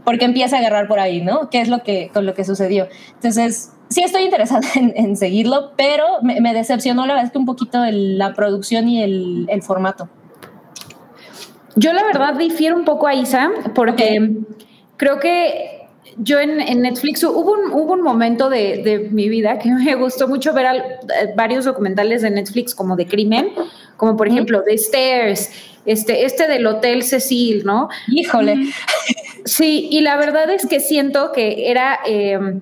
[0.05, 1.51] porque, empieza a agarrar por ahí, ¿no?
[1.51, 2.89] ¿Qué es lo que, con lo que sucedió?
[3.15, 7.79] Entonces, sí estoy interesada en, seguirlo, pero me, decepcionó la verdad es que un poquito
[7.91, 10.09] la producción y el, el, formato.
[11.77, 14.39] Yo la verdad difiero un poco a Isa, porque
[14.97, 15.80] creo que
[16.23, 20.53] yo en, Netflix hubo un, hubo un momento de, mi vida que me gustó mucho
[20.53, 23.53] ver eh, varios documentales de Netflix como de crimen,
[23.97, 25.51] como por ejemplo The Stairs,
[25.87, 27.89] este, este del Hotel Cecil, ¿no?
[28.09, 28.73] Híjole.
[29.45, 32.61] Sí, y la verdad es que siento que era em,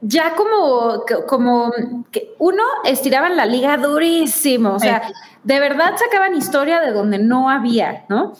[0.00, 1.72] ya como, como
[2.10, 5.02] que uno estiraban la liga durísimo, o sea,
[5.44, 8.34] de verdad sacaban historia de donde no había, ¿no?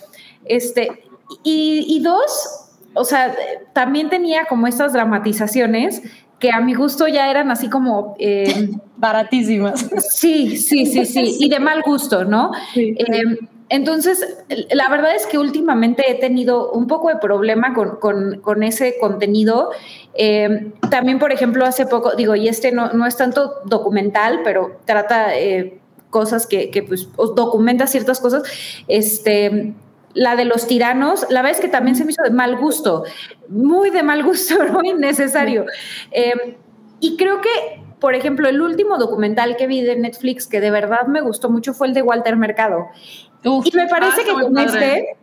[0.45, 1.05] Este,
[1.43, 2.66] y, dos,
[2.97, 3.35] o sea,
[3.73, 6.03] también tenía como estas dramatizaciones
[6.39, 9.89] que a mi gusto ya eran así como em, baratísimas.
[10.11, 12.53] Sí, sí, sí, sí, y de mal gusto, ¿no?
[12.75, 13.37] Em,
[13.69, 19.71] entonces, la verdad es que últimamente he tenido un poco de problema con, ese contenido.
[20.15, 24.79] Eh, también, por ejemplo, hace poco, digo, y este no, no es tanto documental, pero
[24.85, 25.81] trata eh,
[26.11, 28.45] cosas que, que pues, documenta ciertas cosas.
[28.87, 29.75] Este,
[30.17, 33.05] la de los tiranos, la verdad es que también se me hizo de mal gusto,
[33.49, 35.67] muy de mal gusto, no innecesario.
[36.11, 36.57] Eh,
[36.99, 41.07] y creo que por ejemplo, el último documental que vi de Netflix que de verdad
[41.07, 42.89] me gustó mucho fue el de Walter Mercado.
[43.43, 45.17] Y me parece ah, que con este...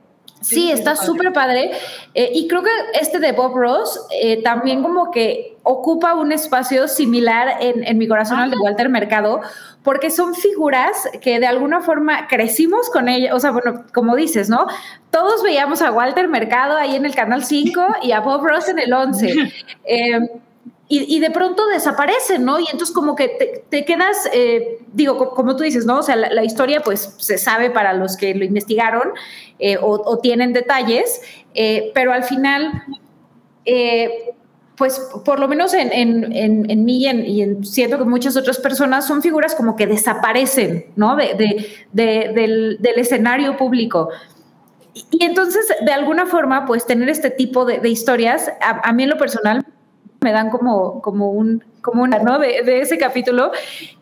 [0.43, 1.71] Sí, está súper padre.
[2.13, 2.69] Eh, y creo que
[2.99, 8.39] este de Bob Ross eh, también como que ocupa un espacio similar en, mi corazón
[8.39, 9.41] al de Walter Mercado,
[9.81, 13.33] porque son figuras que de alguna forma crecimos con ella.
[13.33, 14.67] O sea, bueno, como dices, ¿no?
[15.09, 18.79] Todos veíamos a Walter Mercado ahí en el Canal 5 y a Bob Ross en
[18.79, 19.53] el 11.
[19.85, 20.19] Eh,
[20.95, 22.59] y, de pronto desaparecen, ¿no?
[22.59, 25.99] Y entonces como que te, quedas, eh, digo, como tú dices, ¿no?
[25.99, 29.09] O sea, la, historia pues se sabe para los que lo investigaron
[29.57, 31.21] eh, o, tienen detalles,
[31.55, 32.83] eh, pero al final,
[34.75, 39.23] pues por lo menos en, en, mí y en, siento que muchas otras personas son
[39.23, 41.15] figuras como que desaparecen, ¿no?
[41.15, 44.09] De, del, escenario público.
[44.93, 49.09] Y, entonces, de alguna forma, pues tener este tipo de, historias, a, a mí en
[49.09, 49.65] lo personal
[50.23, 52.39] me dan como, como un como una, ¿no?
[52.39, 53.51] De, ese capítulo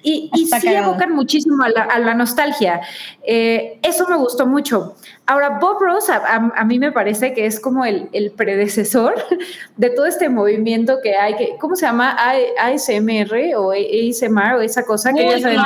[0.03, 2.79] y, y sí evocan muchísimo a la, nostalgia.
[3.23, 4.95] Eh, eso me gustó mucho.
[5.25, 9.15] Ahora, Bob Ross a, mí me parece que es como el, predecesor
[9.77, 12.15] de todo este movimiento que hay, que, ¿cómo se llama?
[12.59, 15.59] ASMR o ASMR o esa cosa que ya saben.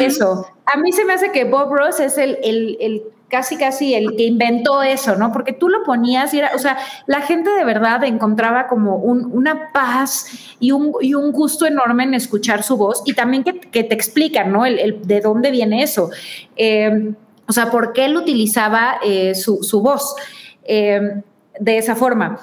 [0.00, 0.46] Eso.
[0.66, 4.24] A mí se me hace que Bob Ross es el, el casi casi el que
[4.24, 5.32] inventó eso, ¿no?
[5.32, 9.70] Porque tú lo ponías y era, o sea, la gente de verdad encontraba como una
[9.72, 10.26] paz
[10.60, 14.64] y un, un, gusto enorme en escuchar su voz y también que, te explican, ¿no?
[14.64, 16.10] El, de dónde viene eso.
[16.56, 17.12] Eh,
[17.46, 20.14] o sea, por qué él utilizaba eh, su, voz
[20.64, 21.22] eh,
[21.58, 22.40] de esa forma.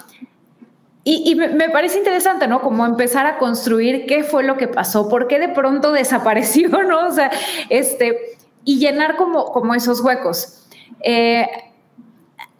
[1.03, 2.61] Y, y, me parece interesante, ¿no?
[2.61, 7.07] Como empezar a construir qué fue lo que pasó, por qué de pronto desapareció, ¿no?
[7.07, 7.31] O sea,
[7.69, 10.64] este, y llenar como, como esos huecos.
[11.01, 11.47] Eh,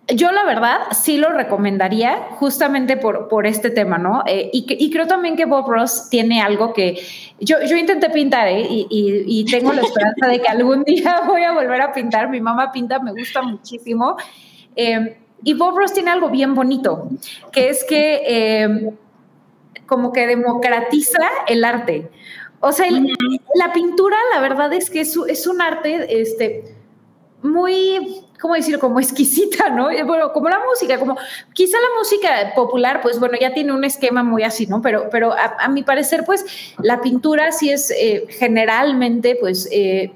[0.07, 4.23] yo la verdad sí lo recomendaría justamente por, por este tema, ¿no?
[4.27, 7.01] Eh, y, creo también que Bob Ross tiene algo que
[7.39, 8.67] yo, yo intenté pintar ¿eh?
[8.69, 12.29] y, tengo la esperanza de que algún día voy a volver a pintar.
[12.29, 14.15] Mi mamá pinta, me gusta muchísimo.
[15.43, 17.09] y Bob Ross tiene algo bien bonito,
[17.51, 18.93] que es que
[19.87, 22.09] como que democratiza el arte.
[22.59, 26.74] O sea, la pintura, la verdad es que es, es un arte, este,
[27.45, 28.77] muy, ¿cómo decir?
[28.79, 29.85] Como exquisita, ¿no?
[30.05, 31.17] Bueno, como la música, como
[31.53, 34.81] quizá la música popular, pues bueno, ya tiene un esquema muy así, ¿no?
[34.81, 36.45] Pero, pero a, mi parecer, pues
[36.79, 40.11] la pintura sí es eh, generalmente, pues, eh,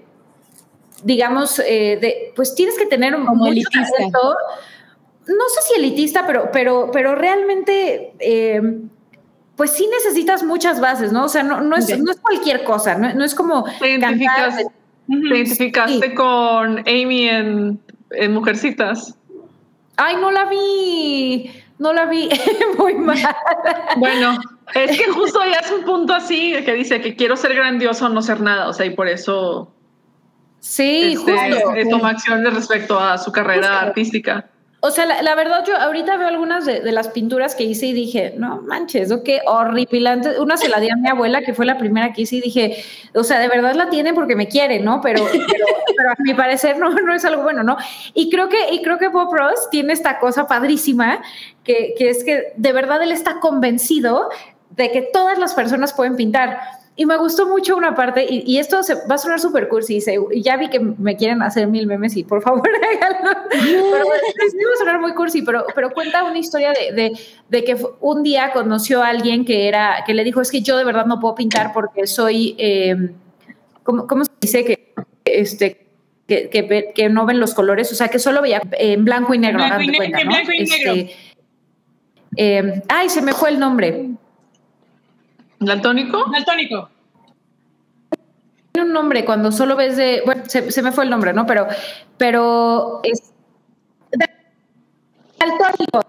[1.03, 3.79] digamos, eh, de, pues tienes que tener un como elitista.
[4.11, 8.13] no sé si elitista, pero, pero, pero realmente
[9.55, 11.25] pues sí necesitas muchas bases, ¿no?
[11.25, 13.65] O sea, no, no, es, no es cualquier cosa, no, no es como
[13.99, 14.53] cantar,
[15.09, 17.79] ¿Te identificaste con Amy en,
[18.29, 19.15] Mujercitas?
[19.97, 22.29] Ay, no la vi, no la vi
[22.77, 23.17] muy mal.
[23.97, 24.37] Bueno,
[24.73, 28.09] es que justo ya es un punto así que dice que quiero ser grandioso o
[28.09, 29.71] no ser nada, o sea, y por eso
[30.59, 31.89] sí, este, justo.
[31.89, 34.49] toma acciones respecto a su carrera artística.
[34.81, 38.33] O sea, la, verdad, yo ahorita veo algunas de, las pinturas que hice y dije,
[38.37, 39.23] no manches, ¿no?
[39.23, 40.39] qué horripilante.
[40.39, 42.81] Una se la di a mi abuela, que fue la primera que hice, y dije,
[43.13, 45.01] o sea, de verdad la tiene porque me quiere, ¿no?
[45.01, 45.25] Pero,
[45.97, 47.75] pero, a mi parecer no, no es algo bueno, ¿no?
[48.13, 51.21] Y creo que, y creo que Bob Ross tiene esta cosa padrísima,
[51.65, 54.29] que, que es que de verdad él está convencido
[54.69, 56.57] de que todas las personas pueden pintar.
[56.99, 59.99] Y me gustó mucho una parte, y, esto se, va a sonar súper cursi,
[60.31, 62.69] y ya vi que me quieren hacer mil memes y por favor
[63.01, 63.39] háganlo.
[63.49, 64.13] pero va
[64.75, 69.01] a sonar muy cursi, pero, pero cuenta una historia de, de, que un día conoció
[69.01, 71.71] a alguien que, era, que le dijo, es que yo de verdad no puedo pintar
[71.71, 73.11] porque soy, eh,
[73.83, 74.65] ¿cómo, ¿cómo, se dice?
[74.65, 74.93] Que,
[75.23, 75.87] este,
[76.27, 79.63] que, que, no ven los colores, o sea, que solo veía en blanco y negro.
[79.63, 80.31] Blanco y, cuenta, ¿no?
[80.31, 80.91] blanco y negro.
[80.95, 81.15] Este,
[82.35, 84.09] eh, ay, se me fue el nombre.
[85.59, 86.25] ¿Daltónico?
[86.31, 86.89] Daltónico.
[88.71, 90.21] Tiene un nombre cuando solo ves de.
[90.25, 91.45] Bueno, se, me fue el nombre, ¿no?
[91.45, 91.67] Pero.
[92.17, 93.33] pero es,
[95.37, 96.01] Daltónico.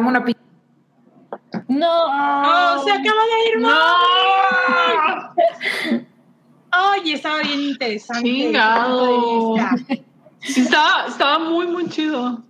[0.00, 0.24] Una
[1.68, 2.42] no.
[2.42, 3.60] no, se acaba de ir.
[3.60, 3.76] No.
[6.94, 8.28] Oye, estaba bien interesante.
[8.28, 9.56] Chingado.
[10.40, 12.42] Estaba, estaba muy, muy chido.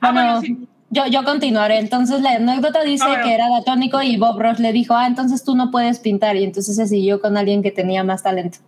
[0.00, 0.42] Ah, bueno,
[0.90, 1.78] yo, yo continuaré.
[1.78, 5.44] Entonces la anécdota dice ah, que era datónico y Bob Ross le dijo, ah, entonces
[5.44, 6.36] tú no puedes pintar.
[6.36, 8.58] Y entonces se siguió con alguien que tenía más talento.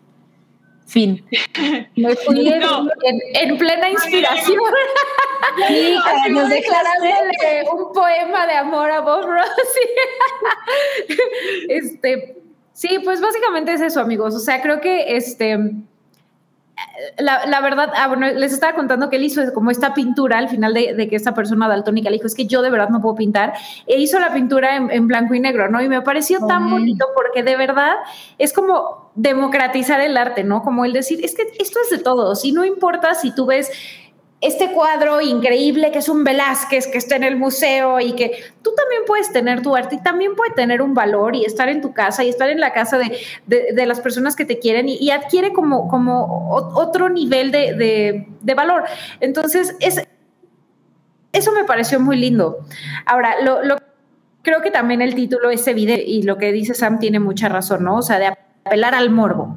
[0.86, 1.24] Fin.
[1.96, 4.58] Me fui en, plena inspiración.
[5.66, 5.96] Sí,
[6.30, 9.50] nos declaraste un poema de amor a Bob Ross.
[11.68, 12.36] este,
[12.72, 14.34] sí, pues básicamente es eso, amigos.
[14.34, 15.58] O sea, creo que este
[17.18, 20.74] la, verdad, ah, bueno, les estaba contando que él hizo como esta pintura al final
[20.74, 23.55] de, que esta persona daltónica le dijo, es que yo de verdad no puedo pintar,
[23.87, 25.83] e hizo la pintura en, blanco y negro, ¿no?
[25.83, 27.95] Y me pareció tan bonito porque de verdad
[28.39, 30.62] es como democratizar el arte, ¿no?
[30.62, 33.70] Como el decir, es que esto es de todos y no importa si tú ves
[34.43, 38.72] este cuadro increíble que es un Velázquez que está en el museo y que tú
[38.76, 41.93] también puedes tener tu arte y también puede tener un valor y estar en tu
[41.93, 45.86] casa y estar en la casa de, las personas que te quieren y, adquiere como,
[45.86, 48.26] como otro nivel de,
[48.57, 48.82] valor.
[49.20, 50.03] Entonces, es,
[51.32, 52.66] eso me pareció muy lindo.
[53.07, 53.76] Ahora, lo,
[54.43, 57.84] creo que también el título es evidente y lo que dice Sam tiene mucha razón,
[57.84, 57.99] ¿no?
[57.99, 58.26] O sea, de
[58.64, 59.57] apelar al morbo.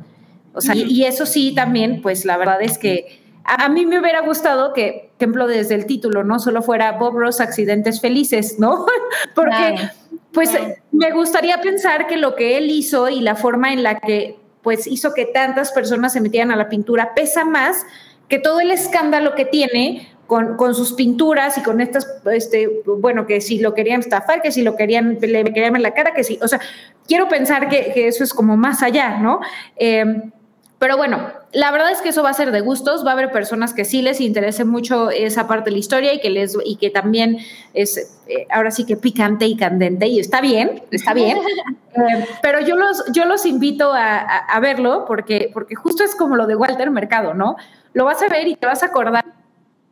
[0.54, 4.22] O sea, y eso sí también, pues la verdad es que a mí me hubiera
[4.22, 8.86] gustado que, ejemplo, desde el título, no solo fuera Bob Ross Accidentes Felices, ¿no?
[9.36, 9.90] Porque,
[10.34, 10.50] pues,
[10.92, 14.88] me gustaría pensar que lo que él hizo y la forma en la que, pues,
[14.88, 17.86] hizo que tantas personas se metieran a la pintura pesa más
[18.28, 22.68] que todo el escándalo que tiene con, sus pinturas y con estas, este,
[22.98, 26.16] bueno, que si lo querían estafar, que si lo querían, le querían en la cara,
[26.16, 26.60] que sí, o sea,
[27.08, 29.40] quiero pensar que, eso es como más allá, ¿no?
[29.76, 30.32] Eh,
[30.78, 33.32] pero bueno, la verdad es que eso va a ser de gustos, va a haber
[33.32, 36.76] personas que sí les interese mucho esa parte de la historia y que les y
[36.76, 37.38] que también
[37.74, 41.38] es eh, ahora sí que picante y candente y está bien, está bien.
[41.98, 46.46] Eh, pero yo los yo los invito a, verlo porque porque justo es como lo
[46.46, 47.56] de Walter Mercado, ¿no?
[47.94, 49.24] Lo vas a ver y te vas a acordar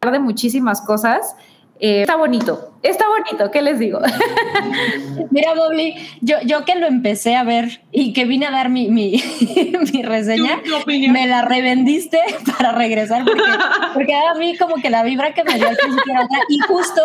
[0.02, 1.38] de muchísimas cosas
[1.80, 4.00] eh, está bonito, está bonito, ¿qué les digo?
[5.32, 8.90] Mira, Bobby, yo, yo que lo empecé a ver y que vine a dar mi,
[8.90, 9.22] mi,
[10.04, 12.20] reseña, me la revendiste
[12.58, 13.42] para regresar porque,
[13.94, 16.14] porque, a mí como que la vibra que me dio al principio
[16.50, 17.02] y justo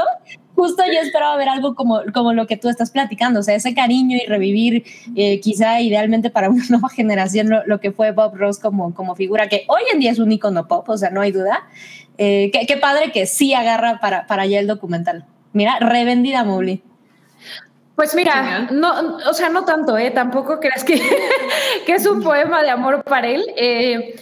[0.59, 3.75] justo yo esperaba ver algo como, como lo que tú estás platicando, o sea, ese
[3.75, 8.59] cariño y revivir eh, quizá idealmente para una nueva generación lo, que fue Bob Ross
[8.59, 11.31] como, como figura, que hoy en día es un icono pop, o sea, no hay
[11.31, 11.69] duda.
[12.19, 15.25] Eh, qué, padre que sí agarra para, para allá el documental.
[15.53, 16.83] Mira, revendida Mowgli.
[17.95, 20.11] Pues mira, no, o sea, no tanto, ¿eh?
[20.11, 21.01] Tampoco creas que,
[21.87, 23.45] que es un poema de amor para él.
[23.57, 24.15] Eh,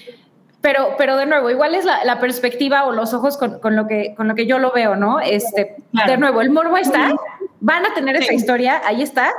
[0.66, 4.26] pero, pero de nuevo, igual es la, perspectiva o los ojos con, lo que, con
[4.26, 5.20] lo que yo lo veo, ¿no?
[5.20, 5.76] Este,
[6.06, 7.14] De nuevo, el morbo está,
[7.60, 9.30] van a tener esa historia, ahí está,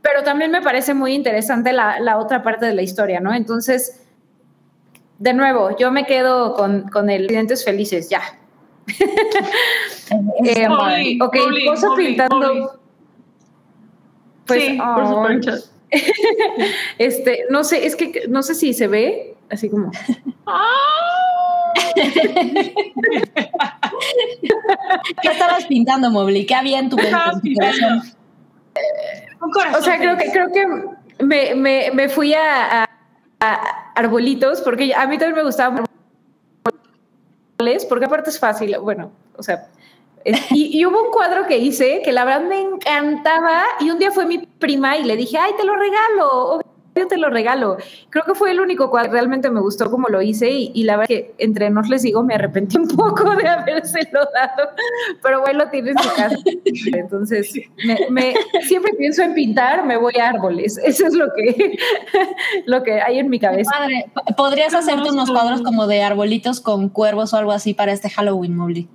[0.00, 3.32] pero también me parece muy interesante la, otra parte de la historia, ¿no?
[3.32, 4.01] Entonces,
[5.22, 8.22] de nuevo, yo me quedo con, con el Accidentes Felices, ya.
[10.44, 10.66] eh,
[11.20, 12.80] ok, pozo pintando.
[14.46, 15.52] Pues, sí, por supuesto.
[16.98, 19.92] este, no sé, es que no sé si se ve, así como.
[25.22, 26.46] ¿Qué estabas pintando, Mobli?
[26.46, 27.40] ¿Qué había en tu, corazón?
[29.72, 30.66] O sea, creo que, creo que
[31.24, 32.88] me, me, me fui a,
[33.94, 35.84] arbolitos, porque a mí también me gustaban
[37.88, 39.68] porque aparte es fácil, bueno, o sea,
[40.50, 44.26] y, hubo un cuadro que hice que la verdad me encantaba y un día fue
[44.26, 46.60] mi prima y le dije, ay, te lo regalo,
[46.94, 47.76] yo te lo regalo.
[48.10, 50.96] Creo que fue el único cuadro que realmente me gustó como lo hice y, la
[50.96, 54.70] verdad que entre nos les digo, me arrepentí un poco de habérselo dado,
[55.22, 56.36] pero bueno, tiene en su casa.
[56.92, 57.52] Entonces,
[58.10, 60.78] me, siempre pienso en pintar, me voy a árboles.
[60.84, 61.78] Eso es lo que,
[62.66, 63.70] lo que hay en mi cabeza.
[63.70, 68.10] Padre, podrías hacerte unos cuadros como de arbolitos con cuervos o algo así para este
[68.10, 68.88] Halloween, Molly.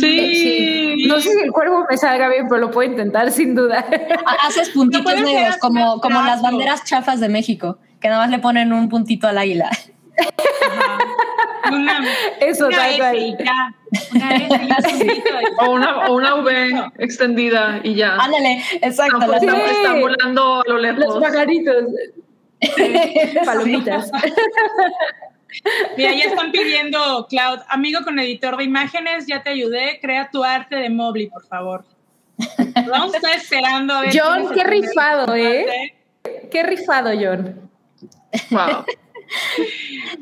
[0.00, 1.06] Sí.
[1.08, 3.84] No sé si el cuervo me salga bien, pero lo puedo intentar sin duda.
[4.42, 8.72] Haces puntitos negros, como, como las banderas chafas de México, que nada más le ponen
[8.72, 9.70] un puntito al águila.
[12.40, 13.00] Eso, una ahí.
[15.58, 18.16] o, una, o una V extendida y ya.
[18.16, 19.32] Ándale, exacto.
[19.32, 21.04] están, volando a lo lejos.
[21.04, 21.84] Los pajaritos.
[23.44, 24.10] Palomitas.
[25.96, 30.42] Mira, ya están pidiendo, Cloud, amigo con editor de imágenes, ya te ayudé, crea tu
[30.42, 31.84] arte de Mobley, por favor.
[32.88, 34.12] Vamos a estar esperando a ver.
[34.12, 35.94] John, qué rifado, ¿eh?
[36.50, 37.70] Qué rifado, John.
[38.50, 38.84] Wow.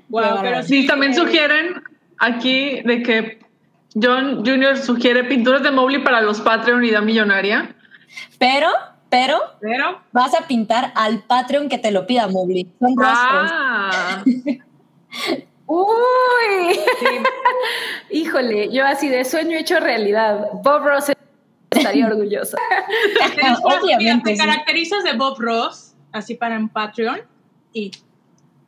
[0.09, 1.83] wow, pero sí, también sugieren
[2.19, 3.39] aquí de que
[3.95, 4.77] John Jr.
[4.77, 7.75] sugiere pinturas de Mobley para los Patreon Unidad Millonaria.
[8.39, 8.69] Pero,
[9.09, 12.71] pero, pero, vas a pintar al Patreon que te lo pida Mobley.
[12.79, 14.63] Son rostros.
[15.67, 16.81] Uy,
[18.11, 20.49] híjole, yo así de sueño hecho realidad.
[20.63, 21.13] Bob Ross
[21.71, 22.57] estaría orgulloso.
[23.83, 24.33] Obviamente.
[24.33, 27.21] Te caracterizas de Bob Ross, así para un Patreon,
[27.73, 27.91] y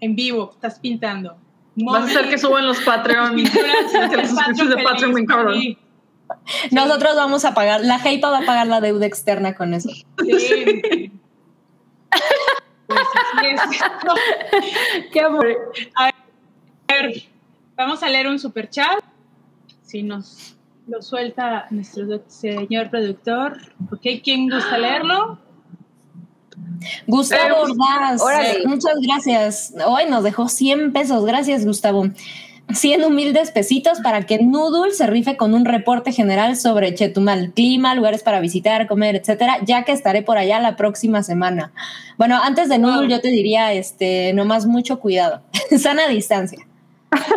[0.00, 1.36] en vivo estás pintando.
[1.76, 3.36] Vas a hacer que suban los Patreon.
[3.44, 5.26] de Patreon
[6.70, 9.90] Nosotros vamos a pagar, la Heipa va a pagar la deuda externa con eso.
[9.90, 11.12] Sí.
[12.86, 13.06] pues
[15.12, 15.72] Qué amor.
[17.76, 19.00] Vamos a leer un super chat.
[19.82, 20.54] Si nos
[20.86, 23.58] lo suelta nuestro señor productor.
[23.90, 25.38] Ok, ¿quién gusta leerlo?
[27.06, 28.20] Gustavo Ordaz,
[28.66, 29.74] muchas gracias.
[29.86, 31.24] Hoy nos dejó 100 pesos.
[31.24, 32.10] Gracias, Gustavo.
[32.72, 37.94] 100 humildes pesitos para que Noodle se rife con un reporte general sobre Chetumal, clima,
[37.94, 41.72] lugares para visitar, comer, etcétera, ya que estaré por allá la próxima semana.
[42.16, 45.42] Bueno, antes de Noodle, yo te diría, este, nomás mucho cuidado,
[45.78, 46.66] sana distancia.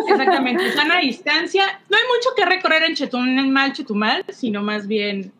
[0.08, 1.64] Exactamente, sana distancia.
[1.88, 5.32] No hay mucho que recorrer en Chetumal, Chetumal, sino más bien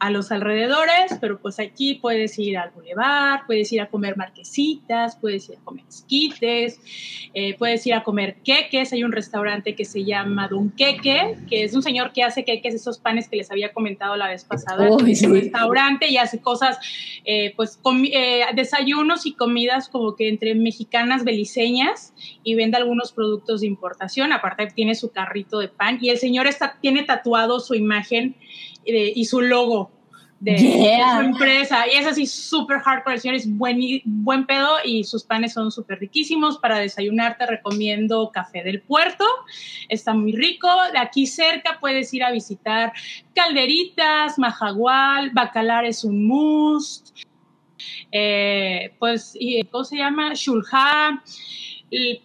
[0.00, 5.14] a los alrededores, pero pues aquí puedes ir al bulevar, puedes ir a comer marquesitas,
[5.16, 6.80] puedes ir a comer esquites,
[7.34, 8.94] eh, puedes ir a comer queques.
[8.94, 12.74] Hay un restaurante que se llama Don Queque, que es un señor que hace queques,
[12.74, 14.88] esos panes que les había comentado la vez pasada.
[15.06, 16.78] es un restaurante y hace cosas,
[17.26, 17.78] eh, pues
[18.14, 24.32] eh, desayunos y comidas como que entre mexicanas beliceñas y vende algunos productos de importación.
[24.32, 28.34] Aparte tiene su carrito de pan y el señor está, tiene tatuado su imagen
[28.84, 29.90] y su logo
[30.40, 31.86] de, su empresa.
[31.86, 33.14] Y es así súper hardcore.
[33.14, 36.58] El señor es buen, buen pedo y sus panes son súper riquísimos.
[36.58, 39.24] Para desayunar te recomiendo Café del Puerto.
[39.88, 40.68] Está muy rico.
[40.92, 42.92] De aquí cerca puedes ir a visitar
[43.34, 47.10] Calderitas, Majagual, Bacalar es un must.
[48.10, 49.38] Eh, pues,
[49.70, 50.32] ¿cómo se llama?
[50.34, 51.22] Shulha.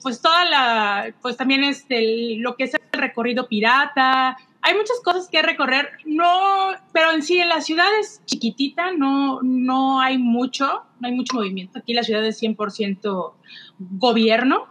[0.02, 5.30] pues toda la, pues también este, lo que es el recorrido pirata, hay muchas cosas
[5.30, 10.82] que recorrer, no, pero en sí en la ciudad es chiquitita, no, no hay mucho,
[11.00, 11.78] no hay mucho movimiento.
[11.78, 13.34] Aquí la ciudad es 100%
[13.78, 14.68] gobierno,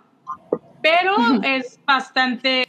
[0.83, 1.15] pero
[1.45, 2.67] es bastante,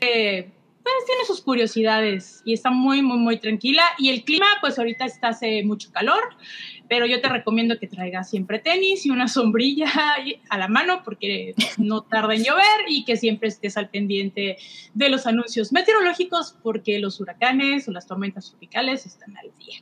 [0.83, 3.81] pues tiene sus curiosidades y está muy, muy, muy tranquila.
[3.97, 6.21] Y el clima, pues ahorita está hace mucho calor,
[6.87, 9.91] pero yo te recomiendo que traigas siempre tenis y una sombrilla
[10.49, 14.57] a la mano porque no tarda en llover y que siempre estés al pendiente
[14.93, 19.77] de los anuncios meteorológicos porque los huracanes o las tormentas tropicales están al día.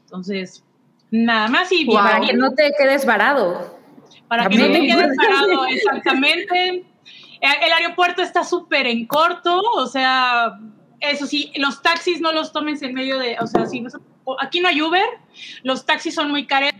[0.00, 0.64] Entonces,
[1.10, 3.78] nada más y para que no te quedes varado.
[4.28, 6.84] Para que no te quedes varado, exactamente.
[7.40, 10.58] El aeropuerto está súper en corto, o sea,
[11.02, 13.90] eso sí, los taxis no los tomes en medio de, o sea, si no
[14.40, 15.04] aquí no hay Uber,
[15.62, 16.72] los taxis son muy caros.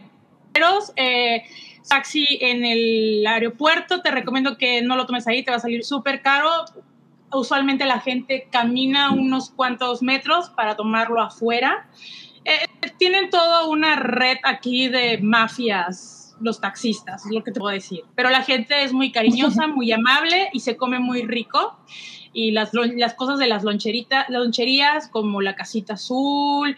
[0.96, 1.42] Eh,
[1.88, 5.84] taxi en el aeropuerto, te recomiendo que no lo tomes ahí, te va a salir
[5.84, 6.48] súper caro.
[7.32, 11.88] Usualmente la gente camina unos cuantos metros para tomarlo afuera.
[12.44, 12.66] Eh,
[12.98, 18.02] tienen toda una red aquí de mafias, los taxistas, es lo que te puedo decir.
[18.14, 21.78] Pero la gente es muy cariñosa, muy amable y se come muy rico
[22.32, 26.76] y las, las cosas de las loncheritas, loncherías como la casita azul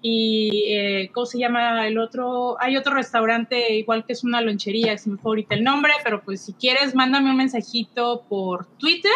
[0.00, 2.56] y eh, ¿cómo se llama el otro?
[2.60, 6.42] Hay otro restaurante igual que es una lonchería, es mi favorita el nombre, pero pues
[6.42, 9.12] si quieres mándame un mensajito por Twitter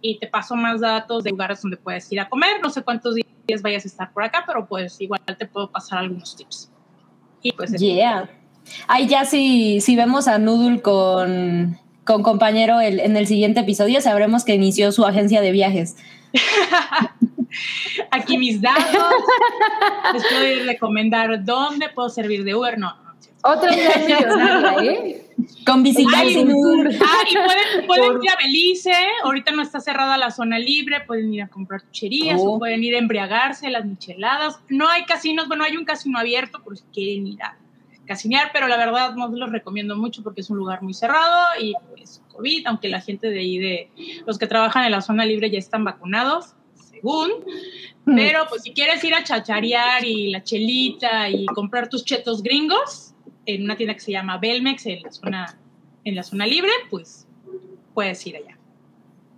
[0.00, 2.60] y te paso más datos de lugares donde puedes ir a comer.
[2.62, 5.98] No sé cuántos días vayas a estar por acá, pero pues igual te puedo pasar
[5.98, 6.70] algunos tips.
[7.42, 8.30] Y pues yeah.
[8.86, 14.44] Ahí ya si, si vemos a Noodle con con compañero en el siguiente episodio sabremos
[14.44, 15.96] que inició su agencia de viajes.
[18.10, 19.04] Aquí mis datos.
[20.14, 22.78] Les puedo recomendar dónde puedo servir de Uber.
[22.78, 22.94] No,
[23.42, 25.18] Otra millonaria, ¿eh?
[25.66, 26.40] Con bicicleta.
[26.40, 28.94] y pueden, pueden ir a Belice.
[29.24, 31.00] Ahorita no está cerrada la zona libre.
[31.06, 32.58] Pueden ir a comprar chucherías o oh.
[32.58, 34.60] pueden ir a embriagarse, las micheladas.
[34.68, 35.48] No hay casinos.
[35.48, 37.56] Bueno, hay un casino abierto por si quieren ir a
[38.06, 41.74] casinear, pero la verdad no los recomiendo mucho porque es un lugar muy cerrado y
[41.94, 43.90] pues COVID, aunque la gente de ahí, de
[44.26, 47.30] los que trabajan en la zona libre ya están vacunados, según.
[48.04, 48.16] Mm.
[48.16, 53.14] Pero pues si quieres ir a chacharear y la chelita y comprar tus chetos gringos
[53.46, 55.58] en una tienda que se llama Belmex en la zona,
[56.04, 57.26] en la zona libre, pues
[57.94, 58.58] puedes ir allá.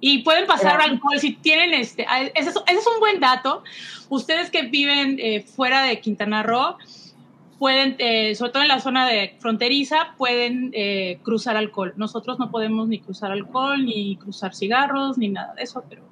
[0.01, 2.07] Y pueden pasar alcohol si tienen este.
[2.35, 3.63] Ese es, un buen dato.
[4.11, 6.77] Ustedes que viven eh, fuera de Quintana Roo,
[7.59, 11.95] pueden, eh, sobre todo en la zona de fronteriza, pueden eh, cruzar alcohol.
[11.97, 16.03] Nosotros no podemos ni cruzar alcohol, ni cruzar cigarros, ni nada de eso, pero...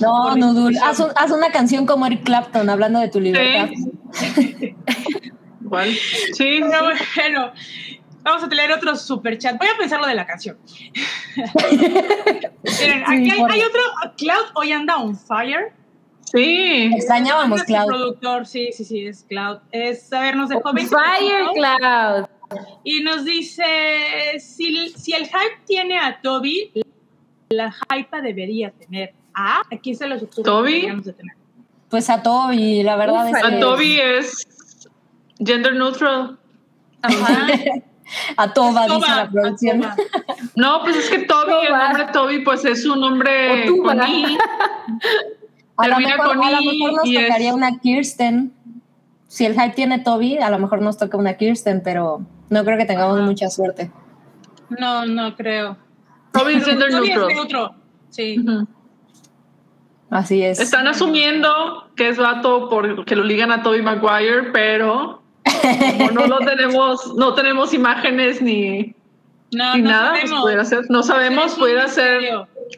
[0.00, 3.68] No, no, haz, haz, una canción como Eric Clapton hablando de tu libertad.
[4.12, 4.76] Sí.
[6.32, 6.84] Sí, pero
[7.16, 7.52] bueno,
[8.22, 9.58] vamos a tener otro super chat.
[9.58, 10.58] Voy a pensar lo de la canción.
[11.36, 13.82] Miren, aquí hay, hay, otro,
[14.16, 15.72] Cloud hoy anda on fire.
[16.32, 16.90] Sí.
[16.94, 17.86] Extrañábamos Cloud.
[17.86, 19.58] productor, sí, sí, sí, es Cloud.
[19.70, 22.26] Es, a ver, nos dejó Fire Cloud.
[22.84, 23.64] Y nos dice,
[24.38, 26.70] si, si el hype tiene a Toby,
[27.50, 29.62] la hype debería tener a...
[29.70, 30.88] Aquí se los ¿Toby?
[31.90, 33.56] Pues a Toby, la verdad es que...
[33.56, 34.46] A Toby es
[35.38, 36.38] gender neutral.
[37.02, 37.46] Ajá.
[38.36, 39.86] A Toba, dice la producción.
[40.54, 44.36] No, pues es que Toby, el nombre Toby, pues es un nombre con I.
[45.76, 48.52] A lo, mejor, a lo mejor nos tocaría una Kirsten.
[49.26, 52.76] Si el hype tiene Toby, a lo mejor nos toca una Kirsten, pero no creo
[52.76, 53.90] que tengamos mucha suerte.
[54.78, 55.76] No, no creo.
[56.32, 56.88] Toby es gender.
[56.88, 57.74] Es neutro.
[58.10, 58.44] Sí.
[60.10, 60.60] Así es.
[60.60, 65.22] Están asumiendo que es vato porque lo ligan a Toby Maguire, pero
[65.96, 68.94] como no lo tenemos, no tenemos imágenes ni,
[69.52, 70.42] no, ni no nada, pues sabemos.
[70.42, 72.22] pudiera ser, no sabemos, pudiera ser,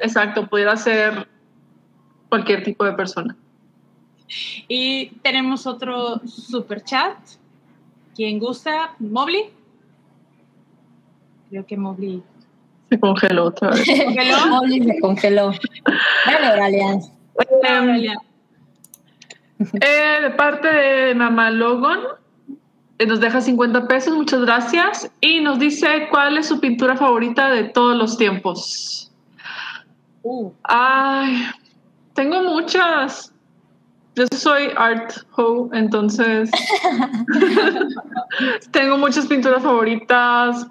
[0.00, 1.28] exacto, pudiera ser
[2.34, 3.36] cualquier tipo de persona.
[4.66, 7.16] Y tenemos otro super chat.
[8.16, 9.50] Quien gusta, Mobley.
[11.48, 12.24] Creo que Mobley
[12.88, 13.84] Se congeló otra vez.
[13.84, 14.46] se congeló.
[14.48, 15.52] Molly se congeló.
[17.62, 18.18] Dale.
[19.80, 22.00] Eh, de parte de Mamá Logan,
[22.98, 25.08] eh, nos deja 50 pesos, muchas gracias.
[25.20, 29.12] Y nos dice cuál es su pintura favorita de todos los tiempos.
[30.24, 31.44] Uh, Ay,
[32.14, 33.32] tengo muchas.
[34.16, 36.50] Yo soy art ho, entonces
[38.70, 40.66] tengo muchas pinturas favoritas.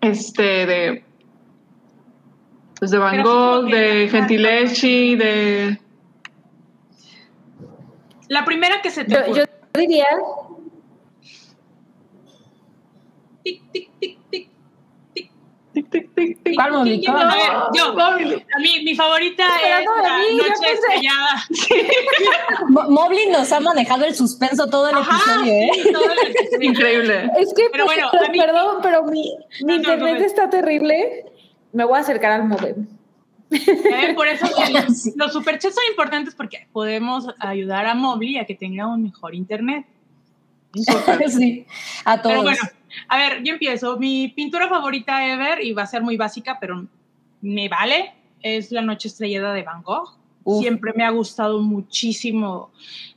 [0.00, 1.04] Este de
[2.78, 5.78] pues de Van Gogh, de Gentileschi, de
[8.28, 9.44] la primera que se te Yo, ocurre.
[9.74, 10.06] yo diría,
[13.44, 14.11] Tic, tic, tic,
[15.72, 15.90] tic.
[15.90, 16.54] tic tic tic tic.
[16.54, 17.00] ¿Cuál, Mobley?
[17.00, 17.30] ¿Quién- ¿Cuál?
[17.30, 18.00] A ver, yo.
[18.00, 21.44] A mí, mi favorita es la mí, noche estrellada.
[22.68, 25.70] Mo- Mobley nos ha manejado el suspenso todo el Ajá, episodio, ¿eh?
[25.74, 26.62] sí, todo el episodio.
[26.70, 27.30] Increíble.
[27.38, 29.32] es que, Pero bueno, a mí- perdón, pero mi, mi
[29.62, 31.24] No, no, internet no, está terrible.
[31.72, 32.86] Me voy a acercar al modem.
[33.50, 34.46] Eh, Por eso
[34.94, 35.12] Sí.
[35.16, 39.86] los superchats son importantes porque podemos ayudar a Mobley a que tenga un mejor internet.
[41.28, 41.66] sí,
[42.04, 42.32] a todos.
[42.34, 42.58] Pero bueno,
[43.08, 43.98] a ver, yo empiezo.
[43.98, 46.86] Mi pintura favorita ever, y va a ser muy básica, pero
[47.40, 48.12] me vale,
[48.42, 50.16] es La Noche Estrellada de Van Gogh.
[50.44, 50.60] Uf.
[50.60, 52.72] Siempre me ha gustado muchísimo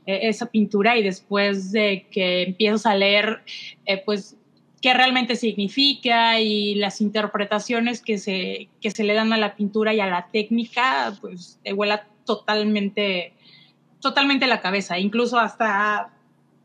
[0.05, 3.41] eh, esa pintura y después de que empiezas a leer,
[3.85, 4.37] eh, pues,
[4.81, 9.95] qué realmente significa y las interpretaciones que se, que se le dan a la pintura
[9.95, 13.33] y a la técnica, pues, te vuela totalmente,
[13.99, 14.99] totalmente la cabeza.
[14.99, 16.14] Incluso hasta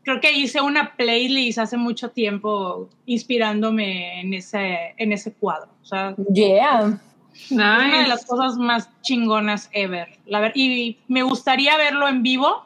[0.03, 5.69] creo que hice una playlist hace mucho tiempo inspirándome en ese, en ese cuadro.
[5.81, 6.97] O sea, Yeah.
[7.33, 8.07] es una de Nice.
[8.09, 10.07] las cosas más chingonas ever.
[10.25, 12.65] La ver y me gustaría verlo en vivo,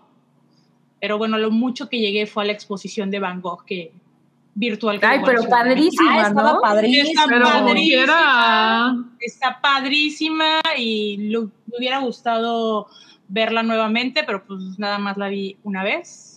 [1.01, 3.91] pero bueno, lo mucho que llegué fue a la exposición de Van Gogh que
[4.57, 4.99] virtual.
[5.03, 6.61] Ay, pero padrísima, Ah, estaba ¿no?
[6.61, 7.09] padrísimo.
[7.09, 9.05] Está Pero padrísima.
[9.19, 12.87] Está padrísima y lo- me hubiera gustado
[13.27, 16.34] verla nuevamente, pero pues nada más la vi una vez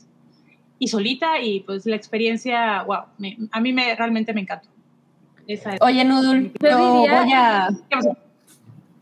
[0.78, 4.68] y solita y pues la experiencia, wow, me- a mí me realmente me encantó.
[5.46, 5.80] Esa es.
[5.80, 6.68] Oye, Nudul, Yo
[7.00, 7.68] diría- voy a...
[7.88, 8.16] ¿Qué pasó?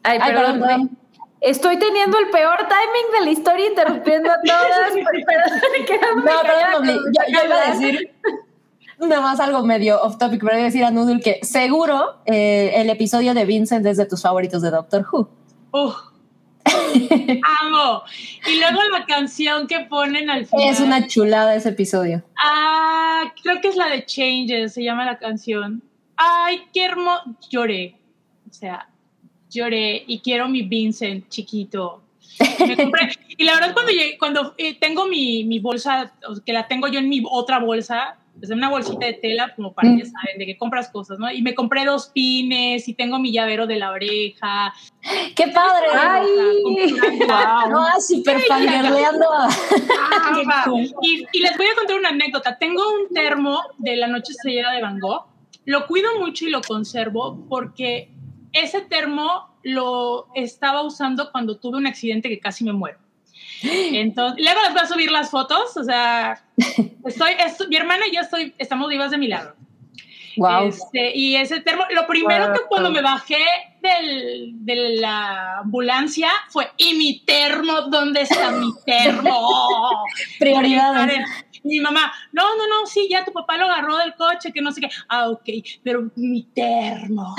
[0.03, 0.90] Ay, perdón.
[1.40, 4.93] Estoy teniendo el peor timing de la historia, interrumpiendo a todas.
[5.27, 8.15] pero No, perdón, yo, yo iba a decir
[8.98, 12.73] nada más algo medio off topic, pero iba a decir a Noodle que seguro eh,
[12.77, 15.28] el episodio de Vincent es de tus favoritos de Doctor Who.
[15.73, 15.94] Uf.
[17.60, 18.02] Amo.
[18.47, 20.68] Y luego la canción que ponen al final.
[20.68, 22.22] Es una chulada ese episodio.
[22.43, 25.82] Ah, creo que es la de Changes, se llama la canción.
[26.16, 27.24] Ay, qué hermoso.
[27.51, 27.97] Lloré.
[28.48, 28.88] O sea,
[29.51, 32.02] lloré y quiero mi Vincent chiquito.
[32.60, 33.10] Me compré.
[33.38, 36.12] y la verdad, cuando, llegué- cuando eh, tengo mi, mi bolsa,
[36.44, 39.88] que la tengo yo en mi otra bolsa, es una bolsita de tela, como para
[39.90, 39.98] Mm.
[39.98, 41.30] que saben, de que compras cosas, ¿no?
[41.30, 44.72] Y me compré dos pines y tengo mi llavero de la oreja.
[45.34, 45.86] ¡Qué padre!
[45.92, 46.26] Ay.
[47.26, 47.70] Wow.
[47.70, 47.86] No,
[48.48, 49.26] fangirleando.
[49.32, 49.48] Ah,
[51.02, 52.58] y, y les voy a contar una anécdota.
[52.58, 55.26] Tengo un termo de la noche estrellada de Van Gogh.
[55.64, 58.10] Lo cuido mucho y lo conservo porque
[58.52, 62.98] ese termo lo estaba usando cuando tuve un accidente que casi me muero.
[63.62, 66.42] Entonces, luego les voy a subir las fotos, o sea,
[67.06, 67.34] Estoy,
[67.68, 69.54] mi hermana y yo estoy, estamos vivas de mi lado.
[70.36, 70.68] Wow.
[70.68, 73.42] Este, y ese termo, lo primero que cuando me bajé
[73.80, 77.82] del, de la ambulancia fue, ¿y mi termo?
[77.82, 79.48] ¿Dónde está mi termo?
[80.38, 81.26] Prioridades.
[81.62, 84.70] Mi mamá, no, no, no, sí, ya tu papá lo agarró del coche, que no
[84.72, 84.88] sé qué.
[85.08, 85.48] Ah, ok,
[85.82, 87.34] pero mi termo.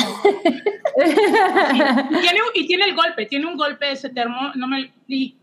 [0.98, 1.04] y,
[2.22, 5.36] tiene, y, tiene, el golpe, tiene un golpe ese termo, no me, y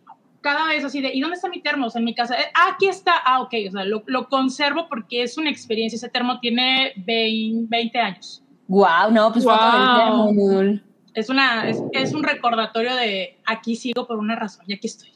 [0.45, 1.89] cada vez así de, ¿y dónde está mi termo?
[1.95, 5.39] en mi casa, ah, aquí está, ah, ok, o sea, lo, lo, conservo porque es
[5.39, 8.45] una experiencia, ese termo tiene 20, años.
[8.69, 9.57] Wow, no, pues wow.
[9.57, 10.81] termo,
[11.15, 15.13] es, una, es, es, un recordatorio de aquí sigo por una razón y aquí estoy.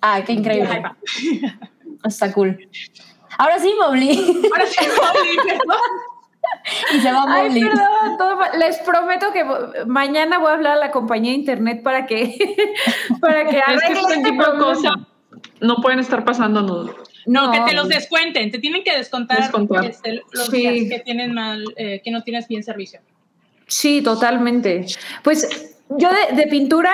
[0.00, 0.80] Ah, qué increíble.
[2.04, 2.56] Está cool.
[3.38, 4.10] Ahora sí, Mowgli.
[4.52, 5.58] Ahora sí, Mowgli,
[6.94, 9.44] y se va a Ay, perdón, les prometo que
[9.86, 12.36] mañana voy a hablar a la compañía de internet para que
[13.20, 14.92] para que es que este tipo de cosas.
[15.60, 16.94] No pueden estar pasando nudo.
[17.26, 19.50] No, que te los descuenten, te tienen que descontar,
[19.84, 23.00] este, los que tienen mal, eh, que no tienes bien servicio.
[23.66, 24.86] Sí, totalmente.
[25.22, 26.92] Pues yo de, pintura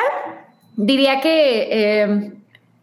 [0.75, 2.33] diría que eh,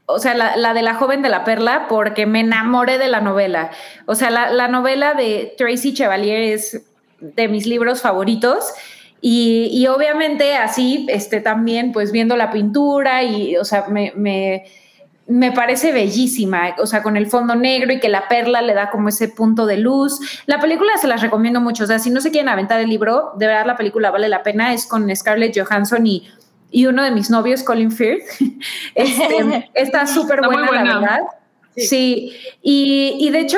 [0.09, 3.69] o sea, la, de la joven de la perla, porque me enamoré de la novela.
[4.07, 6.81] O sea, la, novela de Tracy Chevalier es
[7.19, 8.73] de mis libros favoritos.
[9.21, 14.13] Y, obviamente así, este, también, pues viendo la pintura y, o sea, me,
[15.27, 18.89] me, parece bellísima, o sea, con el fondo negro y que la perla le da
[18.89, 20.19] como ese punto de luz.
[20.47, 23.33] La película se las recomiendo mucho, o sea, si no se quieren aventar el libro,
[23.35, 26.27] de verdad la película vale la pena, es con Scarlett Johansson y
[26.71, 28.25] y uno de mis novios, Colin Firth.
[28.95, 31.19] Este, está súper buena, la verdad.
[31.75, 33.57] Sí, Y, de hecho,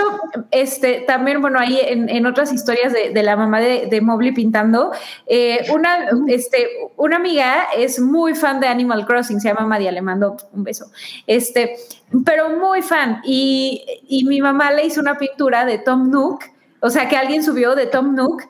[0.51, 4.91] este, también, bueno, ahí en, otras historias de, la mamá de, de Mobley pintando,
[5.25, 6.67] eh, una, este,
[6.97, 10.91] una amiga es muy fan de Animal Crossing, se llama Madia, le mando un beso,
[11.25, 11.77] este,
[12.23, 13.21] pero muy fan.
[13.23, 16.43] Y, y mi mamá le hizo una pintura de Tom Nook,
[16.79, 18.43] o sea, que alguien subió de Tom Nook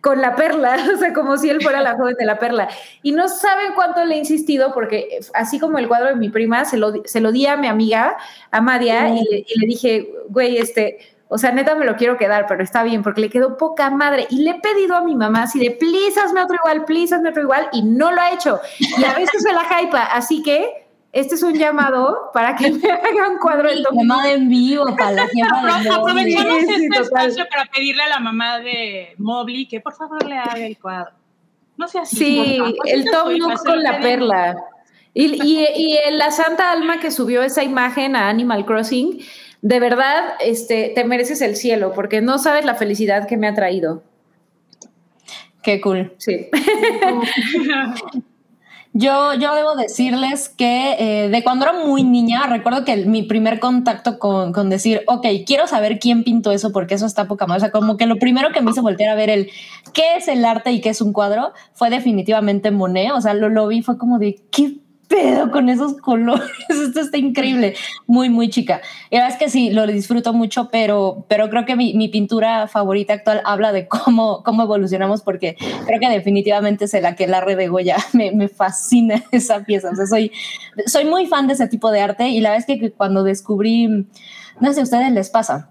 [0.00, 2.68] con la perla, o sea, como si él fuera la joven de la perla.
[3.02, 6.64] Y no saben cuánto le he insistido, porque así como el cuadro de mi prima,
[6.64, 8.16] se lo, se lo di a mi amiga,
[8.50, 10.98] a Madia, y, le, dije, güey, este,
[11.28, 14.26] o sea, neta me lo quiero quedar, pero está bien, porque le quedó poca madre.
[14.30, 17.30] Y le he pedido a mi mamá así de, please, hazme otro igual, please, hazme
[17.30, 18.60] otro igual, y no lo ha hecho.
[18.78, 22.90] Y a veces se la hypa, así que este es un llamado para que me
[22.90, 25.22] haga un cuadro de Llamada en vivo para la
[25.94, 30.66] Aprovechamos este espacio para pedirle a la mamá de Mobley que por favor le haga
[30.66, 31.12] el cuadro.
[31.76, 32.16] No sea así.
[32.16, 34.56] Sí, el Tom Nook con la perla.
[35.14, 39.20] Y, y, la Santa Alma que subió esa imagen a Animal Crossing,
[39.62, 43.54] de verdad, este, te mereces el cielo, porque no sabes la felicidad que me ha
[43.54, 44.02] traído.
[45.62, 46.14] Qué cool.
[46.18, 46.48] Sí.
[48.98, 53.60] Yo, yo debo decirles que eh, de cuando era muy niña, recuerdo que mi primer
[53.60, 57.58] contacto con, con, decir, ok, quiero saber quién pintó eso porque eso está poca más.
[57.58, 59.50] O sea, como que lo primero que me hizo voltear a ver el
[59.92, 63.12] qué es el arte y qué es un cuadro fue definitivamente Monet.
[63.12, 64.78] O sea, lo, lo vi, fue como de qué
[65.08, 66.50] pedo con esos colores?
[66.68, 67.74] Esto está increíble.
[68.06, 68.80] Muy, muy chica.
[69.10, 72.08] Y la verdad es que sí, lo disfruto mucho, pero, pero creo que mi, mi,
[72.08, 75.56] pintura favorita actual habla de cómo, cómo evolucionamos, porque
[75.86, 77.96] creo que definitivamente es la red de Goya.
[78.12, 79.90] Me, me, fascina esa pieza.
[79.90, 80.32] O sea, soy,
[80.86, 83.86] soy muy fan de ese tipo de arte y la verdad es que cuando descubrí,
[84.60, 85.70] no sé a ustedes les pasa,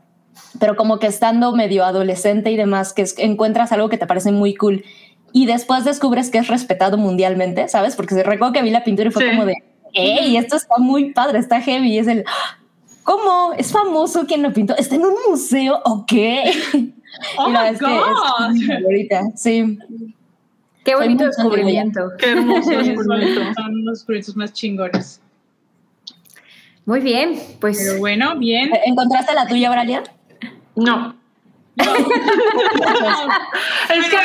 [0.60, 4.56] pero como que estando medio adolescente y demás, que encuentras algo que te parece muy
[4.56, 4.84] cool
[5.32, 7.96] y después descubres que es respetado mundialmente, ¿sabes?
[7.96, 9.56] Porque recuerdo que vi la pintura y fue como de,
[9.94, 11.94] ¡Ey, esto está muy padre, está heavy!
[11.94, 12.24] Y es el,
[13.04, 13.54] ¿cómo?
[13.58, 14.76] ¿Es famoso quien lo pintó?
[14.78, 16.52] ¿Está en un museo o qué?
[17.38, 19.34] ¡Oh, my God!
[19.36, 19.78] sí.
[20.84, 22.12] Qué bonito descubrimiento.
[22.18, 23.54] Qué hermoso descubrimiento.
[23.56, 25.22] Son los proyectos más chingones.
[26.86, 27.78] Muy bien, pues.
[27.78, 28.70] Pero bueno, bien.
[28.86, 30.04] ¿Encontraste la tuya, Bralia?
[30.76, 31.18] No
[33.90, 34.18] es, que,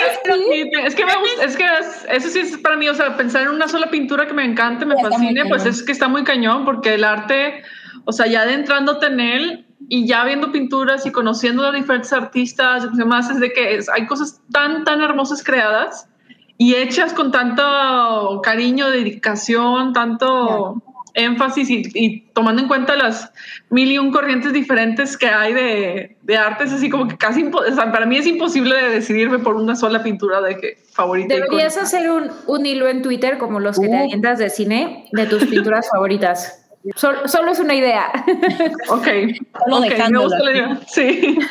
[0.87, 1.67] es, que me gusta, es que
[2.11, 4.87] eso sí es para mí, o sea, pensar en una sola pintura que me encante,
[4.87, 7.63] me fascine, pues es que está muy cañón, porque el arte,
[8.05, 12.89] o sea, ya adentrándote en él y ya viendo pinturas y conociendo a diferentes artistas
[12.93, 16.09] y demás, es de que hay cosas tan, tan hermosas creadas
[16.57, 20.83] y hechas con tanto cariño, dedicación, tanto
[21.15, 23.31] énfasis y, tomando en cuenta las
[23.71, 28.07] mil y un corrientes diferentes que hay de, de artes, así como que casi, para
[28.07, 31.35] mí es imposible de decidirme por una sola pintura de que favorita.
[31.35, 34.05] Deberías hacer un, un, hilo en Twitter como los que te uh.
[34.05, 36.67] avientas de cine de tus pinturas favoritas.
[36.97, 38.13] solo es una idea.
[38.89, 39.01] Ok.
[39.01, 40.81] okay me gusta la idea.
[40.87, 41.39] Sí.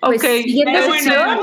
[0.00, 0.28] Pues, ok.
[0.28, 1.38] Siguiente sección,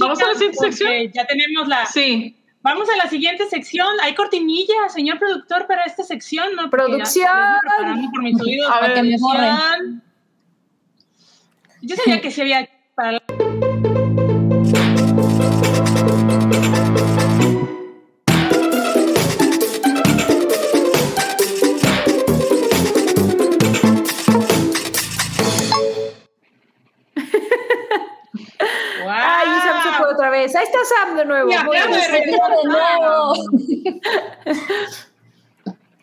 [0.00, 0.92] Vamos a la siguiente sección.
[1.12, 1.86] Ya tenemos la.
[1.86, 2.36] Sí.
[2.66, 3.86] Vamos a la siguiente sección.
[4.02, 6.68] Hay cortinilla, señor productor, para esta sección, ¿no?
[6.68, 7.28] Producción.
[8.12, 8.68] por mis oídos.
[8.68, 9.16] A ver, que me
[11.82, 13.22] Yo sabía que se había para la...
[30.82, 31.50] está Sam de nuevo.
[31.50, 33.34] Ya, ya me de nuevo.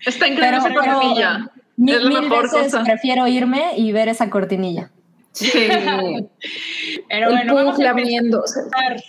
[0.05, 1.49] Está increíble esa cortinilla.
[1.77, 2.83] Mil, es la mil mejor veces cosa.
[2.83, 4.91] prefiero irme y ver esa cortinilla.
[5.31, 5.49] Sí.
[7.09, 9.03] Pero bueno, vamos a empezar.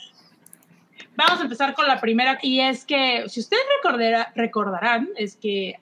[1.17, 5.75] Vamos a empezar con la primera y es que, si ustedes recordará- recordarán, es que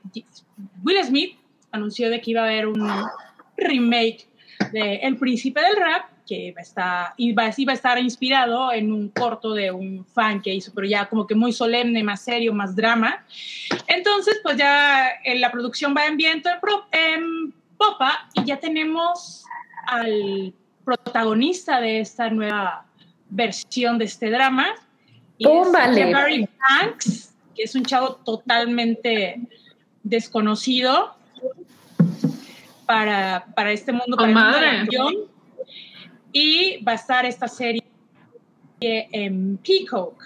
[0.85, 1.39] Will Smith
[1.71, 2.91] anunció de que iba a haber un
[3.57, 4.27] remake
[4.73, 8.91] de El Príncipe del Rap, que iba a estar, iba, iba a estar inspirado en
[8.91, 12.55] un corto de un fan que hizo, pero ya como que muy solemne, más serio,
[12.55, 13.23] más drama.
[13.87, 18.59] Entonces, pues ya eh, la producción va en viento en, pro- en popa y ya
[18.59, 19.45] tenemos
[19.87, 20.55] al
[20.85, 22.87] protagonista de esta nueva
[23.29, 24.69] versión de este drama.
[25.37, 25.95] Y ¡Pum, es!
[25.97, 26.49] Jeffrey
[26.81, 29.39] Banks, que es un chavo totalmente
[30.03, 31.15] desconocido
[32.87, 34.73] para, para este mundo, para ¡Oh, el mundo de madre!
[34.73, 35.32] la acción.
[36.33, 37.83] Y va a estar esta serie
[38.81, 40.23] en Peacock.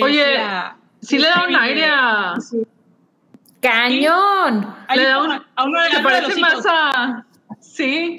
[0.00, 2.34] Oye, la- Sí le da un aire a...
[3.60, 4.74] ¡Cañón!
[4.94, 7.26] Le da un- a uno de, a uno de los parece hijos, más a...
[7.60, 8.16] Sí,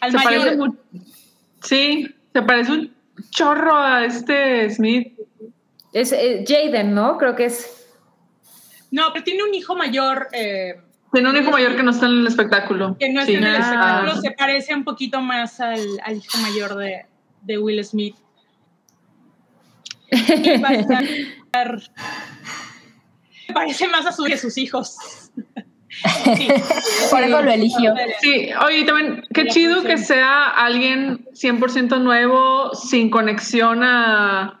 [0.00, 0.32] al se mayor.
[0.42, 0.78] parece mucho.
[1.62, 2.94] Sí, se parece un
[3.30, 5.18] chorro a este Smith.
[5.92, 7.16] Es eh, Jaden, ¿no?
[7.18, 7.86] Creo que es.
[8.90, 10.80] No, pero tiene un hijo mayor eh,
[11.14, 12.96] Tiene un hijo mayor que no está en el espectáculo.
[12.98, 13.34] que no Sí.
[13.34, 13.64] está en el Ah.
[13.64, 17.06] espectáculo, se parece un poquito más al, al hijo mayor de,
[17.42, 18.16] de Will Smith.
[20.10, 21.08] Y va a estar-
[23.54, 24.96] parece más a su, que sus hijos.
[26.36, 26.48] Sí.
[27.10, 27.94] Por eso lo eligió.
[28.20, 34.60] Sí, oye, también qué chido que sea alguien 100% nuevo, sin conexión a,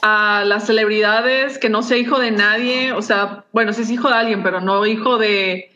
[0.00, 4.08] a las celebridades, que no sea hijo de nadie, o sea, bueno, sí es hijo
[4.08, 5.71] de alguien, pero no hijo de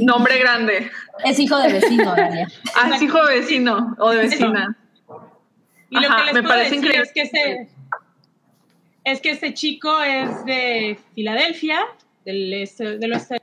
[0.00, 0.90] nombre grande.
[1.24, 2.48] Es hijo de vecino, Dalia.
[2.74, 4.76] Ah, es hijo de vecino o de vecina.
[5.90, 7.02] Y lo Ajá, que les me puedo parece decir increíble.
[7.06, 7.68] es que este
[9.04, 11.80] es que este chico es de Filadelfia,
[12.24, 13.40] del este, del oeste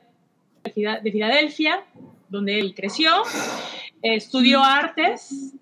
[0.64, 1.84] de Fila- de Filadelfia,
[2.28, 3.12] donde él creció,
[4.02, 5.54] estudió artes,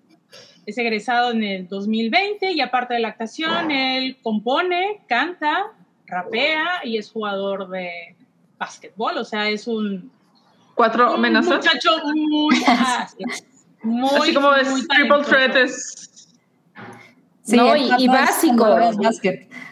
[0.66, 5.66] es egresado en el 2020 y aparte de la actuación, él compone, canta,
[6.06, 8.16] rapea y es jugador de
[8.58, 10.10] básquetbol, o sea, es un,
[10.74, 11.56] Cuatro un amenazas.
[11.56, 12.64] muchacho muy,
[13.82, 16.08] muy, Así como es muy triple threat es
[17.44, 18.78] Sí, No, y- básico.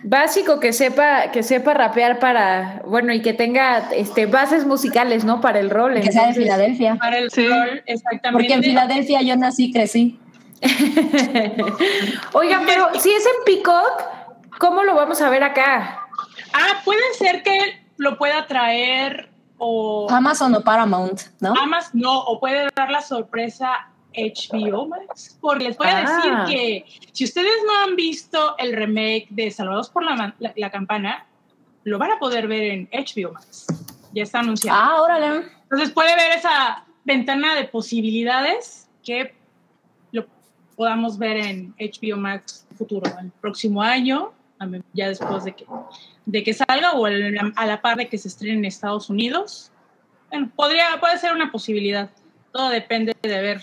[0.02, 5.40] Básico que sepa, que sepa rapear para, bueno, y que tenga este bases musicales, ¿no?
[5.40, 5.94] Para el rol.
[6.00, 6.96] Que sea de Filadelfia.
[6.96, 7.46] Para el Sí.
[7.46, 8.32] rol, exactamente.
[8.32, 10.18] Porque en Filadelfia yo nací, crecí.
[12.32, 14.02] Oigan, pero si es en Peacock,
[14.58, 16.00] ¿cómo lo vamos a ver acá?
[16.52, 19.29] Ah, puede ser que lo pueda traer
[19.60, 21.54] o Amazon o Paramount, ¿no?
[21.56, 25.38] Amazon, no, o puede dar la sorpresa HBO Max.
[25.40, 26.00] Porque les voy a Ah.
[26.16, 30.70] decir que si ustedes no han visto el remake de Salvados por la, la- la
[30.70, 31.26] Campana,
[31.84, 33.66] lo van a poder ver en HBO Max.
[34.12, 34.78] Ya está anunciado.
[34.80, 35.44] Ah, órale.
[35.62, 39.34] Entonces puede ver esa ventana de posibilidades que
[40.12, 40.26] lo
[40.76, 44.32] podamos ver en HBO Max futuro, el próximo año,
[44.94, 45.64] ya después de que,
[46.26, 49.70] de que salga o el- a la par de que se estrene en Estados Unidos.
[50.30, 52.10] Bueno, podría, puede ser una posibilidad.
[52.52, 53.62] Todo depende de ver,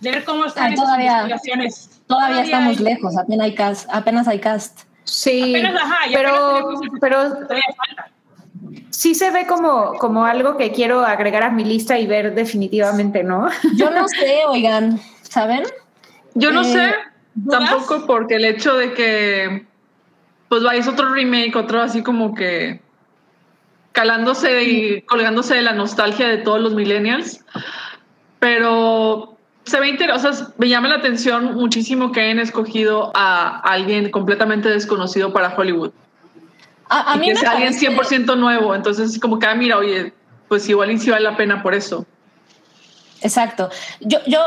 [0.00, 1.90] de ver cómo están Ay, esas todavía- investigaciones.
[2.06, 3.88] Todavía estamos hay- lejos, apenas hay cast.
[3.92, 4.80] Apenas hay cast.
[5.04, 8.10] Sí, Apenas, ajá, y pero, pero falta.
[8.90, 13.22] sí se ve como, como algo que quiero agregar a mi lista y ver definitivamente,
[13.24, 13.48] ¿no?
[13.76, 15.62] Yo no sé, oigan, ¿saben?
[16.34, 16.94] Yo no Eh, sé
[17.34, 17.70] ¿dudas?
[17.70, 19.66] tampoco porque el hecho de que
[20.48, 22.80] pues vaya es otro remake, otro así como que
[23.92, 27.44] calándose y colgándose de la nostalgia de todos los millennials,
[28.38, 33.58] pero se ve interesante, o sea, me llama la atención muchísimo que hayan escogido a
[33.60, 35.90] alguien completamente desconocido para Hollywood.
[36.88, 39.54] A, a y mí que me sea alguien parece- 100% nuevo, entonces como que, ah,
[39.54, 40.12] mira, oye,
[40.48, 42.06] pues igual y sí vale la pena por eso.
[43.20, 43.68] Exacto.
[44.00, 44.38] Yo, yo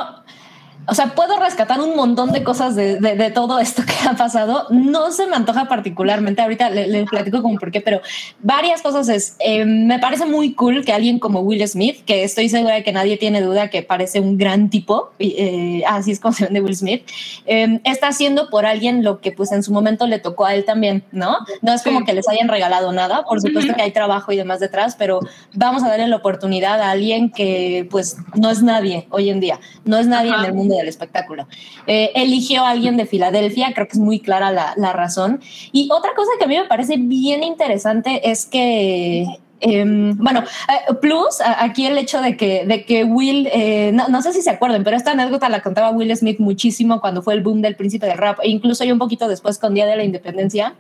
[0.88, 4.68] o sea, puedo rescatar un montón de cosas de, de, todo esto que ha pasado.
[4.72, 8.02] No se me antoja particularmente, ahorita les platico como por qué, pero
[8.40, 12.50] varias cosas es, eh, me parece muy cool que alguien como Will Smith, que estoy
[12.50, 16.34] segura de que nadie tiene duda que parece un gran tipo, eh, así es como
[16.34, 17.04] se de Will Smith,
[17.46, 20.66] eh, está haciendo por alguien lo que pues en su momento le tocó a él
[20.66, 21.38] también, ¿no?
[21.62, 24.60] No es como que les hayan regalado nada, por supuesto que hay trabajo y demás
[24.60, 25.20] detrás, pero
[25.54, 29.60] vamos a darle la oportunidad a alguien que pues no es nadie hoy en día,
[29.86, 31.48] no es nadie en el mundo del espectáculo.
[31.88, 35.42] Eh, eligió a alguien de Filadelfia, creo que es muy clara la, la, razón.
[35.72, 39.26] Y otra cosa que a mí me parece bien interesante es que...
[39.64, 44.24] Em, bueno, eh, plus aquí el hecho de que, de que Will, eh, no, no,
[44.24, 47.44] sé si se acuerdan, pero esta anécdota la contaba Will Smith muchísimo cuando fue el
[47.44, 50.04] boom del príncipe del rap, e incluso yo un poquito después con Día de la
[50.04, 50.74] Independencia,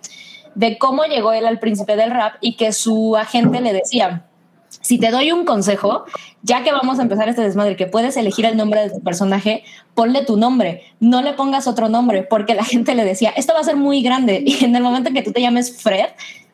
[0.55, 4.25] de cómo llegó él al príncipe del rap y que su agente le decía,
[4.81, 6.05] si te doy un consejo,
[6.43, 9.63] ya que vamos a empezar este desmadre, que puedes elegir el nombre de tu personaje,
[9.93, 13.59] ponle tu nombre, no le pongas otro nombre, porque la gente le decía, esto va
[13.59, 16.07] a ser muy grande y en el momento en que tú te llames Fred,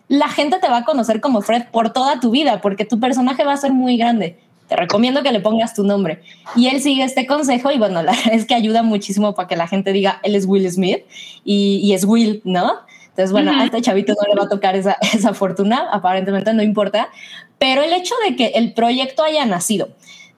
[0.07, 3.43] la gente te va a conocer como Fred por toda tu vida, porque tu personaje
[3.43, 4.39] va a ser muy grande.
[4.67, 6.21] Te recomiendo que le pongas tu nombre.
[6.55, 9.55] Y él sigue este consejo y bueno, la verdad es que ayuda muchísimo para que
[9.55, 11.03] la gente diga, él es Will Smith
[11.43, 12.86] y, y es Will, ¿no?
[13.17, 16.61] Entonces, bueno, a este chavito no le va a tocar esa, esa fortuna, aparentemente no
[16.61, 17.09] importa,
[17.57, 19.89] pero el hecho de que el proyecto haya nacido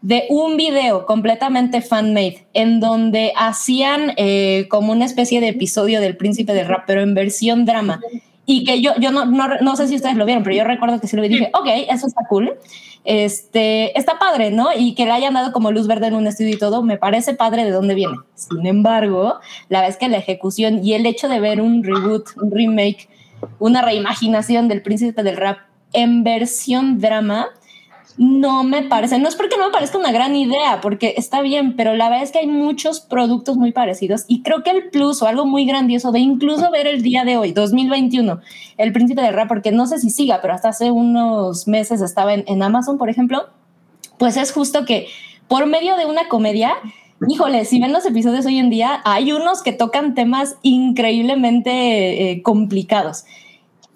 [0.01, 6.15] de un video completamente fan-made en donde hacían eh, como una especie de episodio del
[6.15, 7.99] príncipe del rap, pero en versión drama.
[8.51, 11.05] Y que yo, yo no, no, sé si ustedes lo vieron, pero yo recuerdo que
[11.05, 12.57] sí lo vi dije, ok, eso está cool.
[13.05, 14.69] Este, está padre, ¿no?
[14.75, 17.35] Y que le hayan dado como luz verde en un estudio y todo, me parece
[17.35, 18.15] padre de dónde viene.
[18.33, 19.35] Sin embargo,
[19.67, 23.07] la vez que la ejecución y el hecho de ver un reboot, un remake,
[23.59, 25.59] una reimaginación del príncipe del rap
[25.93, 27.49] en versión drama,
[28.19, 31.77] no me parece, no es porque no me parezca una gran idea, porque está bien,
[31.77, 35.21] pero la verdad es que hay muchos productos muy parecidos y creo que el plus
[35.21, 38.41] o algo muy grandioso de incluso ver el día de hoy, 2021,
[38.77, 42.33] El Príncipe del Rap, porque no sé si siga, pero hasta hace unos meses estaba
[42.33, 43.47] en, Amazon, por ejemplo,
[44.17, 45.07] pues es justo que
[45.47, 46.73] por medio de una comedia,
[47.25, 52.41] híjole, si ven los episodios hoy en día, hay unos que tocan temas increíblemente eh,
[52.43, 53.23] complicados.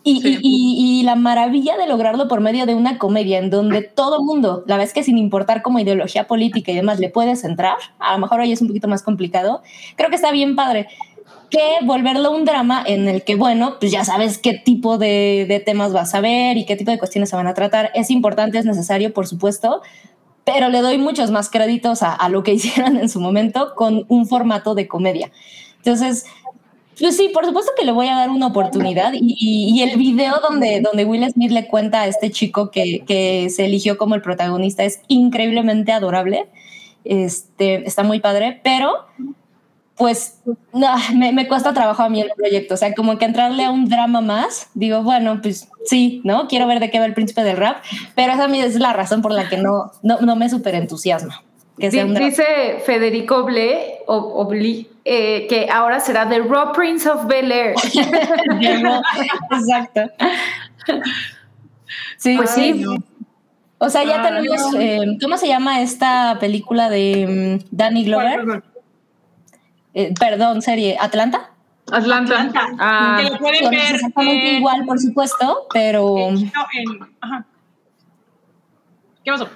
[0.05, 4.77] Y, la maravilla de lograrlo por medio de una comedia en donde todo mundo, la
[4.77, 8.39] vez que sin importar como ideología política y demás, le puedes entrar, a lo mejor
[8.39, 9.61] hoy es un poquito más complicado,
[9.95, 10.87] creo que está bien padre
[11.53, 15.93] que volverlo un drama en el que, bueno, pues ya sabes qué tipo de, temas
[15.93, 17.91] vas a ver y qué tipo de cuestiones se van a tratar.
[17.93, 19.83] Es importante, es necesario, por supuesto,
[20.45, 24.05] pero le doy muchos más créditos a, a lo que hicieron en su momento con
[24.07, 25.31] un formato de comedia.
[25.77, 26.25] Entonces,
[26.99, 29.13] pues sí, por supuesto que le voy a dar una oportunidad.
[29.13, 33.65] Y, el video donde, donde Will Smith le cuenta a este chico que, que, se
[33.65, 36.47] eligió como el protagonista es increíblemente adorable.
[37.03, 38.91] Este, está muy padre, pero
[39.95, 40.39] pues
[41.13, 42.73] me, me, cuesta trabajo a mí el proyecto.
[42.73, 46.47] O sea, como que entrarle a un drama más, digo, bueno, pues sí, ¿no?
[46.47, 47.83] Quiero ver de qué va el príncipe del rap,
[48.15, 51.43] pero esa es la razón por la que no, no, no me súper entusiasma.
[51.77, 53.99] Dice Federico Ble,
[55.05, 57.75] eh, que ahora será The Raw Prince of Bel Air.
[59.51, 60.01] Exacto.
[62.17, 62.85] Sí, pues sí.
[63.79, 68.63] O sea, ya tenemos, eh, ¿cómo se llama esta película de mm, Danny Glover?
[69.93, 71.49] Eh, perdón, serie, ¿Atlanta?
[71.91, 72.41] Atlanta.
[72.41, 72.75] Atlanta.
[72.79, 73.95] Ah, que lo pueden ver.
[73.95, 76.29] Exactamente igual, por supuesto, pero.
[77.19, 77.45] ajá.
[79.23, 79.49] ¿Qué pasó?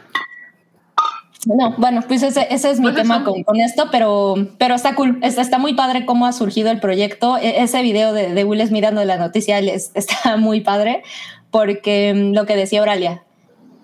[1.45, 5.19] No, bueno, pues ese, ese es mi tema con, con, esto, pero, pero está cool,
[5.21, 7.37] está, está, muy padre cómo ha surgido el proyecto.
[7.37, 9.59] E, ese video de, de Will mirando la noticia
[9.93, 11.03] está muy padre,
[11.51, 13.23] porque mm, lo que decía Auralia,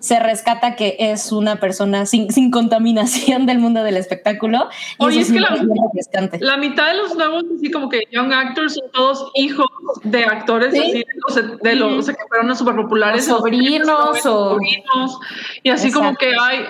[0.04, 4.68] se rescata que es una persona sin, sin contaminación del mundo del espectáculo.
[5.00, 5.56] Y Oye, es, que la,
[6.42, 9.66] la, mitad de los nuevos, así como que young actors, son todos hijos
[10.04, 11.06] de actores así,
[11.62, 13.24] de los, que fueron súper populares.
[13.24, 15.20] sobrinos o sobrinos.
[15.64, 16.66] Y así como que hay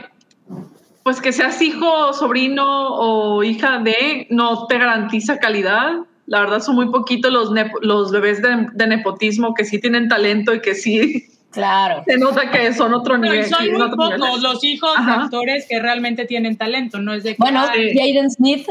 [1.03, 5.99] pues que seas hijo, sobrino o hija de, no te garantiza calidad.
[6.25, 7.51] La verdad son muy poquitos los,
[7.81, 12.03] los bebés de, nepotismo que sí tienen talento y que sí Claro.
[12.07, 13.45] Se nota que son otro nivel.
[13.45, 17.37] son muy pocos los hijos de actores que realmente tienen talento, no es de que,
[17.39, 18.67] Bueno, Jaden Smith.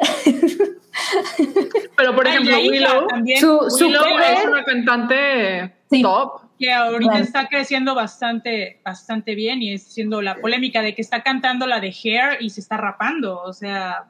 [1.97, 5.73] Pero por ejemplo, Willow, también, su, Willow es una cantante
[6.03, 11.03] top que ahorita está creciendo bastante, bastante bien y es siendo la polémica de que
[11.03, 13.43] está cantando la de Hair y se está rapando.
[13.43, 14.05] O sea,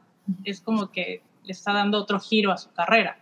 [0.44, 3.16] es como que le está dando otro giro a su carrera.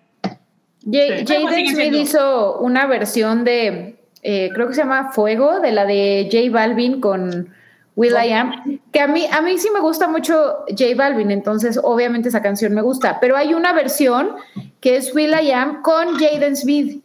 [0.85, 6.28] Jaden Smith hizo una versión de, eh, creo que se llama Fuego, de la de
[6.32, 7.55] J Balvin con,
[7.97, 11.78] Will I Am, que a mí, a mí sí me gusta mucho J Balvin, entonces
[11.82, 14.36] obviamente esa canción me gusta, pero hay una versión
[14.81, 17.05] que es Will I Am con Jaden Smith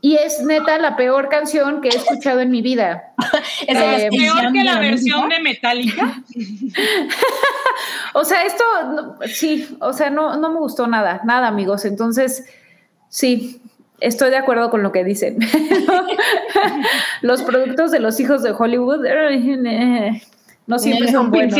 [0.00, 3.14] y es neta la peor canción que he escuchado en mi vida.
[3.66, 6.22] ¿Es eh, peor que la versión de Metallica?
[8.14, 8.64] o sea, esto
[9.26, 12.44] sí, o sea, no, no me gustó nada, nada amigos, entonces
[13.08, 13.60] sí,
[14.00, 15.38] Estoy de acuerdo con lo que dicen.
[17.22, 19.04] los productos de los hijos de Hollywood
[20.66, 21.58] no siempre son buenos.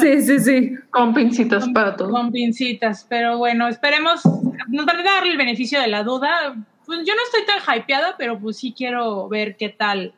[0.00, 0.74] sí, sí, sí.
[0.90, 2.10] Con pincitas para todo.
[2.10, 4.22] Con pincitas, pero bueno, esperemos,
[4.68, 6.56] nos van a dar el beneficio de la duda.
[6.94, 10.12] Pues yo no estoy tan hypeada, pero pues sí quiero ver qué tal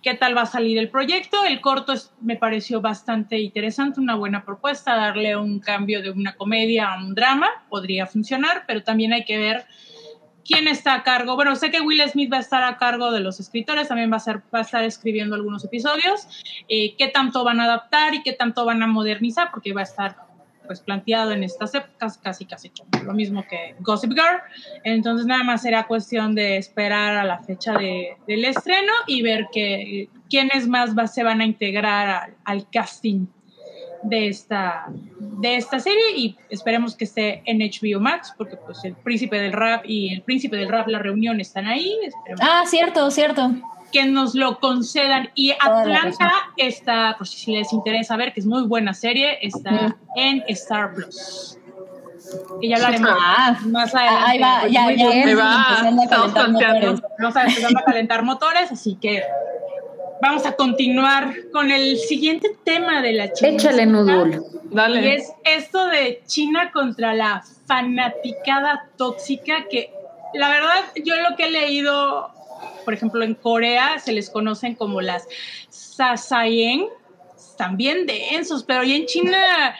[0.00, 1.44] qué tal va a salir el proyecto.
[1.44, 1.92] El corto
[2.22, 7.14] me pareció bastante interesante, una buena propuesta, darle un cambio de una comedia a un
[7.14, 9.66] drama, podría funcionar, pero también hay que ver
[10.46, 11.36] quién está a cargo.
[11.36, 14.16] Bueno, sé que Will Smith va a estar a cargo de los escritores, también va
[14.16, 16.26] a, ser, va a estar escribiendo algunos episodios.
[16.70, 19.50] Eh, ¿Qué tanto van a adaptar y qué tanto van a modernizar?
[19.50, 20.16] Porque va a estar
[20.66, 22.70] pues planteado en estas épocas casi casi
[23.04, 24.40] lo mismo que Gossip Girl.
[24.84, 29.46] Entonces nada más será cuestión de esperar a la fecha de, del estreno y ver
[29.52, 33.26] que, quiénes más se van a integrar al, al casting
[34.02, 34.86] de esta,
[35.18, 39.52] de esta serie y esperemos que esté en HBO Max porque pues el príncipe del
[39.52, 41.96] rap y el príncipe del rap la reunión están ahí.
[42.40, 43.52] ah, cierto, cierto.
[43.92, 45.30] Que nos lo concedan.
[45.34, 50.42] Y Atlanta está, por si les interesa ver, que es muy buena serie, está en
[50.48, 51.58] Star Plus.
[52.60, 54.24] Y ya hablaremos ah, más adelante.
[54.26, 55.82] Ahí va, ya, ya, Ahí va.
[57.18, 59.22] Vamos a empezar a calentar motores, así que
[60.22, 63.50] vamos a continuar con el siguiente tema de la China.
[63.50, 64.42] Échale nudul.
[64.70, 65.02] Dale.
[65.02, 69.92] Y es esto de China contra la fanaticada tóxica que
[70.34, 72.30] la verdad yo lo que he leído,
[72.84, 75.26] por ejemplo, en Corea se les conocen como las
[75.68, 76.86] Sasayen,
[77.56, 79.74] también densos, pero y en China,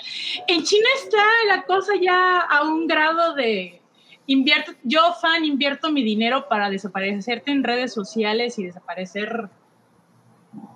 [0.47, 3.81] en China está la cosa ya a un grado de
[4.27, 9.49] invierto, yo fan invierto mi dinero para desaparecerte en redes sociales y desaparecer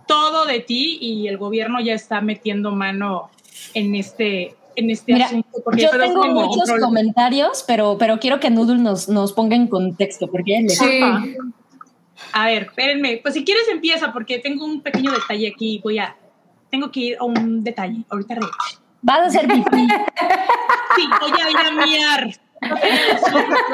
[0.06, 3.30] todo de ti y el gobierno ya está metiendo mano
[3.74, 5.48] en este, en este asunto.
[5.76, 10.58] yo tengo muchos comentarios, pero, pero quiero que Noodle nos, nos ponga en contexto, porque
[10.58, 11.00] él sí.
[12.32, 16.16] A ver, espérenme, pues si quieres empieza, porque tengo un pequeño detalle aquí, voy a,
[16.70, 18.80] tengo que ir a un detalle, ahorita regreso.
[19.02, 19.88] ¿Vas a hacer pipí?
[20.96, 22.30] sí, voy a ir a miar.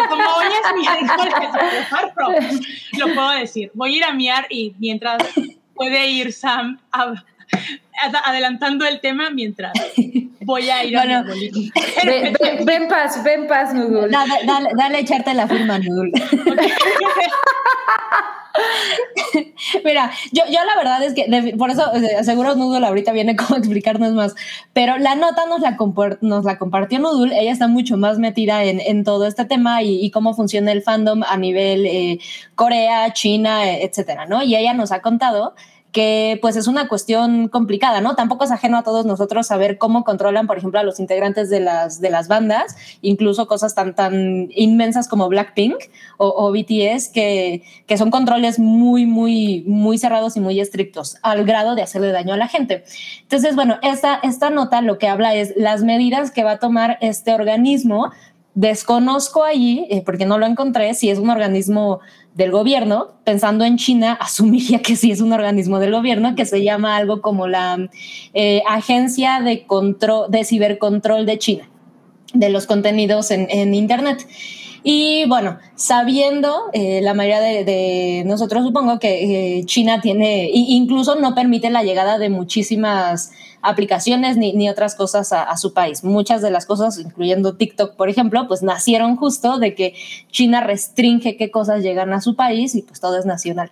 [0.09, 0.99] Como voy a miar,
[2.99, 3.71] lo puedo decir.
[3.75, 5.23] Voy a ir a miar y mientras
[5.75, 6.79] puede ir Sam
[8.25, 9.73] adelantando el tema mientras
[10.45, 11.51] voy a ir a mi
[12.05, 14.11] ven, ven, ven, paz, ven paz, Nudul.
[14.11, 16.13] Dale, dale, dale, echarte la firma, Nudul.
[19.85, 21.91] Mira, yo, yo la verdad es que por eso
[22.23, 24.35] seguro Nudul ahorita viene como a explicarnos más,
[24.73, 25.79] pero la nota nos la,
[26.21, 30.05] nos la compartió Nudul, ella está mucho más metida en, en todo este tema y,
[30.05, 32.19] y, cómo funciona el fandom a nivel eh,
[32.55, 34.43] Corea, China, etcétera, ¿no?
[34.43, 35.55] Y ella nos ha contado
[35.93, 38.17] que pues es una cuestión complicada, ¿no?
[38.17, 41.61] Tampoco es ajeno a todos nosotros saber cómo controlan, por ejemplo, a los integrantes de
[41.61, 45.77] las, de las bandas, incluso cosas tan, tan inmensas como Blackpink
[46.17, 51.75] o, BTS, que, que son controles muy, muy, muy cerrados y muy estrictos, al grado
[51.75, 52.85] de hacerle daño a la gente.
[53.23, 56.97] Entonces, bueno, esta, esta nota lo que habla es las medidas que va a tomar
[57.01, 58.13] este organismo
[58.55, 62.01] Desconozco allí, eh, porque no lo encontré, si es un organismo
[62.35, 63.09] del gobierno.
[63.25, 67.23] Pensando en China, asumiría que sí es un organismo del gobierno que se llama algo
[67.23, 67.89] como la
[68.35, 71.69] eh, Agencia de, Control, de Cibercontrol de China,
[72.33, 74.27] de los contenidos en, Internet.
[74.85, 81.37] Y bueno, sabiendo eh, la mayoría de, nosotros, supongo que eh, China tiene, incluso no
[81.37, 83.31] permite la llegada de muchísimas
[83.63, 86.03] aplicaciones ni, ni otras cosas a, a, su país.
[86.03, 89.95] Muchas de las cosas, incluyendo TikTok, por ejemplo, pues nacieron justo de que
[90.33, 93.71] China restringe qué cosas llegan a su país y pues todo es nacional.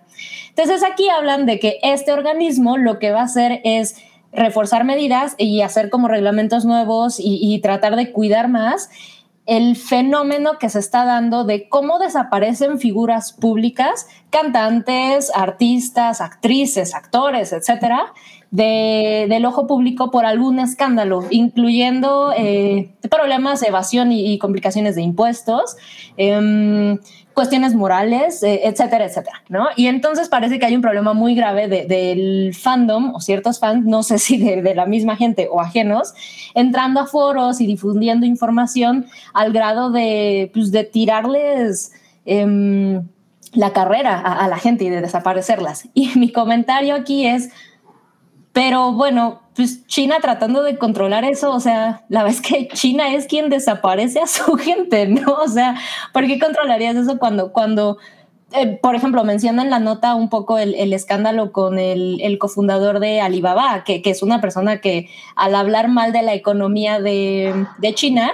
[0.49, 3.97] Entonces aquí hablan de que este organismo lo que va a hacer es
[4.33, 8.89] reforzar medidas y hacer como reglamentos nuevos y, tratar de cuidar más
[9.45, 17.51] el fenómeno que se está dando de cómo desaparecen figuras públicas, cantantes, artistas, actrices, actores,
[17.51, 18.13] etcétera,
[18.51, 25.77] del ojo público por algún escándalo, incluyendo eh, problemas de evasión y, complicaciones de impuestos.
[26.17, 26.99] Em,
[27.41, 29.65] cuestiones morales, eh, etcétera, etcétera, ¿no?
[29.75, 34.03] Y entonces parece que hay un problema muy grave del fandom o ciertos fans, no
[34.03, 36.13] sé si de, la misma gente o ajenos,
[36.53, 41.93] entrando a foros y difundiendo información al grado de, pues, de tirarles
[42.25, 43.07] em,
[43.53, 45.89] la carrera a la gente y de desaparecerlas.
[45.95, 47.49] Y mi comentario aquí es,
[48.53, 53.27] Pero bueno, pues China tratando de controlar eso, o sea, la es que China es
[53.27, 55.33] quien desaparece a su gente, ¿no?
[55.33, 55.75] O sea,
[56.13, 57.97] ¿por qué controlarías eso cuando, cuando
[58.53, 63.21] eh, por ejemplo, menciona en la nota un poco el, escándalo con el, cofundador de
[63.21, 68.31] Alibaba, que, es una persona que al hablar mal de la economía de, China,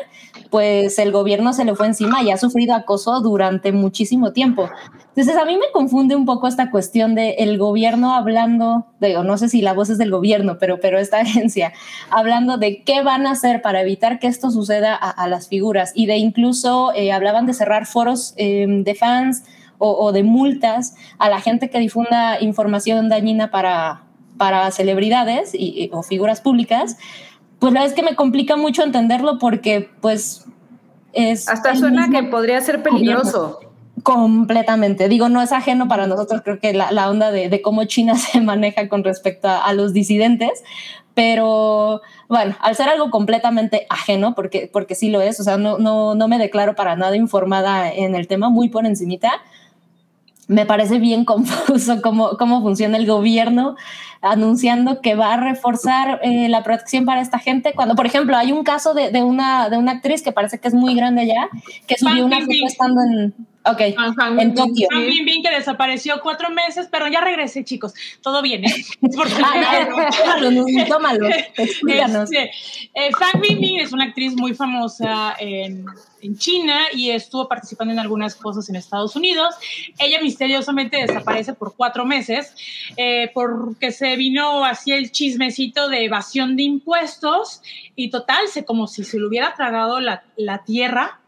[0.50, 4.70] pues el gobierno se le fue encima y ha sufrido acoso durante muchísimo tiempo.
[5.10, 9.38] Entonces a mí me confunde un poco esta cuestión de el gobierno hablando, digo, no
[9.38, 11.74] sé si la voz es del gobierno, pero, pero esta agencia,
[12.10, 16.06] hablando de qué van a hacer para evitar que esto suceda a, las figuras y
[16.06, 19.44] de incluso eh, hablaban de cerrar foros eh, de fans,
[19.80, 24.04] o, de multas a la gente que difunda información dañina para,
[24.38, 26.98] para celebridades y, o figuras públicas,
[27.60, 30.46] pues la verdad es que me complica mucho entenderlo porque pues
[31.14, 31.48] es...
[31.50, 33.60] Hasta suena que podría ser peligroso.
[34.04, 35.10] Completamente.
[35.10, 38.88] Digo, no es ajeno para nosotros, creo que la, onda de, cómo China se maneja
[38.90, 40.64] con respecto a, los disidentes,
[41.16, 45.80] pero bueno, al ser algo completamente ajeno, porque, porque sí lo es, o sea, no,
[45.80, 49.32] no, no me declaro para nada informada en el tema, muy por encimita,
[50.48, 53.76] me parece bien confuso cómo, cómo funciona el gobierno
[54.32, 57.74] anunciando que va a reforzar eh, la protección para esta gente.
[57.74, 60.68] Cuando, por ejemplo, hay un caso de, de, una, de una actriz que parece que
[60.68, 61.50] es muy grande ya,
[61.88, 63.34] que subió una foto estando en,
[63.70, 63.82] Ok,
[64.40, 64.88] en Tokio.
[64.92, 67.94] Fan Bin que desapareció cuatro meses, pero ya regresé, chicos.
[68.22, 68.86] Todo bien, ¿eh?
[70.88, 71.28] tómalo,
[71.58, 72.32] explícanos.
[72.32, 72.52] Este,
[72.94, 75.86] eh, Fan Bingbing es una actriz muy famosa en,
[76.22, 79.56] en, China y estuvo participando en algunas cosas en Estados Unidos.
[80.00, 82.54] Ella misteriosamente desaparece por cuatro meses
[82.96, 87.62] eh, porque se vino así el chismecito de evasión de impuestos
[87.96, 91.22] y total, se como si se le hubiera tragado la, la tierra.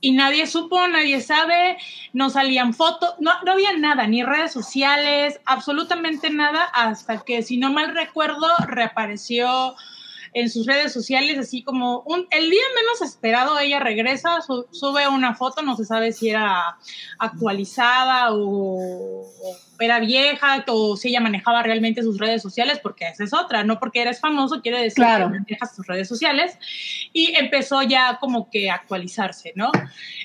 [0.00, 1.76] Y nadie supo, nadie sabe,
[2.12, 7.56] no salían fotos, no, no había nada, ni redes sociales, absolutamente nada, hasta que, si
[7.56, 9.74] no mal recuerdo, reapareció
[10.40, 14.38] en sus redes sociales, así como un, el día menos esperado, ella regresa,
[14.70, 16.78] sube una foto, no se sabe si era
[17.18, 19.26] actualizada o,
[19.80, 23.80] era vieja o si ella manejaba realmente sus redes sociales, porque esa es otra, no
[23.80, 26.56] porque eres famoso quiere decir que manejas tus redes sociales,
[27.12, 29.72] y empezó ya como que a actualizarse, ¿no?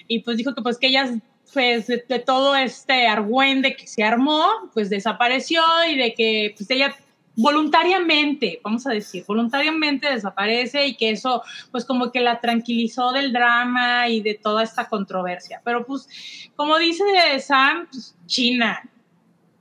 [0.08, 1.12] Y pues dijo que pues que ella
[1.54, 6.70] pues de, de, todo este argüende que se armó, pues desapareció y de que pues
[6.72, 6.96] ella
[7.36, 13.34] voluntariamente, vamos a decir, voluntariamente desaparece y que eso pues como que la tranquilizó del
[13.34, 15.62] drama y de toda esta controversia.
[15.64, 16.08] Pero pues
[16.56, 17.04] como dice
[17.40, 18.82] Sam, pues, China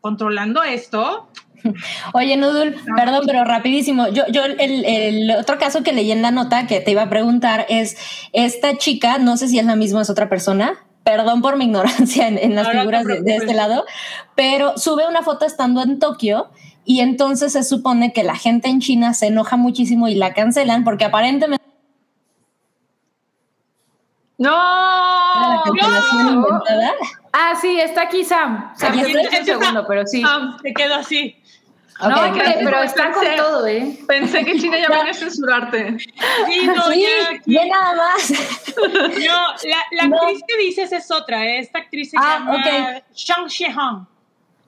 [0.01, 1.29] controlando esto.
[2.13, 4.09] Oye, Nudul, perdón, pero rapidísimo.
[4.09, 7.67] Yo, yo el, otro caso que leí en la nota que te iba a preguntar
[7.69, 7.97] es
[8.33, 10.75] esta chica, no sé si es la misma, es otra persona,
[11.05, 13.87] perdón por mi ignorancia en, las figuras de, de, este lado,
[14.35, 16.51] pero sube una foto estando en Tokio
[16.85, 20.85] y entonces se supone que la gente en China se enoja muchísimo y la cancelan
[20.85, 21.63] porque aparentemente...
[24.39, 26.59] No, no.
[27.33, 28.73] Ah, sí, está aquí Sam.
[28.77, 30.21] Sam, un segundo, pero sí.
[30.21, 31.37] Sam, te quedo así.
[32.01, 32.17] no,
[32.65, 33.99] pero está con todo, ¿eh?
[34.09, 35.97] Pensé que China ya venía a censurarte.
[35.99, 37.07] Sí, no, sí,
[37.47, 38.33] ya, nada más.
[38.77, 41.61] No, la, actriz que dices es otra, ¿eh?
[41.61, 43.03] Esta actriz se ah, llama okay.
[43.15, 43.49] Shang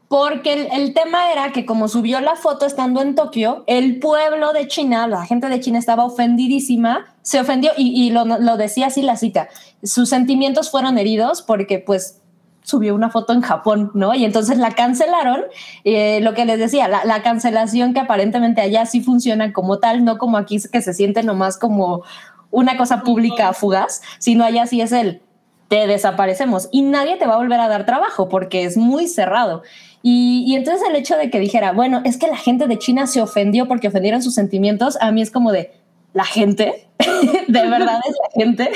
[0.09, 4.69] porque el, tema era que como subió la foto estando en Tokio, el pueblo de
[4.69, 9.49] China, la gente de China estaba ofendidísima, se ofendió y, lo, decía así la cita,
[9.83, 12.21] sus sentimientos fueron heridos porque pues
[12.63, 14.15] subió una foto en Japón, ¿no?
[14.15, 15.43] Y entonces la cancelaron,
[15.85, 20.05] eh, lo que les decía, la, la, cancelación que aparentemente allá sí funciona como tal,
[20.05, 22.05] no como aquí que se siente nomás como
[22.51, 25.21] una cosa pública fugaz, sino allá sí es el
[25.69, 29.63] te desaparecemos y nadie te va a volver a dar trabajo porque es muy cerrado.
[30.07, 33.23] Y, entonces el hecho de que dijera, bueno, es que la gente de China se
[33.23, 35.73] ofendió porque ofendieron sus sentimientos, a mí es como de,
[36.13, 36.87] la gente,
[37.49, 38.71] de verdad es la gente.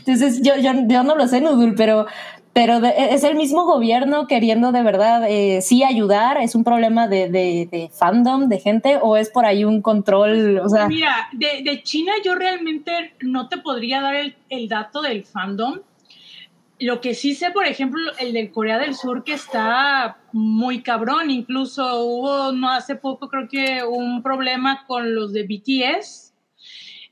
[0.00, 2.06] Entonces yo, yo, yo no lo sé, Nudul, pero,
[2.52, 7.28] pero es el mismo gobierno queriendo de verdad eh, sí ayudar, es un problema de,
[7.30, 10.88] de, fandom, de gente, o es por ahí un control, o sea...
[10.88, 15.78] Mira, de, de China yo realmente no te podría dar el, el dato del fandom,
[16.82, 21.30] lo que sí sé, por ejemplo, el de Corea del Sur que está muy cabrón,
[21.30, 26.31] incluso hubo no hace poco creo que un problema con los de BTS,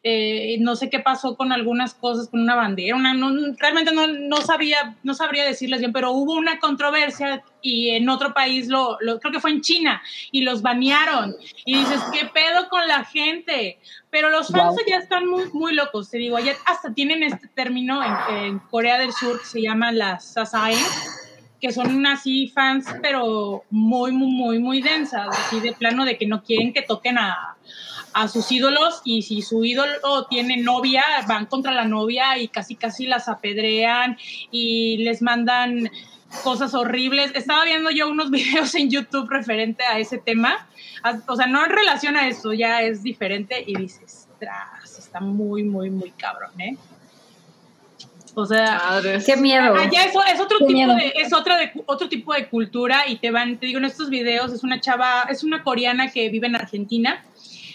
[0.02, 3.14] eh, no sé qué pasó con algunas cosas, con una bandera, una,
[3.58, 8.32] realmente no, no, sabía, no sabría decirles bien, pero hubo una controversia y en otro
[8.32, 10.00] país, lo, creo que fue en China,
[10.32, 11.36] y los banearon.
[11.66, 13.78] Y dices, ¿qué pedo con la gente?
[14.08, 18.00] Pero los fans ya están muy, muy locos, te digo, ya hasta tienen este término
[18.30, 20.76] en, Corea del Sur que se llama las sasae,
[21.60, 26.26] que son así fans, pero muy, muy, muy, muy densas, así de plano de que
[26.26, 27.56] no quieren que toquen a,
[28.12, 32.74] a sus ídolos y si su ídolo tiene novia, van contra la novia y casi
[32.74, 34.18] casi las apedrean
[34.50, 35.90] y les mandan
[36.42, 37.32] cosas horribles.
[37.34, 40.68] Estaba viendo yo unos videos en YouTube referente a ese tema,
[41.26, 45.62] o sea, no en relación a eso, ya es diferente y dices, tras, está muy,
[45.62, 46.76] muy, muy cabrón, ¿eh?
[48.34, 49.74] O sea, qué miedo.
[49.90, 53.32] Ya eso es otro tipo de, es otra de, otro tipo de cultura y te
[53.32, 56.54] van, te digo, en estos videos es una chava, es una coreana que vive en
[56.54, 57.24] Argentina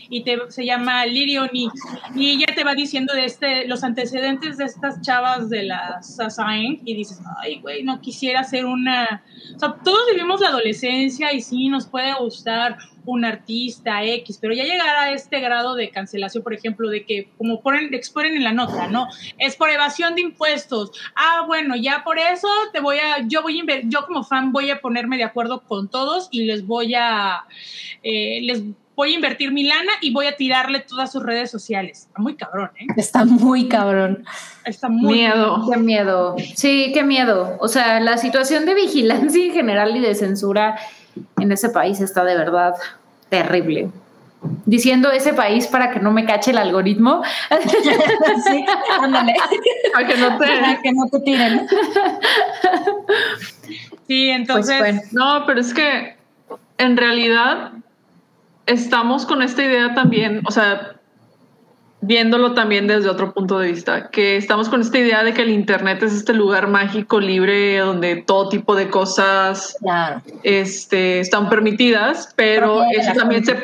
[0.10, 1.70] y te, se llama Lirioni
[2.16, 6.82] y ella te va diciendo de este, los antecedentes de estas chavas de la Sasaeng
[6.86, 9.24] y dices, ay, güey, no quisiera ser una...
[9.60, 14.96] Todos vivimos la adolescencia y sí, nos puede gustar un artista X, pero ya llegar
[14.96, 18.88] a este grado de cancelación, por ejemplo, de que como ponen, exponen en la nota,
[18.88, 19.08] ¿no?
[19.38, 20.92] Es por evasión de impuestos.
[21.16, 24.72] Ah, bueno, ya por eso te voy a, yo voy a, yo como fan voy
[24.72, 27.46] a ponerme de acuerdo con todos y les voy a,
[28.04, 28.64] eh, les
[28.96, 32.08] voy a invertir mi lana y voy a tirarle todas sus redes sociales.
[32.08, 32.88] Está muy cabrón, ¿eh?
[32.98, 34.26] Está muy cabrón.
[34.64, 35.70] Está muy miedo.
[35.72, 36.36] Qué miedo.
[36.56, 37.58] Sí, qué miedo.
[37.60, 40.78] O sea, la situación de vigilancia en general y de censura
[41.40, 42.74] en ese país está de verdad
[43.30, 43.90] terrible.
[44.66, 47.24] Diciendo ese país para que no me cache el algoritmo.
[48.48, 48.66] sí,
[49.02, 49.34] ándale.
[49.94, 50.46] Para que no te,
[50.84, 51.68] que no te tiren.
[54.08, 54.80] Sí, entonces.
[54.80, 56.16] Pues no, pero es que
[56.78, 57.72] en realidad
[58.66, 60.96] estamos con esta idea también, o sea,
[62.02, 65.50] viéndolo también desde otro punto de vista, que estamos con esta idea de que el
[65.50, 69.76] Internet es este lugar mágico, libre, donde todo tipo de cosas
[70.44, 73.58] este, están permitidas, pero eso también se,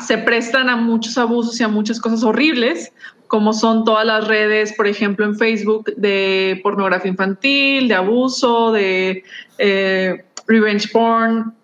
[0.00, 2.92] se prestan a muchos abusos y a muchas cosas horribles,
[3.26, 9.24] como son todas las redes, por ejemplo, en Facebook, de pornografía infantil, de abuso, de
[9.58, 11.54] eh, revenge porn,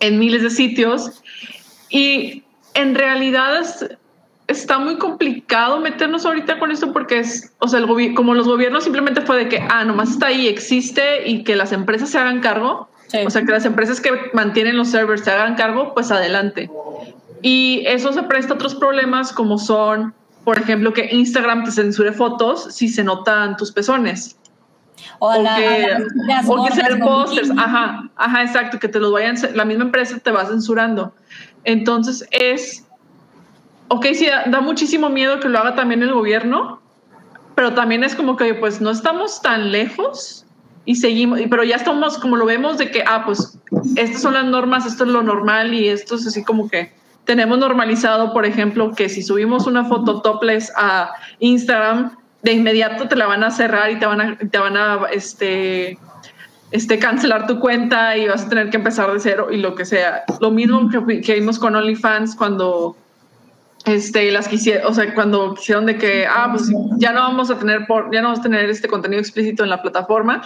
[0.00, 1.22] en miles de sitios.
[1.88, 2.44] Y
[2.74, 3.64] en realidad
[4.48, 8.84] está muy complicado meternos ahorita con esto porque es, o sea, el como los gobiernos
[8.84, 12.40] simplemente fue de que, ah, nomás está ahí, existe y que las empresas se hagan
[12.40, 12.88] cargo.
[13.24, 16.68] O sea, que las empresas que mantienen los servers se hagan cargo, pues adelante.
[17.40, 20.12] Y eso se presta a otros problemas como son,
[20.44, 24.36] por ejemplo, que Instagram te censure fotos si se notan tus pezones.
[25.18, 25.96] O, que,
[26.46, 30.30] o que ser pósters, ajá, ajá, exacto, que te los vayan, la misma empresa te
[30.30, 31.14] va censurando.
[31.66, 32.86] Entonces es,
[33.88, 36.80] ok, sí, da, muchísimo miedo que lo haga también el gobierno,
[37.56, 40.46] pero también es como que pues no estamos tan lejos
[40.84, 43.58] y seguimos, pero ya estamos como lo vemos de que, ah, pues
[43.96, 46.92] estas son las normas, esto es lo normal y esto es así como que
[47.24, 51.10] tenemos normalizado, por ejemplo, que si subimos una foto topless a
[51.40, 55.06] Instagram, de inmediato te la van a cerrar y te van a, te van a
[55.12, 55.98] este,
[56.70, 59.84] este, cancelar tu cuenta y vas a tener que empezar de cero y lo que
[59.84, 60.24] sea.
[60.40, 62.96] Lo mismo que, vimos con OnlyFans cuando
[63.84, 67.58] este, las quisieron, o sea, cuando quisieron de que, ah, pues ya no vamos a
[67.58, 70.42] tener, por, ya no vamos a tener este contenido explícito en la plataforma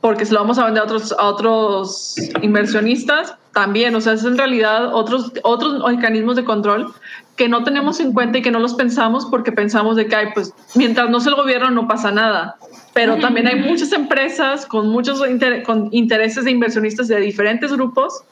[0.00, 4.24] porque se lo vamos a vender a otros, a otros inversionistas también, o sea, es
[4.24, 6.94] en realidad otros, otros mecanismos de control
[7.40, 10.26] que no tenemos en cuenta y que no los pensamos porque pensamos de que, ay,
[10.34, 12.58] pues mientras no sea el gobierno no pasa nada
[12.92, 15.22] pero también hay muchas empresas con muchos
[15.64, 18.22] con intereses de inversionistas de diferentes grupos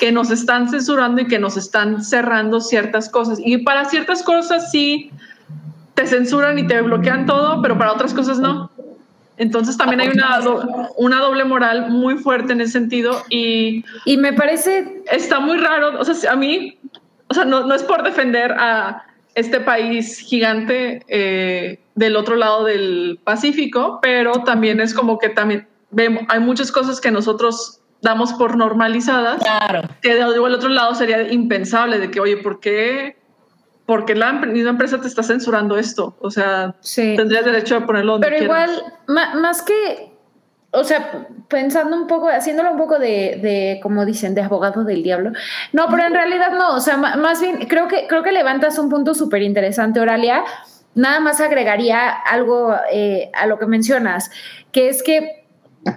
[0.00, 3.38] que nos están censurando y que nos están cerrando ciertas cosas.
[3.42, 5.10] Y para ciertas cosas sí
[5.94, 8.70] te censuran y te bloquean todo, pero para otras cosas no.
[9.36, 10.40] Entonces también hay una,
[10.96, 13.84] una doble moral muy fuerte en ese sentido y...
[14.04, 15.02] Y me parece...
[15.12, 16.76] Está muy raro, o sea, a mí,
[17.28, 22.64] o sea, no, no es por defender a este país gigante eh, del otro lado
[22.64, 28.32] del Pacífico, pero también es como que también vemos, hay muchas cosas que nosotros damos
[28.32, 29.82] por normalizadas, claro.
[30.02, 33.16] que de al otro lado sería impensable de que, oye, ¿por qué?
[33.86, 36.16] Porque la misma empresa te está censurando esto.
[36.20, 40.07] O sea, tendrías derecho a ponerlo donde Pero igual, más que
[40.78, 45.02] o sea, pensando un poco, haciéndolo un poco de, de, como dicen, de abogado del
[45.02, 45.32] diablo.
[45.72, 48.88] No, pero en realidad no, o sea, más bien creo que, creo que levantas un
[48.88, 50.44] punto súper interesante, Oralia.
[50.94, 54.30] Nada más agregaría algo eh, a lo que mencionas,
[54.72, 55.37] que es que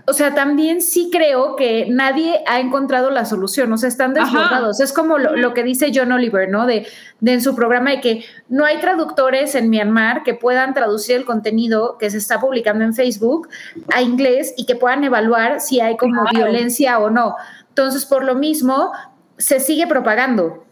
[0.07, 4.79] o sea, también sí creo que nadie ha encontrado la solución, o sea, están desbordados.
[4.79, 6.65] Es como lo, que dice John Oliver, ¿no?
[6.65, 6.87] De,
[7.19, 11.25] de, en su programa de que no hay traductores en Myanmar que puedan traducir el
[11.25, 13.49] contenido que se está publicando en Facebook
[13.93, 17.35] a inglés y que puedan evaluar si hay como violencia o no.
[17.69, 18.91] Entonces, por lo mismo,
[19.37, 20.65] se sigue propagando.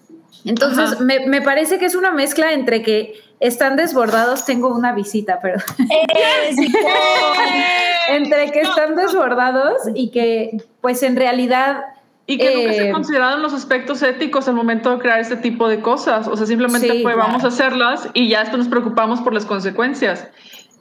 [0.46, 5.40] Entonces, me, me, parece que es una mezcla entre que están desbordados, tengo una visita,
[5.42, 5.60] pero...
[8.10, 11.82] entre que están desbordados y que, pues en realidad...
[12.26, 15.68] Y que nunca se eh, consideraron los aspectos éticos al momento de crear este tipo
[15.68, 16.28] de cosas.
[16.28, 20.28] O sea, simplemente fue vamos a hacerlas y ya esto nos preocupamos por las consecuencias.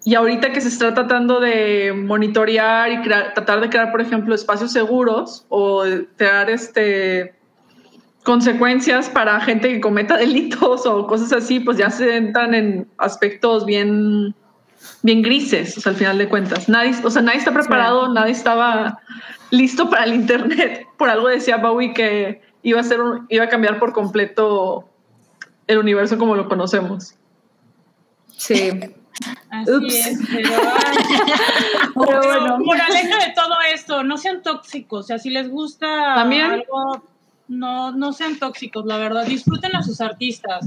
[0.05, 4.73] Y ahorita que se está tratando de monitorear y tratar de crear, por ejemplo, espacios
[4.73, 5.85] seguros o
[6.17, 7.38] crear este
[8.25, 13.65] consecuencias para gente que cometa delitos o cosas así, pues ya se entran en aspectos
[13.65, 14.35] bien,
[15.03, 16.69] bien grises, o sea, al final de cuentas.
[16.69, 19.01] Nadie, o sea, nadie está preparado, nadie estaba
[19.51, 20.87] listo para el Internet.
[20.97, 24.89] Por algo decía Bowie que iba a, ser iba a cambiar por completo
[25.67, 27.15] el universo como lo conocemos.
[28.37, 28.71] Sí.
[29.51, 30.51] Así es, pero,
[31.95, 32.59] bueno.
[32.61, 37.03] Moraleja de todo esto, no sean tóxicos, o sea, si les gusta algo,
[37.49, 40.67] no, no sean tóxicos, la verdad, disfruten a sus artistas.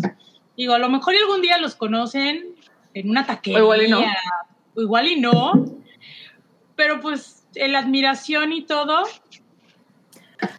[0.58, 2.56] Digo, a lo mejor algún día los conocen
[2.94, 4.04] en una taquería, igual y no,
[4.76, 5.82] igual y no
[6.82, 9.04] pero pues la admiración y todo,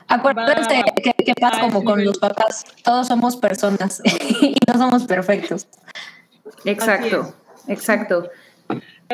[0.06, 4.00] Acuérdense que, pasa como con los papás, todos somos personas
[4.40, 5.66] y no somos perfectos.
[6.64, 7.34] Exacto.
[7.66, 8.30] Exacto.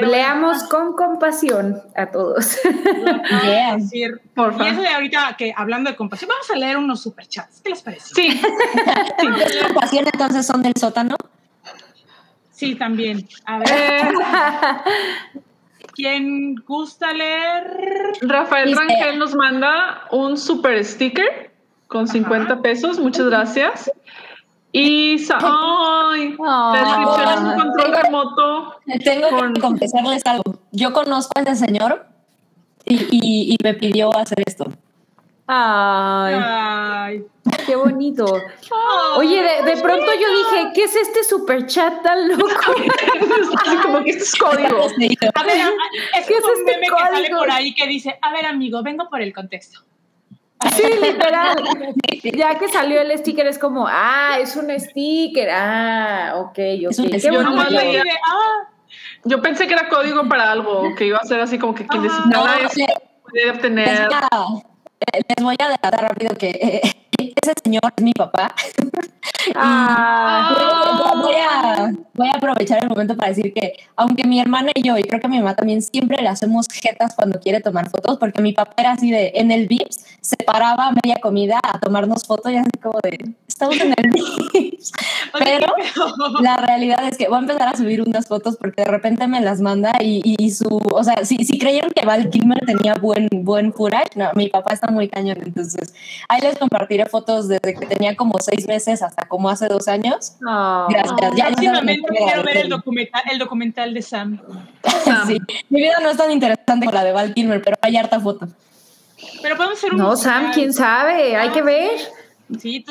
[0.06, 2.58] Leamos con compasión a todos.
[3.76, 4.66] Decir, Por favor.
[4.66, 7.60] Y eso de ahorita que hablando de compasión, vamos a leer unos superchats.
[7.62, 8.14] ¿Qué les parece?
[8.14, 8.30] Sí.
[9.20, 9.58] sí.
[9.66, 11.16] compasión entonces son del sótano?
[12.50, 13.28] Sí, también.
[13.44, 13.68] A ver.
[13.70, 14.08] Eh.
[15.94, 18.12] ¿Quién gusta leer?
[18.22, 21.52] Rafael Rangel nos manda un super sticker
[21.88, 22.98] con 50 pesos.
[22.98, 23.90] Muchas gracias.
[24.72, 28.76] Y ay, la un control remoto.
[29.04, 30.58] Tengo que confesarles algo.
[30.72, 32.06] Yo conozco a ese señor
[32.84, 34.66] y, me pidió hacer esto.
[35.46, 37.24] Ay,
[37.66, 38.26] qué bonito.
[39.16, 42.44] Oye, de, pronto yo dije, ¿qué es este super chat tan loco?
[43.64, 44.76] Así como que esto es código.
[45.34, 45.56] A ver,
[46.18, 48.82] es, ¿Qué es un este meme que sale por ahí que dice, a ver amigo,
[48.82, 49.87] vengo por el contexto.
[50.74, 51.56] Sí, literal.
[52.22, 55.48] ya que salió el sticker es como, ah, es un sticker.
[55.50, 56.58] Ah, ok,
[56.88, 56.96] ok.
[57.20, 57.40] yo,
[58.26, 58.68] ah.
[59.24, 62.02] yo pensé que era código para algo, que iba a ser así como que quien
[62.02, 62.84] necesitaba eso
[63.22, 64.08] puede obtener.
[65.28, 68.54] Les voy a dar rápido que eh, ese señor es mi papá.
[69.54, 70.52] Ah,
[71.22, 74.98] voy, a, voy, a, aprovechar el momento para decir que, aunque mi hermana y yo,
[74.98, 78.42] y creo que mi mamá también, siempre le hacemos jetas cuando quiere tomar fotos, porque
[78.42, 82.24] mi papá era así de, en el VIPS, se paraba a media comida a tomarnos
[82.26, 84.92] fotos y así como de, estamos en el VIPS.
[85.38, 85.66] Pero
[86.40, 89.40] la realidad es que voy a empezar a subir unas fotos porque de repente me
[89.40, 93.28] las manda y, y su, o sea, si, si creyeron que Val Kilmer tenía buen,
[93.32, 95.94] buen footage, no, mi papá está muy cañón, entonces
[96.28, 100.34] ahí les compartiré fotos desde que tenía como seis meses hasta como hace dos años.
[100.40, 101.36] Gracias.
[101.36, 101.82] Ya, quiero
[102.44, 104.40] ver el documental, el documental de Sam.
[105.26, 105.38] sí.
[105.68, 108.48] Mi vida no es tan interesante como la de Val Kilmer, pero hay harta foto.
[109.42, 109.98] Pero podemos hacer un.
[109.98, 111.98] No, Sam, quién sabe, hay que ver.
[112.58, 112.84] Sí,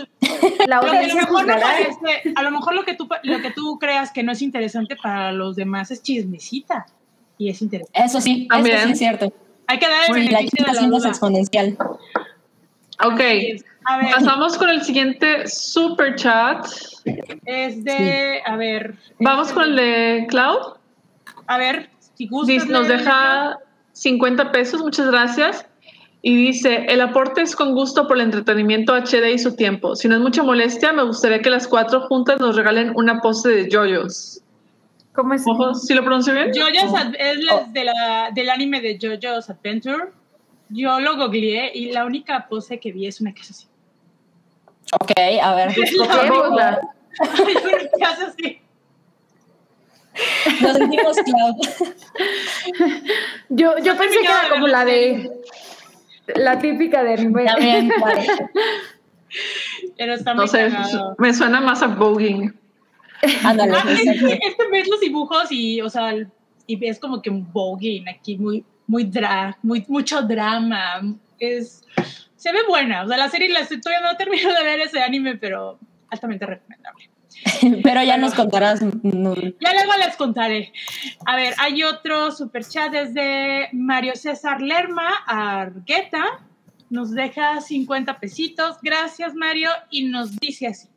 [0.67, 4.21] la a, lo mejor a lo mejor lo que tú lo que tú creas que
[4.21, 6.85] no es interesante para los demás es chismecita
[7.39, 7.99] y es interesante.
[7.99, 9.33] Eso sí, eso sí es cierto.
[9.65, 11.09] Hay que dar el beneficio de la duda.
[11.09, 11.77] exponencial.
[13.03, 13.21] Ok,
[14.11, 16.65] pasamos con el siguiente super chat.
[17.45, 18.95] Es de, a ver.
[19.19, 20.77] Vamos con el de Cloud.
[21.47, 22.67] A ver, si gustas.
[22.67, 23.59] Nos deja
[23.93, 25.65] 50 pesos, muchas gracias.
[26.21, 29.95] Y dice, el aporte es con gusto por el entretenimiento HD y su tiempo.
[29.95, 33.49] Si no es mucha molestia, me gustaría que las cuatro juntas nos regalen una pose
[33.49, 34.41] de JoJo's.
[35.13, 35.43] ¿Cómo es?
[35.83, 36.51] ¿Sí lo pronuncio bien?
[36.53, 40.09] JoJo's es de la, del anime de JoJo's Adventure.
[40.69, 43.67] Yo lo googleé y la única pose que vi es una que es así.
[44.93, 45.11] Ok,
[45.41, 45.73] a ver.
[45.73, 45.83] ¿Qué
[48.03, 48.61] hace así?
[50.61, 51.17] Nos sentimos
[53.49, 55.29] Yo, yo pensé que era como la de
[56.35, 57.45] la típica de anime.
[57.45, 57.91] También,
[59.97, 60.71] Pero está muy no sé,
[61.17, 62.53] me suena más a voguing.
[63.43, 63.73] Ándale.
[63.75, 66.13] Ah, es, que ves los dibujos y, o sea,
[66.65, 71.01] y ves como que un voguing aquí muy, muy drag, muy, mucho drama.
[71.39, 71.83] Es,
[72.35, 73.03] se ve buena.
[73.03, 75.77] O sea, la serie la estoy, todavía no termino de ver ese anime, pero
[76.09, 77.09] altamente recomendable.
[77.83, 78.79] Pero ya nos contarás.
[78.79, 80.73] Ya luego les contaré.
[81.25, 86.39] A ver, hay otro super chat desde Mario César Lerma Argueta.
[86.89, 88.77] Nos deja 50 pesitos.
[88.81, 89.69] Gracias, Mario.
[89.91, 90.87] Y nos dice así.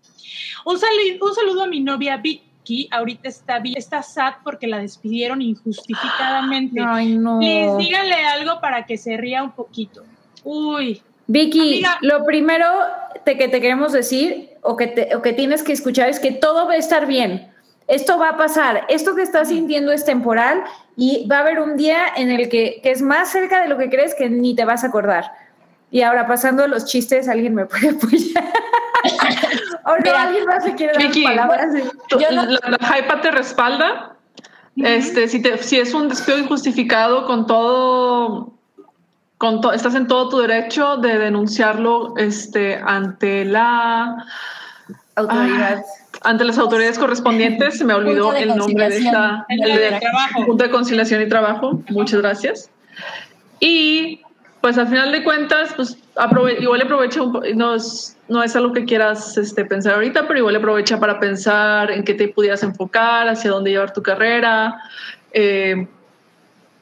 [0.64, 2.16] Un, un saludo a mi novia
[2.70, 2.88] Vicky.
[2.90, 6.80] Ahorita está, está sad porque la despidieron injustificadamente.
[6.84, 7.38] Ay, no.
[7.40, 10.05] díganle algo para que se ría un poquito.
[10.44, 12.66] Uy, Vicky, lo primero
[13.24, 16.66] que te queremos decir o que, te, o que tienes que escuchar es que todo
[16.66, 17.48] va a estar bien.
[17.86, 18.86] Esto va a pasar.
[18.88, 20.62] Esto que estás sintiendo es temporal
[20.97, 23.78] y va a haber un día en el que, que es más cerca de lo
[23.78, 25.32] que crees que ni te vas a acordar.
[25.90, 28.44] Y ahora pasando a los chistes, alguien me puede apoyar.
[29.85, 31.74] O no, alguien más se quiere dar Vicky, palabras.
[32.10, 32.44] Yo no...
[32.44, 34.16] la, la te respalda.
[34.77, 38.55] Este, si, te, si es un despido injustificado con todo
[39.72, 44.27] estás en todo tu derecho de denunciarlo este, ante la
[45.16, 45.82] autoridad.
[45.86, 49.47] Ah, ante las autoridades correspondientes, se me olvidó el nombre de esta
[50.44, 51.82] Junta de Conciliación y Trabajo.
[51.89, 52.70] Muchas gracias.
[53.59, 54.20] Y
[54.60, 55.97] pues al final de cuentas, pues
[56.61, 57.20] igual aprovecha,
[57.55, 61.91] no es, no es algo que quieras este, pensar ahorita, pero igual aprovecha para pensar
[61.91, 64.77] en qué te pudieras enfocar, hacia dónde llevar tu carrera.
[65.32, 65.87] Eh,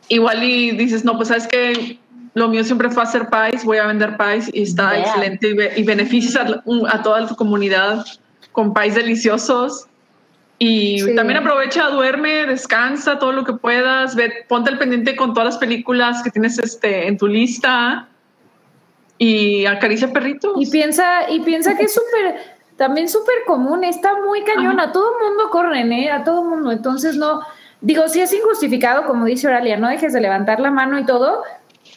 [0.08, 1.98] igual y dices, no, pues sabes que
[2.34, 6.36] lo mío siempre fue hacer país, voy a vender país y está excelente y, beneficios
[6.36, 8.04] a, toda tu comunidad
[8.52, 9.86] con país deliciosos.
[10.60, 15.54] Y también aprovecha, duerme, descansa todo lo que puedas, ve, ponte al pendiente con todas
[15.54, 18.08] las películas que tienes este, en tu lista
[19.18, 20.52] y acaricia perritos.
[20.56, 22.36] Y piensa, y piensa que es súper,
[22.76, 26.10] también súper común, está muy cañona, a todo mundo corren, ¿eh?
[26.10, 27.40] A todo mundo, entonces no,
[27.80, 31.42] digo, si es injustificado, como dice Oralia, no dejes de levantar la mano y todo,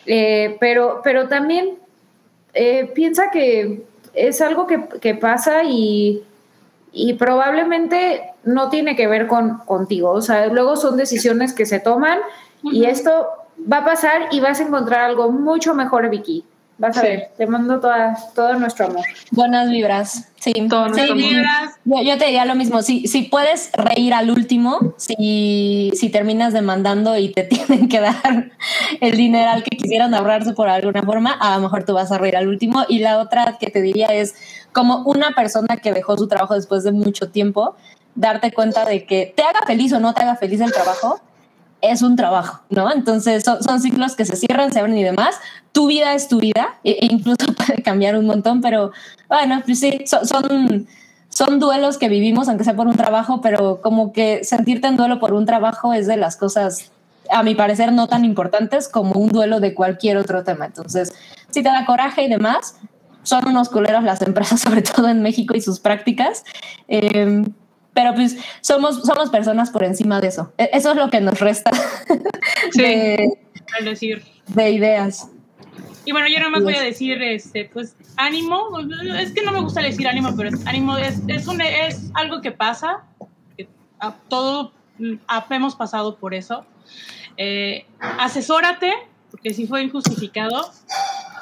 [0.05, 1.77] eh, pero, pero también
[2.53, 3.83] eh, piensa que
[4.13, 6.23] es algo que, pasa y,
[7.17, 10.11] probablemente no tiene que ver con contigo.
[10.11, 12.19] O sea, luego son decisiones que se toman
[12.63, 13.27] y esto
[13.71, 16.43] va a pasar y vas a encontrar algo mucho mejor, Vicky.
[16.81, 19.05] Vas a ver, te mando toda, todo nuestro amor.
[19.29, 20.31] Buenas vibras.
[20.39, 21.75] Sí, sí vibras.
[21.85, 22.81] Yo, te diría lo mismo.
[22.81, 28.49] Si, si puedes reír al último, si, si terminas demandando y te tienen que dar
[28.99, 32.17] el dinero al que quisieran ahorrarse por alguna forma, a lo mejor tú vas a
[32.17, 32.83] reír al último.
[32.89, 34.33] Y la otra que te diría es
[34.71, 37.75] como una persona que dejó su trabajo después de mucho tiempo,
[38.15, 41.21] darte cuenta de que te haga feliz o no te haga feliz el trabajo,
[41.81, 42.91] es un trabajo, ¿no?
[42.91, 45.35] Entonces son, ciclos que se cierran, se abren y demás.
[45.71, 48.91] Tu vida es tu vida, e, e incluso puede cambiar un montón, pero
[49.27, 50.87] bueno, pues sí, son,
[51.29, 55.19] son, duelos que vivimos, aunque sea por un trabajo, pero como que sentirte en duelo
[55.19, 56.91] por un trabajo es de las cosas,
[57.29, 60.65] a mi parecer, no tan importantes como un duelo de cualquier otro tema.
[60.65, 61.13] Entonces,
[61.49, 62.75] si te da coraje y demás,
[63.23, 66.43] son unos culeros las empresas, sobre todo en México y sus prácticas.
[66.87, 67.43] Eh,
[67.93, 70.53] pero pues somos, somos personas por encima de eso.
[70.57, 71.71] E, eso es lo que nos resta
[72.75, 73.37] de,
[73.83, 74.23] decir.
[74.47, 75.29] de ideas.
[76.05, 78.69] Y bueno, yo nada más voy a decir, este, pues, ánimo.
[79.19, 82.41] Es que no me gusta decir ánimo, pero es, ánimo es, es, un, es algo
[82.41, 83.03] que pasa.
[83.55, 83.67] Que
[83.99, 84.71] a, todo
[85.49, 86.65] hemos pasado por eso.
[87.37, 88.91] Eh, asesórate,
[89.29, 90.71] porque si fue injustificado.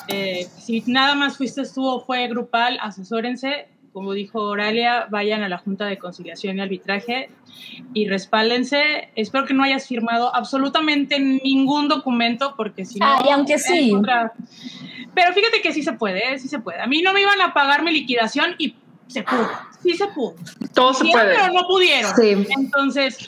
[0.08, 3.68] Eh, si nada más fuiste tú o fue grupal, asesórense
[4.00, 7.30] como dijo Oralia, vayan a la Junta de Conciliación y Arbitraje
[7.94, 9.10] y respáldense.
[9.14, 13.06] Espero que no hayas firmado absolutamente ningún documento, porque si no.
[13.06, 13.94] Ay, aunque sí.
[15.14, 16.40] Pero fíjate que sí se puede, ¿eh?
[16.40, 16.80] sí se puede.
[16.80, 18.74] A mí no me iban a pagar mi liquidación y
[19.08, 19.50] se pudo.
[19.84, 20.36] Sí se pudo.
[20.74, 21.36] Todo se puede.
[21.36, 22.14] Pero no pudieron.
[22.58, 23.28] Entonces,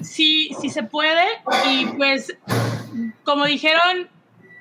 [0.00, 1.26] sí, sí se puede.
[1.70, 2.36] Y pues,
[3.22, 4.08] como dijeron,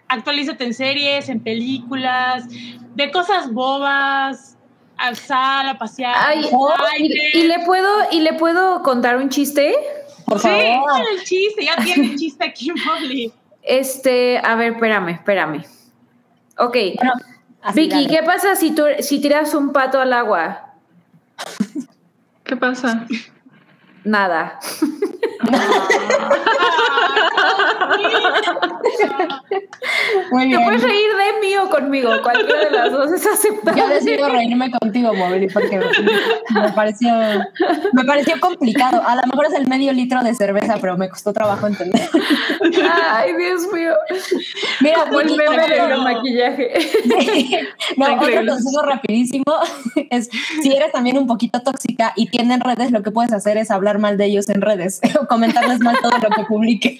[0.08, 2.46] actualízate en series, en películas,
[2.94, 4.57] de cosas bobas
[4.98, 6.38] al sal, a pasear.
[6.38, 9.76] y, le puedo, ¿Y le puedo contar un chiste?
[10.26, 10.60] Por favor.
[10.60, 13.32] Sí, el chiste, ya tiene el chiste aquí, Molly.
[13.62, 15.64] Este, a ver, espérame, espérame.
[16.58, 16.78] Ok.
[17.74, 20.74] Vicky, ¿qué pasa si, tú, si tiras un pato al agua?
[22.44, 23.06] ¿Qué pasa?
[24.04, 24.60] Nada.
[30.32, 30.60] Muy bien.
[30.60, 33.82] Te puedes reír de mí o conmigo, cualquiera de las dos es aceptable.
[33.82, 35.80] Yo decido reírme contigo, Mobili, porque
[36.54, 37.14] me pareció,
[37.94, 39.02] me pareció complicado.
[39.06, 42.10] A lo mejor es el medio litro de cerveza, pero me costó trabajo entender.
[43.10, 43.94] Ay, Dios mío.
[44.82, 46.74] Mira, Como el meme de maquillaje.
[47.98, 49.44] no, otro consejo rapidísimo
[50.10, 50.30] es
[50.62, 54.00] si eres también un poquito tóxica y tienen redes, lo que puedes hacer es hablar
[54.00, 56.98] mal de ellos en redes o comentarles mal todo lo que publiquen.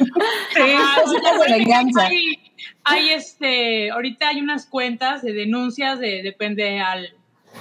[2.84, 7.14] Hay, este, ahorita hay unas cuentas de denuncias, de, depende al,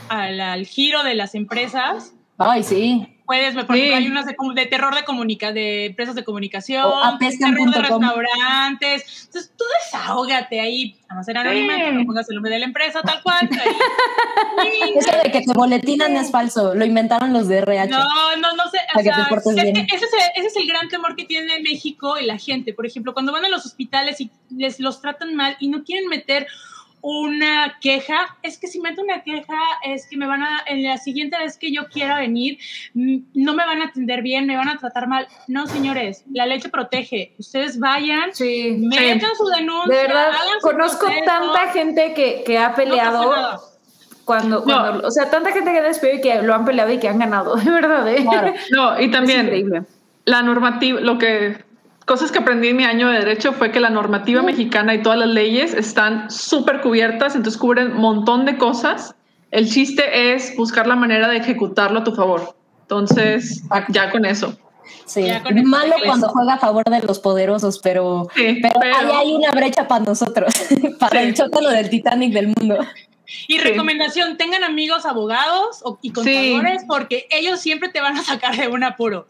[0.08, 2.14] al, al giro de las empresas.
[2.38, 3.15] Ay, sí.
[3.26, 6.88] Puedes, por ejemplo, hay unas de, terror de comunica, de empresas de comunicación,
[7.18, 9.24] terror de restaurantes.
[9.26, 13.02] Entonces, tú desahógate ahí, a no ser anónima, no pongas el nombre de la empresa,
[13.02, 13.48] tal cual.
[14.96, 17.90] Eso de que te boletinan es falso, lo inventaron los de RH.
[17.90, 18.78] No, no, no sé.
[18.94, 22.38] O sea, ese, es el, ese es el gran temor que tiene México y la
[22.38, 22.72] gente.
[22.74, 26.08] Por ejemplo, cuando van a los hospitales y les los tratan mal y no quieren
[26.08, 26.46] meter
[27.00, 30.98] una queja, es que si meto una queja, es que me van a, en la
[30.98, 32.58] siguiente vez que yo quiera venir,
[32.94, 35.28] mm, no me van a atender bien, me van a tratar mal.
[35.48, 37.34] No, señores, la ley te protege.
[37.38, 39.94] Ustedes vayan, sí, metan su denuncia.
[39.94, 40.32] De verdad,
[40.62, 43.60] conozco tanta gente que, que ha peleado.
[44.24, 47.08] cuando, cuando o sea, tanta gente que despedido y que lo han peleado y que
[47.08, 48.08] han ganado, de verdad.
[48.08, 48.24] ¿eh?
[48.72, 49.86] No, y también
[50.24, 51.65] la normativa, lo que
[52.06, 55.18] cosas que aprendí en mi año de derecho fue que la normativa mexicana y todas
[55.18, 59.14] las leyes están súper cubiertas, entonces cubren un montón de cosas.
[59.50, 62.56] El chiste es buscar la manera de ejecutarlo a tu favor.
[62.82, 64.56] Entonces, ya con eso.
[65.04, 69.50] Sí, es malo cuando juega a favor de los poderosos, pero, pero, ahí hay una
[69.50, 70.52] brecha para nosotros,
[71.00, 72.78] para el chócalo del Titanic del mundo.
[73.48, 78.68] Y recomendación, tengan amigos abogados y contadores porque ellos siempre te van a sacar de
[78.68, 79.26] un apuro.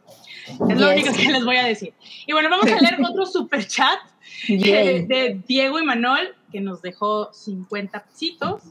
[0.49, 1.93] Es lo único que les voy a decir.
[2.27, 3.99] Y bueno, vamos a leer otro super chat
[4.49, 8.63] de, Diego y Manuel, que nos dejó 50 pesitos.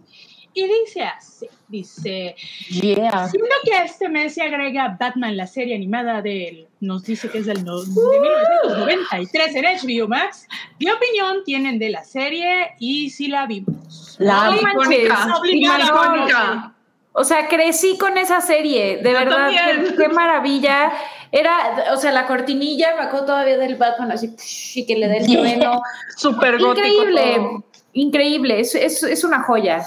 [0.57, 2.33] Y dice así, dice,
[2.69, 3.27] yeah.
[3.27, 7.45] siendo que este mes se agrega Batman, la serie animada del, nos dice que es
[7.45, 10.47] del de 1993 en HBO Max,
[10.79, 14.15] ¿qué opinión tienen de la serie y si la vimos?
[14.17, 16.73] La icónica.
[17.17, 19.49] O sea, crecí con esa serie, de verdad,
[19.97, 20.91] qué, maravilla.
[21.31, 24.35] Era, o sea, la cortinilla, me acuerdo todavía del Batman así,
[24.75, 25.81] y que le dé el trueno.
[26.17, 26.85] Súper gótico.
[26.85, 27.63] Increíble,
[27.93, 29.85] increíble, es, es, es, una joya.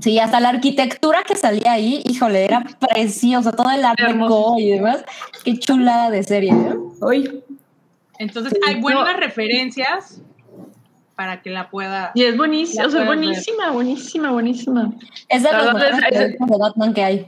[0.00, 4.04] Sí, hasta la arquitectura que salía ahí, híjole, era precioso, todo el arte
[4.56, 5.04] y demás.
[5.44, 6.94] Qué chula de serie, ¿no?
[7.02, 7.44] Hoy.
[8.18, 10.22] Entonces, hay buenas referencias
[11.16, 12.12] para que la pueda.
[12.14, 14.92] Y es buenísima, o sea, buenísima, buenísima, buenísima.
[15.28, 17.26] Es de las de Batman que hay.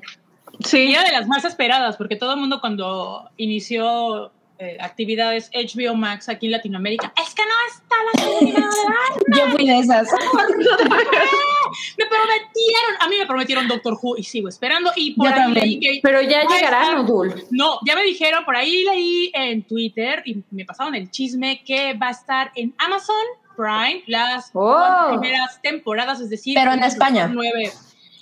[0.61, 0.93] Sí.
[0.93, 6.29] Era de las más esperadas, porque todo el mundo cuando inició eh, actividades HBO Max
[6.29, 9.39] aquí en Latinoamérica, es que no está la serie de Batman.
[9.39, 10.09] Yo fui de esas.
[11.99, 14.91] me prometieron, a mí me prometieron Doctor Who y sigo esperando.
[14.97, 17.43] Y por ahí leí que Pero ya llegará, Nodul.
[17.51, 21.95] No, ya me dijeron, por ahí leí en Twitter y me pasaron el chisme que
[21.95, 23.17] va a estar en Amazon
[23.59, 25.09] Prime las oh.
[25.09, 27.27] primeras temporadas, es decir, pero en España.
[27.27, 27.73] Nueve.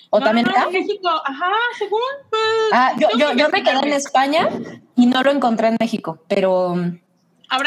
[0.09, 0.65] ¿O también acá?
[0.65, 2.01] En México, ajá, según.
[2.31, 2.41] Pues,
[2.73, 4.49] ah, yo, yo, yo me quedé en España
[4.97, 6.75] y no lo encontré en México, pero.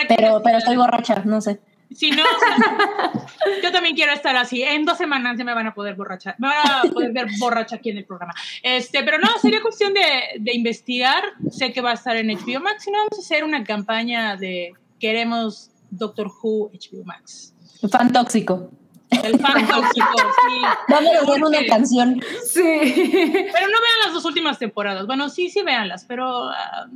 [0.08, 1.60] pero, pero estoy borracha, no sé.
[1.92, 2.24] Si no,
[3.64, 4.64] yo también quiero estar así.
[4.64, 7.76] En dos semanas ya me van a poder borrachar, me van a poder ver borracha
[7.76, 8.34] aquí en el programa.
[8.64, 11.24] Este, pero no, sería cuestión de, de investigar.
[11.52, 12.84] Sé que va a estar en HBO Max.
[12.84, 17.54] Si no, vamos a hacer una campaña de queremos Doctor Who HBO Max.
[17.88, 18.70] Fan tóxico.
[19.10, 20.62] El fan tóxico, sí.
[20.88, 22.22] Vamos a hacer una canción.
[22.46, 22.62] Sí.
[22.64, 25.08] Pero no vean las dos últimas temporadas.
[25.08, 26.88] Bueno, sí, sí, véanlas, pero ah,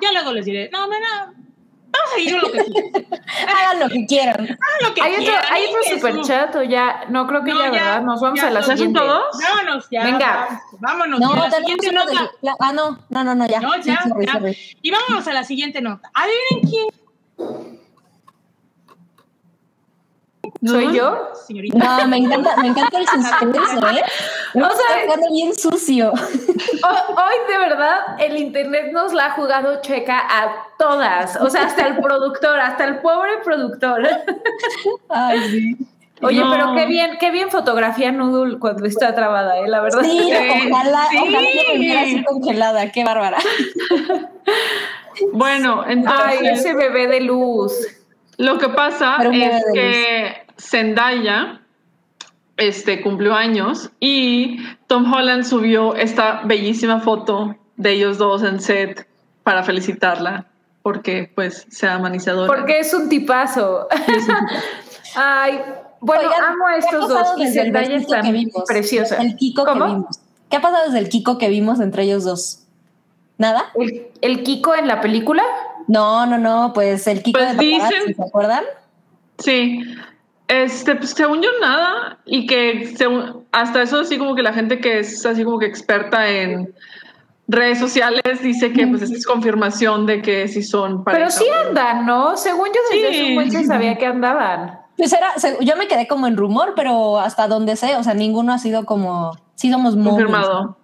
[0.00, 0.70] ya luego les diré.
[0.72, 3.18] No, mira, vamos a ir a lo que quieran.
[3.48, 4.40] Hagan lo que quieran.
[4.40, 5.36] Hagan lo que ¿Hay quieran.
[5.36, 7.04] Otro, ¿Hay otro superchat o ya?
[7.08, 8.02] No, creo que ya, ¿verdad?
[8.02, 8.98] Nos vamos a la siguiente.
[8.98, 9.24] todos?
[9.40, 10.04] Vámonos ya.
[10.04, 10.62] Venga.
[10.80, 11.20] Vámonos.
[11.20, 12.30] No, la siguiente nota.
[12.58, 13.60] ah, no, no, no, no, ya.
[13.60, 14.40] No, ya, ya.
[14.82, 16.10] Y vámonos a la siguiente nota.
[16.14, 17.77] Adivinen quién
[20.64, 21.30] ¿Soy yo?
[21.74, 24.02] No, me encanta, me encanta el suspense, ¿eh?
[24.54, 26.12] O sea, bien sucio.
[26.12, 31.36] Hoy, de verdad, el internet nos la ha jugado checa a todas.
[31.36, 34.02] O sea, hasta el productor, hasta el pobre productor.
[35.08, 35.76] Ay, sí.
[36.20, 39.68] Oye, pero qué bien, qué bien fotografía Noodle cuando está trabada, ¿eh?
[39.68, 40.02] La verdad.
[40.02, 40.32] Sí,
[40.72, 41.18] ojalá, sí.
[41.18, 43.38] ojalá así congelada, qué bárbara.
[45.32, 46.40] Bueno, entonces.
[46.40, 47.72] Ay, ese bebé de luz.
[48.36, 51.60] Lo que pasa es que Zendaya
[52.56, 59.06] este, cumplió años y Tom Holland subió esta bellísima foto de ellos dos en set
[59.44, 60.46] para felicitarla
[60.82, 62.46] porque pues se amanizadora.
[62.46, 63.88] Porque es un tipazo.
[65.14, 65.60] Ay,
[66.00, 68.22] bueno, amo a estos dos y Zendaya está
[68.66, 69.16] preciosa.
[69.16, 70.20] El Kiko que vimos.
[70.48, 72.64] ¿Qué ha pasado desde el Kiko que vimos entre ellos dos?
[73.36, 73.66] ¿Nada?
[74.20, 75.42] ¿El, Kiko en la película?
[75.86, 78.64] No, no, no, pues el Kiko pues de dicen, ¿se acuerdan?
[79.38, 79.80] Sí.
[80.48, 82.94] Este, pues según yo nada, y que
[83.52, 86.74] hasta eso así como que la gente que es así como que experta en
[87.48, 91.26] redes sociales dice que pues es confirmación de que sí son pareja.
[91.26, 92.36] Pero sí andan, ¿no?
[92.36, 93.38] Según yo desde sí.
[93.38, 94.80] hace sabía que andaban.
[94.96, 98.52] Pues era, yo me quedé como en rumor, pero hasta donde sé, o sea, ninguno
[98.52, 100.76] ha sido como, sí somos muy confirmado.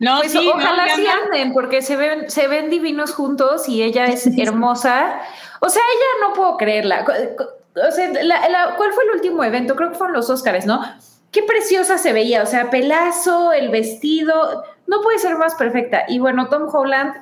[0.00, 4.04] No, pues sí, ojalá sí anden, porque se ven, se ven divinos juntos y ella
[4.06, 5.20] es hermosa.
[5.60, 7.04] O sea, ella no puedo creerla.
[7.76, 8.10] O sea,
[8.76, 9.74] ¿cuál fue el último evento?
[9.74, 10.80] Creo que fueron los Óscares, ¿no?
[11.32, 16.04] Qué preciosa se veía, o sea, pelazo, el vestido, no puede ser más perfecta.
[16.08, 17.14] Y bueno, Tom Holland.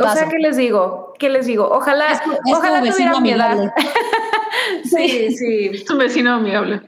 [0.00, 1.14] O sea, ¿qué les digo?
[1.18, 1.68] ¿Qué les digo?
[1.70, 2.20] Ojalá,
[2.52, 3.72] ojalá tuviera mi edad.
[4.84, 5.70] sí, sí.
[5.72, 6.82] Es un vecino amigable.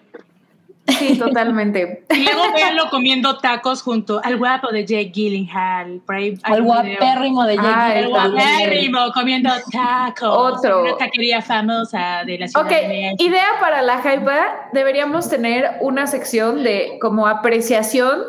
[0.99, 2.05] Sí, totalmente.
[2.11, 6.03] Y luego véanlo comiendo tacos junto al guapo de Jake Gyllenhaal.
[6.43, 7.97] al guapérrimo de Jake Gyllenhaal.
[7.97, 10.57] El guapérrimo comiendo tacos.
[10.57, 10.83] Otro.
[10.83, 12.73] Una taquería famosa de la ciudad Ok,
[13.19, 14.31] idea para la hype.
[14.73, 18.21] Deberíamos tener una sección de como apreciación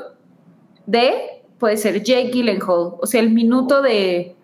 [0.86, 2.96] de, puede ser Jake Gyllenhaal.
[3.00, 4.36] O sea, el minuto de...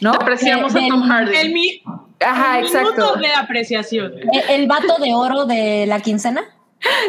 [0.00, 0.12] ¿no?
[0.12, 1.36] Apreciamos a Tom Hardy.
[1.36, 1.82] El, mi,
[2.20, 2.90] Ajá, el exacto.
[2.90, 4.12] minuto de apreciación.
[4.32, 6.53] ¿El, ¿El vato de oro de la quincena?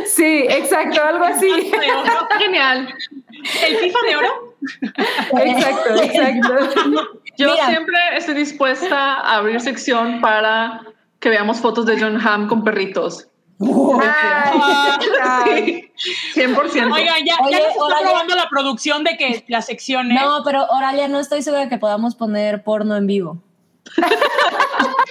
[0.05, 1.71] Sí, exacto, algo así.
[2.37, 2.93] Genial.
[3.65, 4.55] ¿El FIFA de oro?
[5.37, 7.19] Exacto, exacto.
[7.37, 10.81] Yo siempre estoy dispuesta a abrir sección para
[11.19, 13.27] que veamos fotos de John Hamm con perritos.
[14.01, 15.91] Ay,
[16.33, 16.93] sí, 100%.
[16.93, 18.07] Oigan, ya, Oye, ya nos está Oralia.
[18.09, 20.21] probando la producción de que la sección es.
[20.21, 23.37] No, pero Oralia, no estoy segura que podamos poner porno en vivo.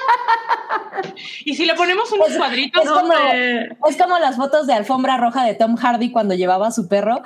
[1.45, 3.77] Y si le ponemos unos cuadritos, Es como, hombre.
[3.89, 7.23] es como las fotos de alfombra roja de Tom Hardy cuando llevaba a su perro.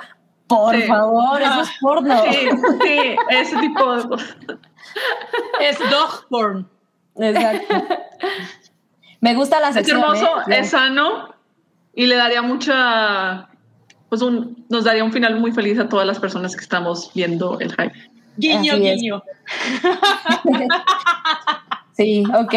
[0.47, 0.83] Por Sí.
[0.83, 2.23] favor, eso es porno.
[2.23, 2.49] Sí,
[2.81, 4.35] sí, ese tipo de cosas.
[5.61, 6.67] es dog porn.
[7.15, 7.85] Exacto.
[9.21, 9.99] Me gusta la Es sección.
[10.01, 10.59] hermoso, ¿eh?
[10.59, 11.35] es sano
[11.93, 13.49] y le daría mucha,
[14.07, 17.59] pues un, nos daría un final muy feliz a todas las personas que estamos viendo
[17.59, 17.93] el hype.
[18.37, 18.95] Guiño, Así es.
[19.01, 19.23] guiño.
[21.93, 22.53] Sí, ok.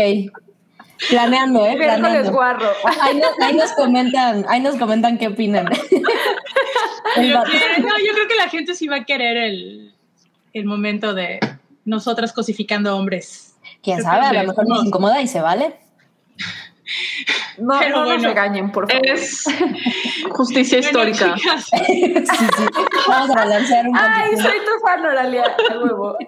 [1.11, 1.77] Planeando, ¿eh?
[1.77, 2.31] Planeando.
[2.33, 2.69] guarro.
[3.01, 5.67] Ahí nos, ahí nos comentan, ahí nos comentan qué opinan.
[7.17, 9.95] Yo, creo- no, yo creo que la gente sí va a querer el,
[10.55, 11.41] el momento de
[11.85, 13.57] nosotras cosificando hombres.
[13.83, 15.75] Quién Creo sabe, a lo mejor nos incomoda y se vale.
[17.59, 18.29] No, Pero no nos bueno.
[18.29, 19.07] regañen, por favor.
[19.07, 19.45] Es
[20.31, 21.35] justicia histórica.
[21.87, 22.67] Sí, sí.
[23.09, 24.49] Vamos a balancear un Ay, poquito.
[24.49, 26.19] soy tu fan, Oralia, a huevo.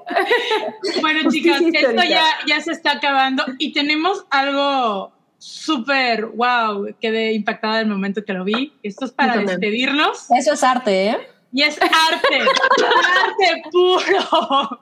[1.00, 7.78] bueno, chicas, esto ya, ya se está acabando y tenemos algo súper wow, quedé impactada
[7.78, 8.72] del momento que lo vi.
[8.82, 11.28] Esto es para despedirnos Eso es arte, ¿eh?
[11.52, 14.78] y es arte, arte puro.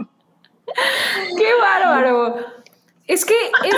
[1.37, 2.37] ¡Qué bárbaro!
[3.07, 3.35] Es que
[3.65, 3.75] es,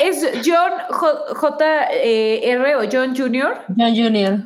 [0.00, 3.64] es John J, J, eh, R o John Jr.
[3.76, 4.38] John Junior.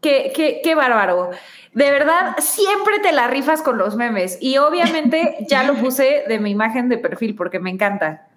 [0.00, 1.30] Qué, qué, qué bárbaro.
[1.72, 4.38] De verdad, siempre te la rifas con los memes.
[4.40, 8.28] Y obviamente ya lo puse de mi imagen de perfil porque me encanta.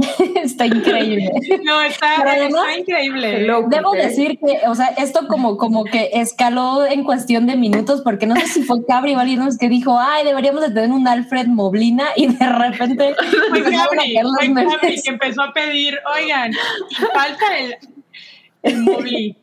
[0.36, 1.30] Está increíble.
[1.64, 3.46] No, está, Pero además- está increíble.
[3.68, 8.26] Debo decir que, o sea, esto como, como que escaló en cuestión de minutos, porque
[8.26, 11.46] no sé si fue Cabri o alguien que dijo, ay, deberíamos de tener un Alfred
[11.46, 13.14] Moblina, y de repente
[13.48, 13.70] Fue los fue.
[13.70, 17.76] Gabri que empezó a pedir, oigan, y falta el,
[18.62, 19.36] el Mobli.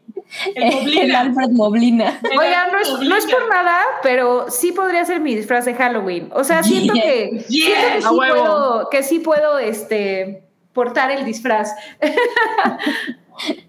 [0.56, 1.20] El El Moblina.
[1.22, 2.20] Alfred Moblina.
[2.30, 3.10] El Oigan, no es, Moblina.
[3.10, 6.30] no es por nada, pero sí podría ser mi disfraz de Halloween.
[6.34, 7.48] O sea, siento que, Yes.
[7.48, 8.36] siento que A sí huevo.
[8.36, 10.44] puedo, que sí puedo este,
[10.78, 11.74] portar el disfraz.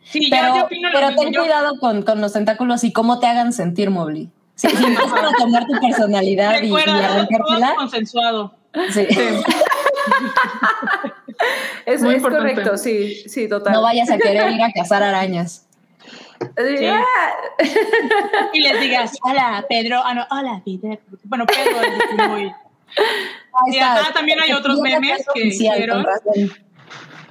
[0.05, 2.93] Sí, Pero, yo, yo opino lo pero ten Yo- cuidado con, con los tentáculos y
[2.93, 4.28] cómo te hagan sentir, Mobli.
[4.55, 8.55] Si, si empiezan a tomar tu personalidad y, y es arrancártela, consensuado.
[8.90, 9.06] sí.
[11.86, 12.55] Es, Muy es importante.
[12.55, 13.72] correcto, sí, sí, total.
[13.72, 15.66] no vayas a querer ir a cazar arañas.
[16.40, 16.76] Sí.
[16.78, 16.86] Sí.
[18.52, 20.02] Y les digas, hola, Pedro.
[20.05, 21.01] Ah, no, hola, Peter.
[21.24, 22.44] Bueno, Pedro es muy...
[22.47, 26.05] Ahí Y acá también hay otros memes que hicieron.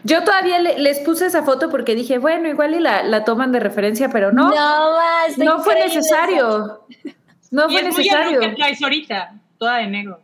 [0.04, 3.52] Yo todavía le- les puse esa foto porque dije, bueno, igual y la, la toman
[3.52, 6.86] de referencia, pero no, no, más, está fue necesario.
[7.52, 8.40] No Y fue es muy necesario.
[8.40, 10.22] que traes ahorita, toda de negro.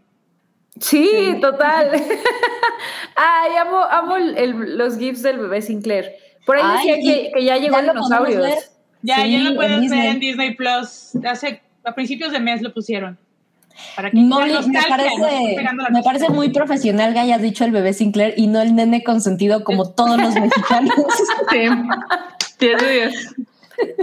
[0.79, 1.91] Sí, total.
[3.15, 6.11] Ay, amo, amo el- el- los gifs del bebé Sinclair.
[6.45, 8.41] Por ahí Ay, y que, que ya llegó ya lo podemos dinosaurios.
[8.41, 8.59] ver.
[9.01, 11.11] Ya, Sí, ya lo en puedes ver en Disney Plus.
[11.25, 13.17] Hace, a principios de mes lo pusieron.
[13.95, 15.57] Para que Molly, me parece,
[15.91, 19.63] me parece muy profesional que hayas dicho el bebé Sinclair y no el nene consentido
[19.63, 20.93] como todos los mexicanos.
[21.51, 21.67] Sí.
[22.59, 23.35] 10 de 10.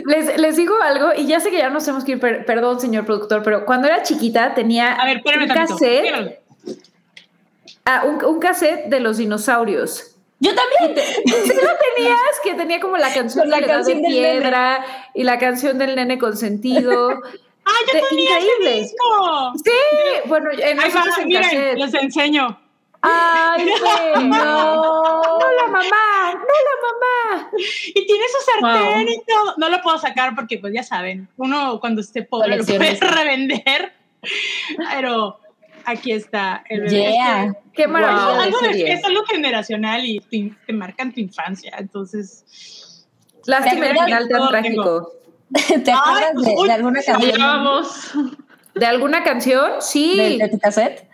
[0.05, 2.81] Les, les digo algo, y ya sé que ya nos tenemos que ir, per- perdón,
[2.81, 6.41] señor productor, pero cuando era chiquita tenía A ver, espérame un cassette,
[7.85, 10.17] ah, un, un cassette de los dinosaurios.
[10.41, 11.05] Yo también.
[11.27, 12.19] ¿Sí lo tenías?
[12.43, 14.15] Que tenía como la canción la de canción de nene.
[14.15, 14.85] piedra
[15.15, 17.21] y la canción del nene consentido.
[17.71, 18.83] ¡Ah, yo De- tenía ese increíble.
[18.83, 19.53] disco!
[19.65, 21.79] Sí, bueno, en va, es en miren, cassette.
[21.79, 22.61] les enseño.
[23.03, 24.25] Ay, sí.
[24.25, 25.23] No.
[25.23, 26.77] No la mamá, no la
[27.41, 27.51] mamá.
[27.95, 29.15] Y tiene su sartén Wow.
[29.15, 29.55] y todo.
[29.57, 33.93] No lo puedo sacar porque, pues ya saben, uno cuando esté pobre lo puede revender.
[34.91, 35.39] Pero
[35.87, 37.13] aquí está el bebé.
[37.13, 37.55] Yeah.
[37.73, 41.75] Qué Es, maravilla de algo de- es algo generacional y te, te marcan tu infancia.
[41.79, 43.07] Entonces,
[43.47, 45.13] Lástima el ¿Te final tan trágico.
[45.85, 48.13] ¿Te acuerdas de, uy, de alguna sí, canción Vamos.
[48.75, 49.73] ¿De alguna canción?
[49.81, 50.17] Sí.
[50.17, 51.09] de, de tu cassette?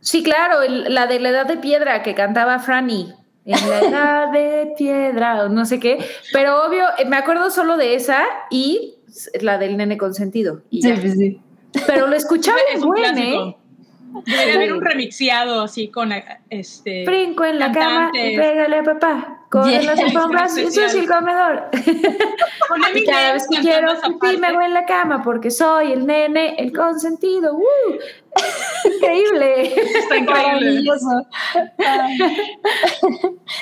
[0.00, 3.12] Sí, claro, la de la edad de piedra que cantaba Franny.
[3.44, 5.98] En la edad de piedra, no sé qué.
[6.32, 8.94] Pero obvio, eh, me acuerdo solo de esa y
[9.40, 10.62] la del nene consentido.
[10.70, 11.40] Y sí, sí.
[11.86, 13.56] Pero lo escuchaba en buen, ¿eh?
[14.26, 16.12] Debería haber un remixiado así con
[16.48, 17.04] este.
[17.04, 19.36] Brinco en la cama y pégale a papá.
[19.50, 21.70] Con las alfombras y eso es el comedor.
[22.94, 26.54] y cada vez que quiero pipí me voy en la cama porque soy el nene,
[26.56, 27.54] el consentido.
[27.54, 27.64] ¡Uh!
[28.94, 29.74] Increíble.
[29.74, 30.88] Está increíble.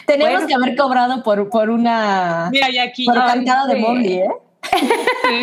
[0.07, 2.51] Tenemos que haber cobrado por, por una.
[2.53, 3.07] Mira, ya aquí.
[3.07, 4.29] Por cantada de Molly, ¿eh?
[4.71, 5.43] Sí.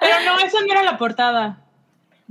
[0.00, 1.60] Pero no, esa no era la portada.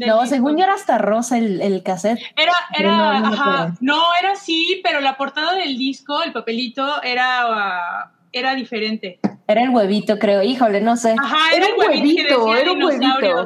[0.07, 2.19] No, según yo era hasta rosa el, el cassette.
[2.35, 8.55] Era, era, ajá, no, era así, pero la portada del disco, el papelito, era, era
[8.55, 9.19] diferente.
[9.47, 11.15] Era el huevito, creo, híjole, no sé.
[11.19, 13.45] Ajá, era, el huevito, era un huevito.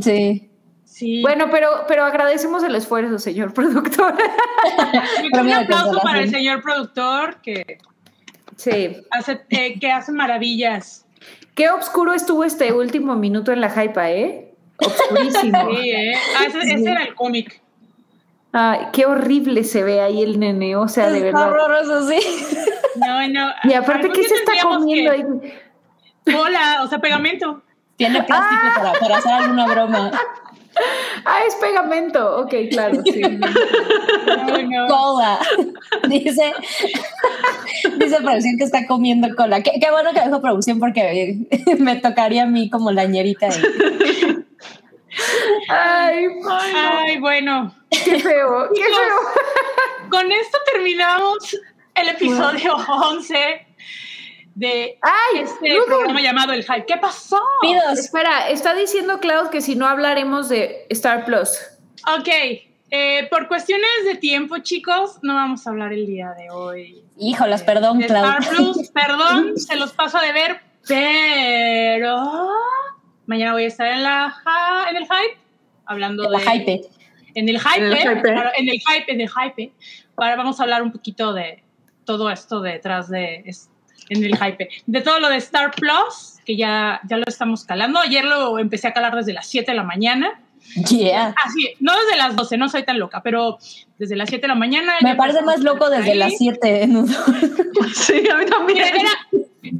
[0.00, 0.48] Sí.
[0.84, 1.22] Sí.
[1.22, 4.14] Bueno, pero, pero agradecemos el esfuerzo, señor productor.
[5.32, 7.78] un aplauso para el señor productor que,
[8.56, 8.98] sí.
[9.10, 11.06] hace, eh, que hace maravillas.
[11.54, 14.51] Qué oscuro estuvo este último minuto en la hypa, ¿eh?
[14.78, 15.70] Obscurísimo.
[15.70, 16.14] Sí, ¿eh?
[16.36, 17.60] Ah, ese, era el cómic.
[18.52, 21.48] Ay, qué horrible se ve ahí el nene, o sea, de verdad.
[21.48, 22.18] horroroso, sí.
[22.96, 23.52] No, no.
[23.64, 25.24] Y aparte, ¿qué se está comiendo ahí?
[26.24, 27.62] Cola, o sea, pegamento.
[27.96, 28.72] Tiene plástico ah.
[28.74, 30.10] para, para hacer alguna broma.
[31.24, 32.38] Ah, es pegamento.
[32.38, 33.20] Ok, claro, sí.
[34.88, 35.38] Cola.
[36.08, 36.52] Dice,
[37.98, 39.62] dice producción que está comiendo cola.
[39.62, 41.38] Qué, qué bueno que dijo producción porque
[41.78, 43.48] me tocaría a mí como la ñerita.
[45.68, 47.74] Ay, ay, bueno.
[47.90, 50.10] Qué feo, qué feo.
[50.10, 51.56] Con esto terminamos
[51.94, 53.66] el episodio 11
[54.54, 54.98] de
[55.34, 56.86] este programa llamado El Hype.
[56.86, 57.40] ¿Qué pasó?
[57.60, 57.98] Pidos.
[57.98, 61.50] Espera, está diciendo Klaus que si no hablaremos de Star Plus.
[62.18, 62.28] Ok,
[62.90, 67.02] eh, por cuestiones de tiempo, chicos, no vamos a hablar el día de hoy.
[67.18, 72.50] Híjolas, perdón, de Star Plus, perdón, se los paso a deber, pero
[73.26, 74.34] mañana voy a estar en, la,
[74.90, 75.38] en el Hype,
[75.86, 76.30] hablando de...
[76.30, 76.82] La hype.
[77.34, 79.72] En el hype, en el hype, en el hype, en el hype.
[80.14, 81.64] Para, vamos a hablar un poquito de
[82.04, 83.42] todo esto detrás de
[84.12, 84.68] en el hype.
[84.86, 88.00] De todo lo de Star Plus, que ya, ya lo estamos calando.
[88.00, 90.40] Ayer lo empecé a calar desde las 7 de la mañana.
[90.88, 91.34] Yeah.
[91.44, 93.58] Así, no desde las 12, no soy tan loca, pero
[93.98, 94.94] desde las 7 de la mañana.
[95.02, 96.88] Me parece más loco desde las 7.
[97.94, 98.96] sí, a mí también.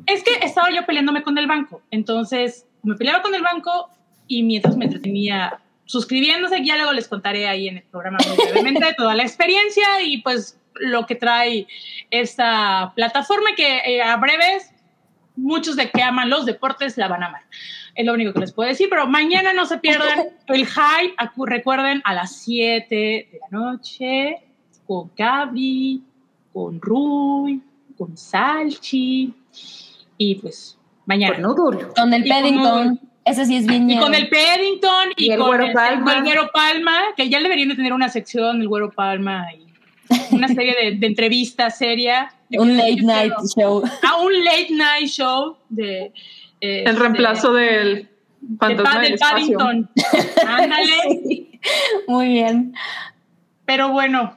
[0.07, 1.83] es que estaba yo peleándome con el banco.
[1.91, 3.91] Entonces, me peleaba con el banco
[4.27, 8.87] y mientras me entretenía suscribiéndose, ya luego les contaré ahí en el programa muy brevemente
[8.97, 11.67] toda la experiencia y pues lo que trae
[12.11, 14.71] esta plataforma que eh, a breves
[15.37, 17.43] muchos de que aman los deportes la van a amar.
[17.95, 21.15] Es lo único que les puedo decir, pero mañana no se pierdan el hype.
[21.47, 24.37] Recuerden a las 7 de la noche
[24.87, 26.03] con Gabri,
[26.53, 27.63] con Rui,
[27.97, 29.33] con Salchi
[30.19, 31.41] y pues mañana.
[31.43, 33.01] Con el Paddington.
[33.25, 33.89] Ese sí es bien.
[33.89, 36.15] Y con el Paddington y, el con el, Palma.
[36.15, 39.62] el, Güero Palma, que ya deberían de tener una sección, el Güero Palma y
[40.31, 42.33] una serie de, entrevistas seria.
[42.51, 43.83] un late night show.
[44.03, 46.13] Ah, un late night show de...
[46.61, 48.09] Eh, el reemplazo del
[48.59, 49.91] fantasma del, Paddington.
[50.47, 51.61] Ándale.
[52.07, 52.75] Muy bien.
[53.65, 54.37] Pero bueno,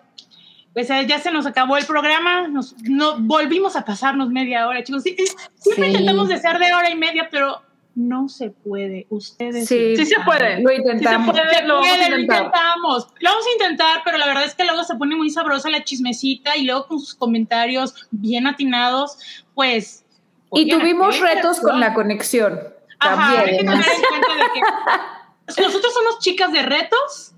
[0.73, 4.83] pues eh, ya se nos acabó el programa, nos, no, volvimos a pasarnos media hora,
[4.83, 5.03] chicos.
[5.03, 7.61] siempre intentamos de ser de hora y media, pero
[7.95, 9.07] no se puede.
[9.09, 9.67] Ustedes.
[9.67, 10.61] Sí, sí se puede.
[10.61, 11.35] Lo intentamos.
[11.35, 13.07] Sí se puede, lo, intentamos.
[13.19, 15.83] Lo vamos a intentar, pero la verdad es que luego se pone muy sabrosa la
[15.83, 19.17] chismecita y luego con sus comentarios bien atinados,
[19.53, 20.05] pues.
[20.53, 22.59] Y tuvimos retos con la conexión.
[22.99, 27.33] Ajá, hay que tener en cuenta de que nosotros somos chicas de retos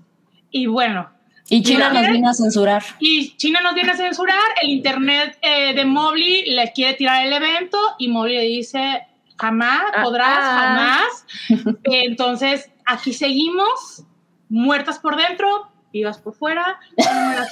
[0.50, 1.10] y bueno.
[1.50, 2.82] Y China nos viene a censurar.
[2.98, 4.38] Y China nos viene a censurar.
[4.60, 9.07] El internet eh, de Mobley le quiere tirar el evento y Mobley le dice:
[9.38, 10.58] jamás, ah, podrás, ah.
[10.60, 11.26] jamás.
[11.84, 14.04] Entonces, aquí seguimos,
[14.48, 16.78] muertas por dentro, vivas por fuera.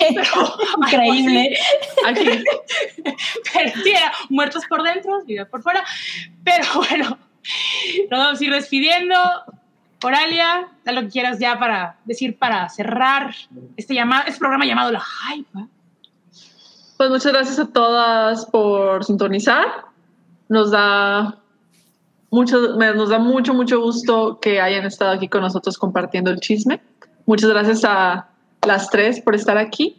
[0.79, 1.57] Increíble.
[3.53, 3.95] Pero sí,
[4.29, 5.85] muertos por dentro, vivas por fuera.
[6.45, 7.19] Pero bueno,
[8.11, 9.17] nos vamos a ir despidiendo.
[10.05, 13.35] Oralia, da lo que quieras ya para decir, para cerrar
[13.77, 15.69] este, llamado, este programa llamado La Hype.
[16.97, 19.67] Pues muchas gracias a todas por sintonizar.
[20.49, 21.41] Nos da
[22.31, 26.81] mucho, nos da mucho, mucho gusto que hayan estado aquí con nosotros compartiendo el chisme.
[27.27, 28.29] Muchas gracias a
[28.67, 29.97] las tres por estar aquí.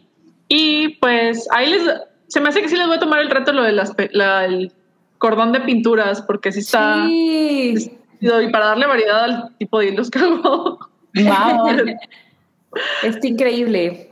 [0.48, 1.82] Y pues ahí les,
[2.28, 4.72] se me hace que sí les voy a tomar el reto lo del el
[5.18, 7.04] cordón de pinturas, porque sí está...
[7.06, 7.98] Sí.
[8.20, 10.78] Y para darle variedad al tipo de hilos que hago.
[11.14, 11.68] Wow.
[13.02, 14.10] Está increíble.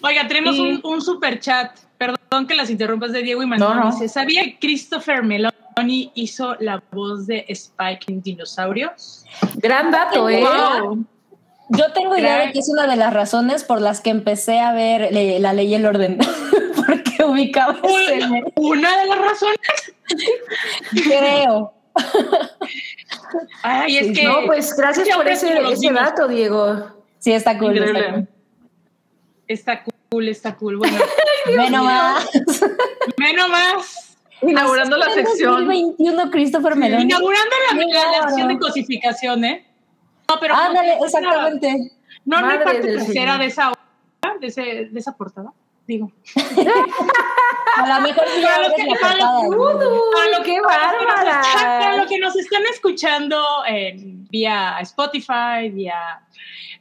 [0.00, 1.78] Oiga, tenemos un, un, super chat.
[1.98, 3.76] Perdón que las interrumpas de Diego y Manuel.
[3.76, 4.08] No, no.
[4.08, 5.22] ¿Sabía que Christopher
[5.76, 9.24] Meloni hizo la voz de Spike en Dinosaurios?
[9.56, 10.44] Gran dato, ¿eh?
[11.70, 14.72] Yo tengo idea de que es una de las razones por las que empecé a
[14.72, 16.18] ver la ley y el orden.
[16.76, 19.58] Porque ubicaba una, una de las razones.
[20.92, 21.72] Creo.
[23.62, 24.24] Ay, es que.
[24.24, 27.04] No, pues gracias por ese, ese dato, Diego.
[27.18, 27.78] Sí, está cool.
[27.78, 28.28] Está cool.
[29.46, 30.76] Está cool, está cool.
[30.76, 30.98] Bueno,
[31.56, 32.28] menos más.
[33.16, 34.03] Menos más.
[34.48, 35.66] Inaugurando la sección.
[35.66, 37.02] 2021, Christopher Meloni.
[37.04, 39.66] Inaugurando la, la, sección de cosificación, ¿eh?
[40.28, 40.54] No, pero.
[40.54, 41.92] Ándale, exactamente.
[42.24, 43.72] No, no hay parte trasera de esa,
[44.40, 45.52] de, ese, de esa portada
[45.86, 46.10] digo.
[47.76, 51.42] a lo mejor sí para, los que, la para, lo, que, bárbara.
[51.54, 56.22] Para los que nos están escuchando en, vía Spotify, vía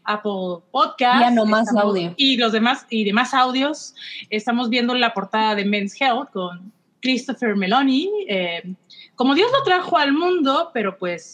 [0.04, 1.22] Apple Podcast.
[1.22, 2.14] Ya no más audio.
[2.18, 3.96] Y los demás, y demás audios.
[4.30, 6.72] Estamos viendo la portada de Men's Health con
[7.04, 8.10] Christopher Meloni.
[8.28, 8.74] Eh,
[9.14, 11.34] como Dios lo trajo al mundo, pero pues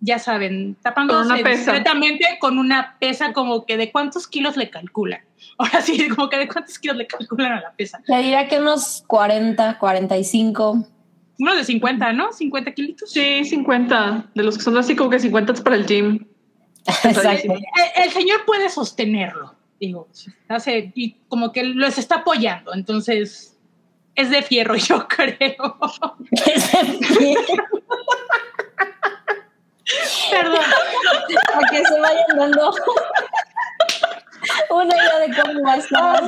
[0.00, 5.20] ya saben, tapándose completamente con una pesa como que de cuántos kilos le calculan.
[5.58, 8.02] Ahora sí, como que de cuántos kilos le calculan a la pesa.
[8.06, 10.86] Le diría que unos 40, 45.
[11.38, 12.32] Unos de 50, ¿no?
[12.32, 13.12] 50 kilitos.
[13.12, 14.30] Sí, 50.
[14.34, 16.26] De los que son así como que 50 es para el gym.
[16.86, 17.54] Exacto.
[17.96, 20.08] El, señor puede sostenerlo, digo,
[20.48, 23.59] hace, y como que los está apoyando, entonces
[24.14, 25.78] es de fierro, yo creo.
[26.46, 27.42] Es de fierro.
[30.30, 30.60] Perdón.
[31.54, 32.74] A que se vayan dando
[34.70, 36.22] una idea de cómo va a estar.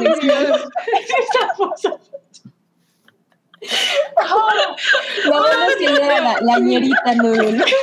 [5.25, 7.65] Lo bueno es que era la, la ñerita Nudul.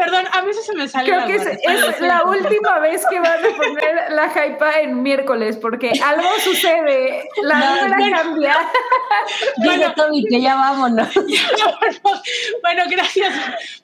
[0.00, 1.10] Perdón, a veces se me sale.
[1.10, 5.92] Creo que es, la última vez que van a poner la hypa en miércoles, porque
[6.02, 7.28] algo sucede.
[7.42, 8.56] La no, número cambia.
[9.58, 11.08] Bueno, Toby, que ya vámonos.
[12.62, 13.34] bueno, gracias.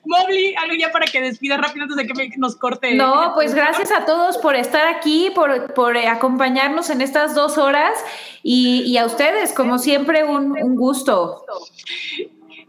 [0.05, 2.95] Mobley, algo ya para que despida rápido antes de que nos corte.
[2.95, 7.93] No, pues gracias a todos por estar aquí, por, por acompañarnos en estas dos horas.
[8.41, 11.45] Y, y a ustedes, como siempre, un, un gusto.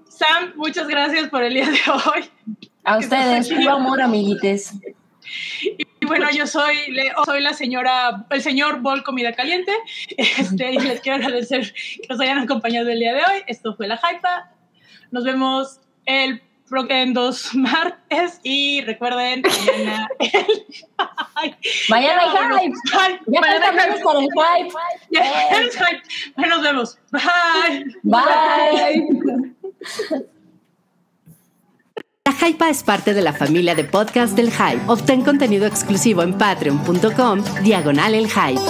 [0.08, 2.67] Sam, muchas gracias por el día de hoy.
[2.88, 4.74] A ustedes, puro amor, amiguites.
[6.00, 6.76] Y bueno, yo soy,
[7.26, 9.72] soy la señora, el señor Bol Comida Caliente.
[10.16, 13.42] Este, y les quiero agradecer que nos hayan acompañado el día de hoy.
[13.46, 14.50] Esto fue la Hypa.
[15.10, 16.40] Nos vemos el
[16.88, 18.40] en dos martes.
[18.42, 20.08] Y recuerden mañana
[21.42, 21.50] el
[21.88, 22.74] mañana hype.
[23.40, 24.28] mañana hay por el
[25.70, 26.02] hype.
[26.36, 26.98] bueno nos vemos.
[27.10, 27.86] Bye.
[28.02, 29.54] Bye
[32.28, 34.82] La Hypa es parte de la familia de podcast del Hype.
[34.86, 38.60] Obtén contenido exclusivo en patreon.com, diagonal el Hype.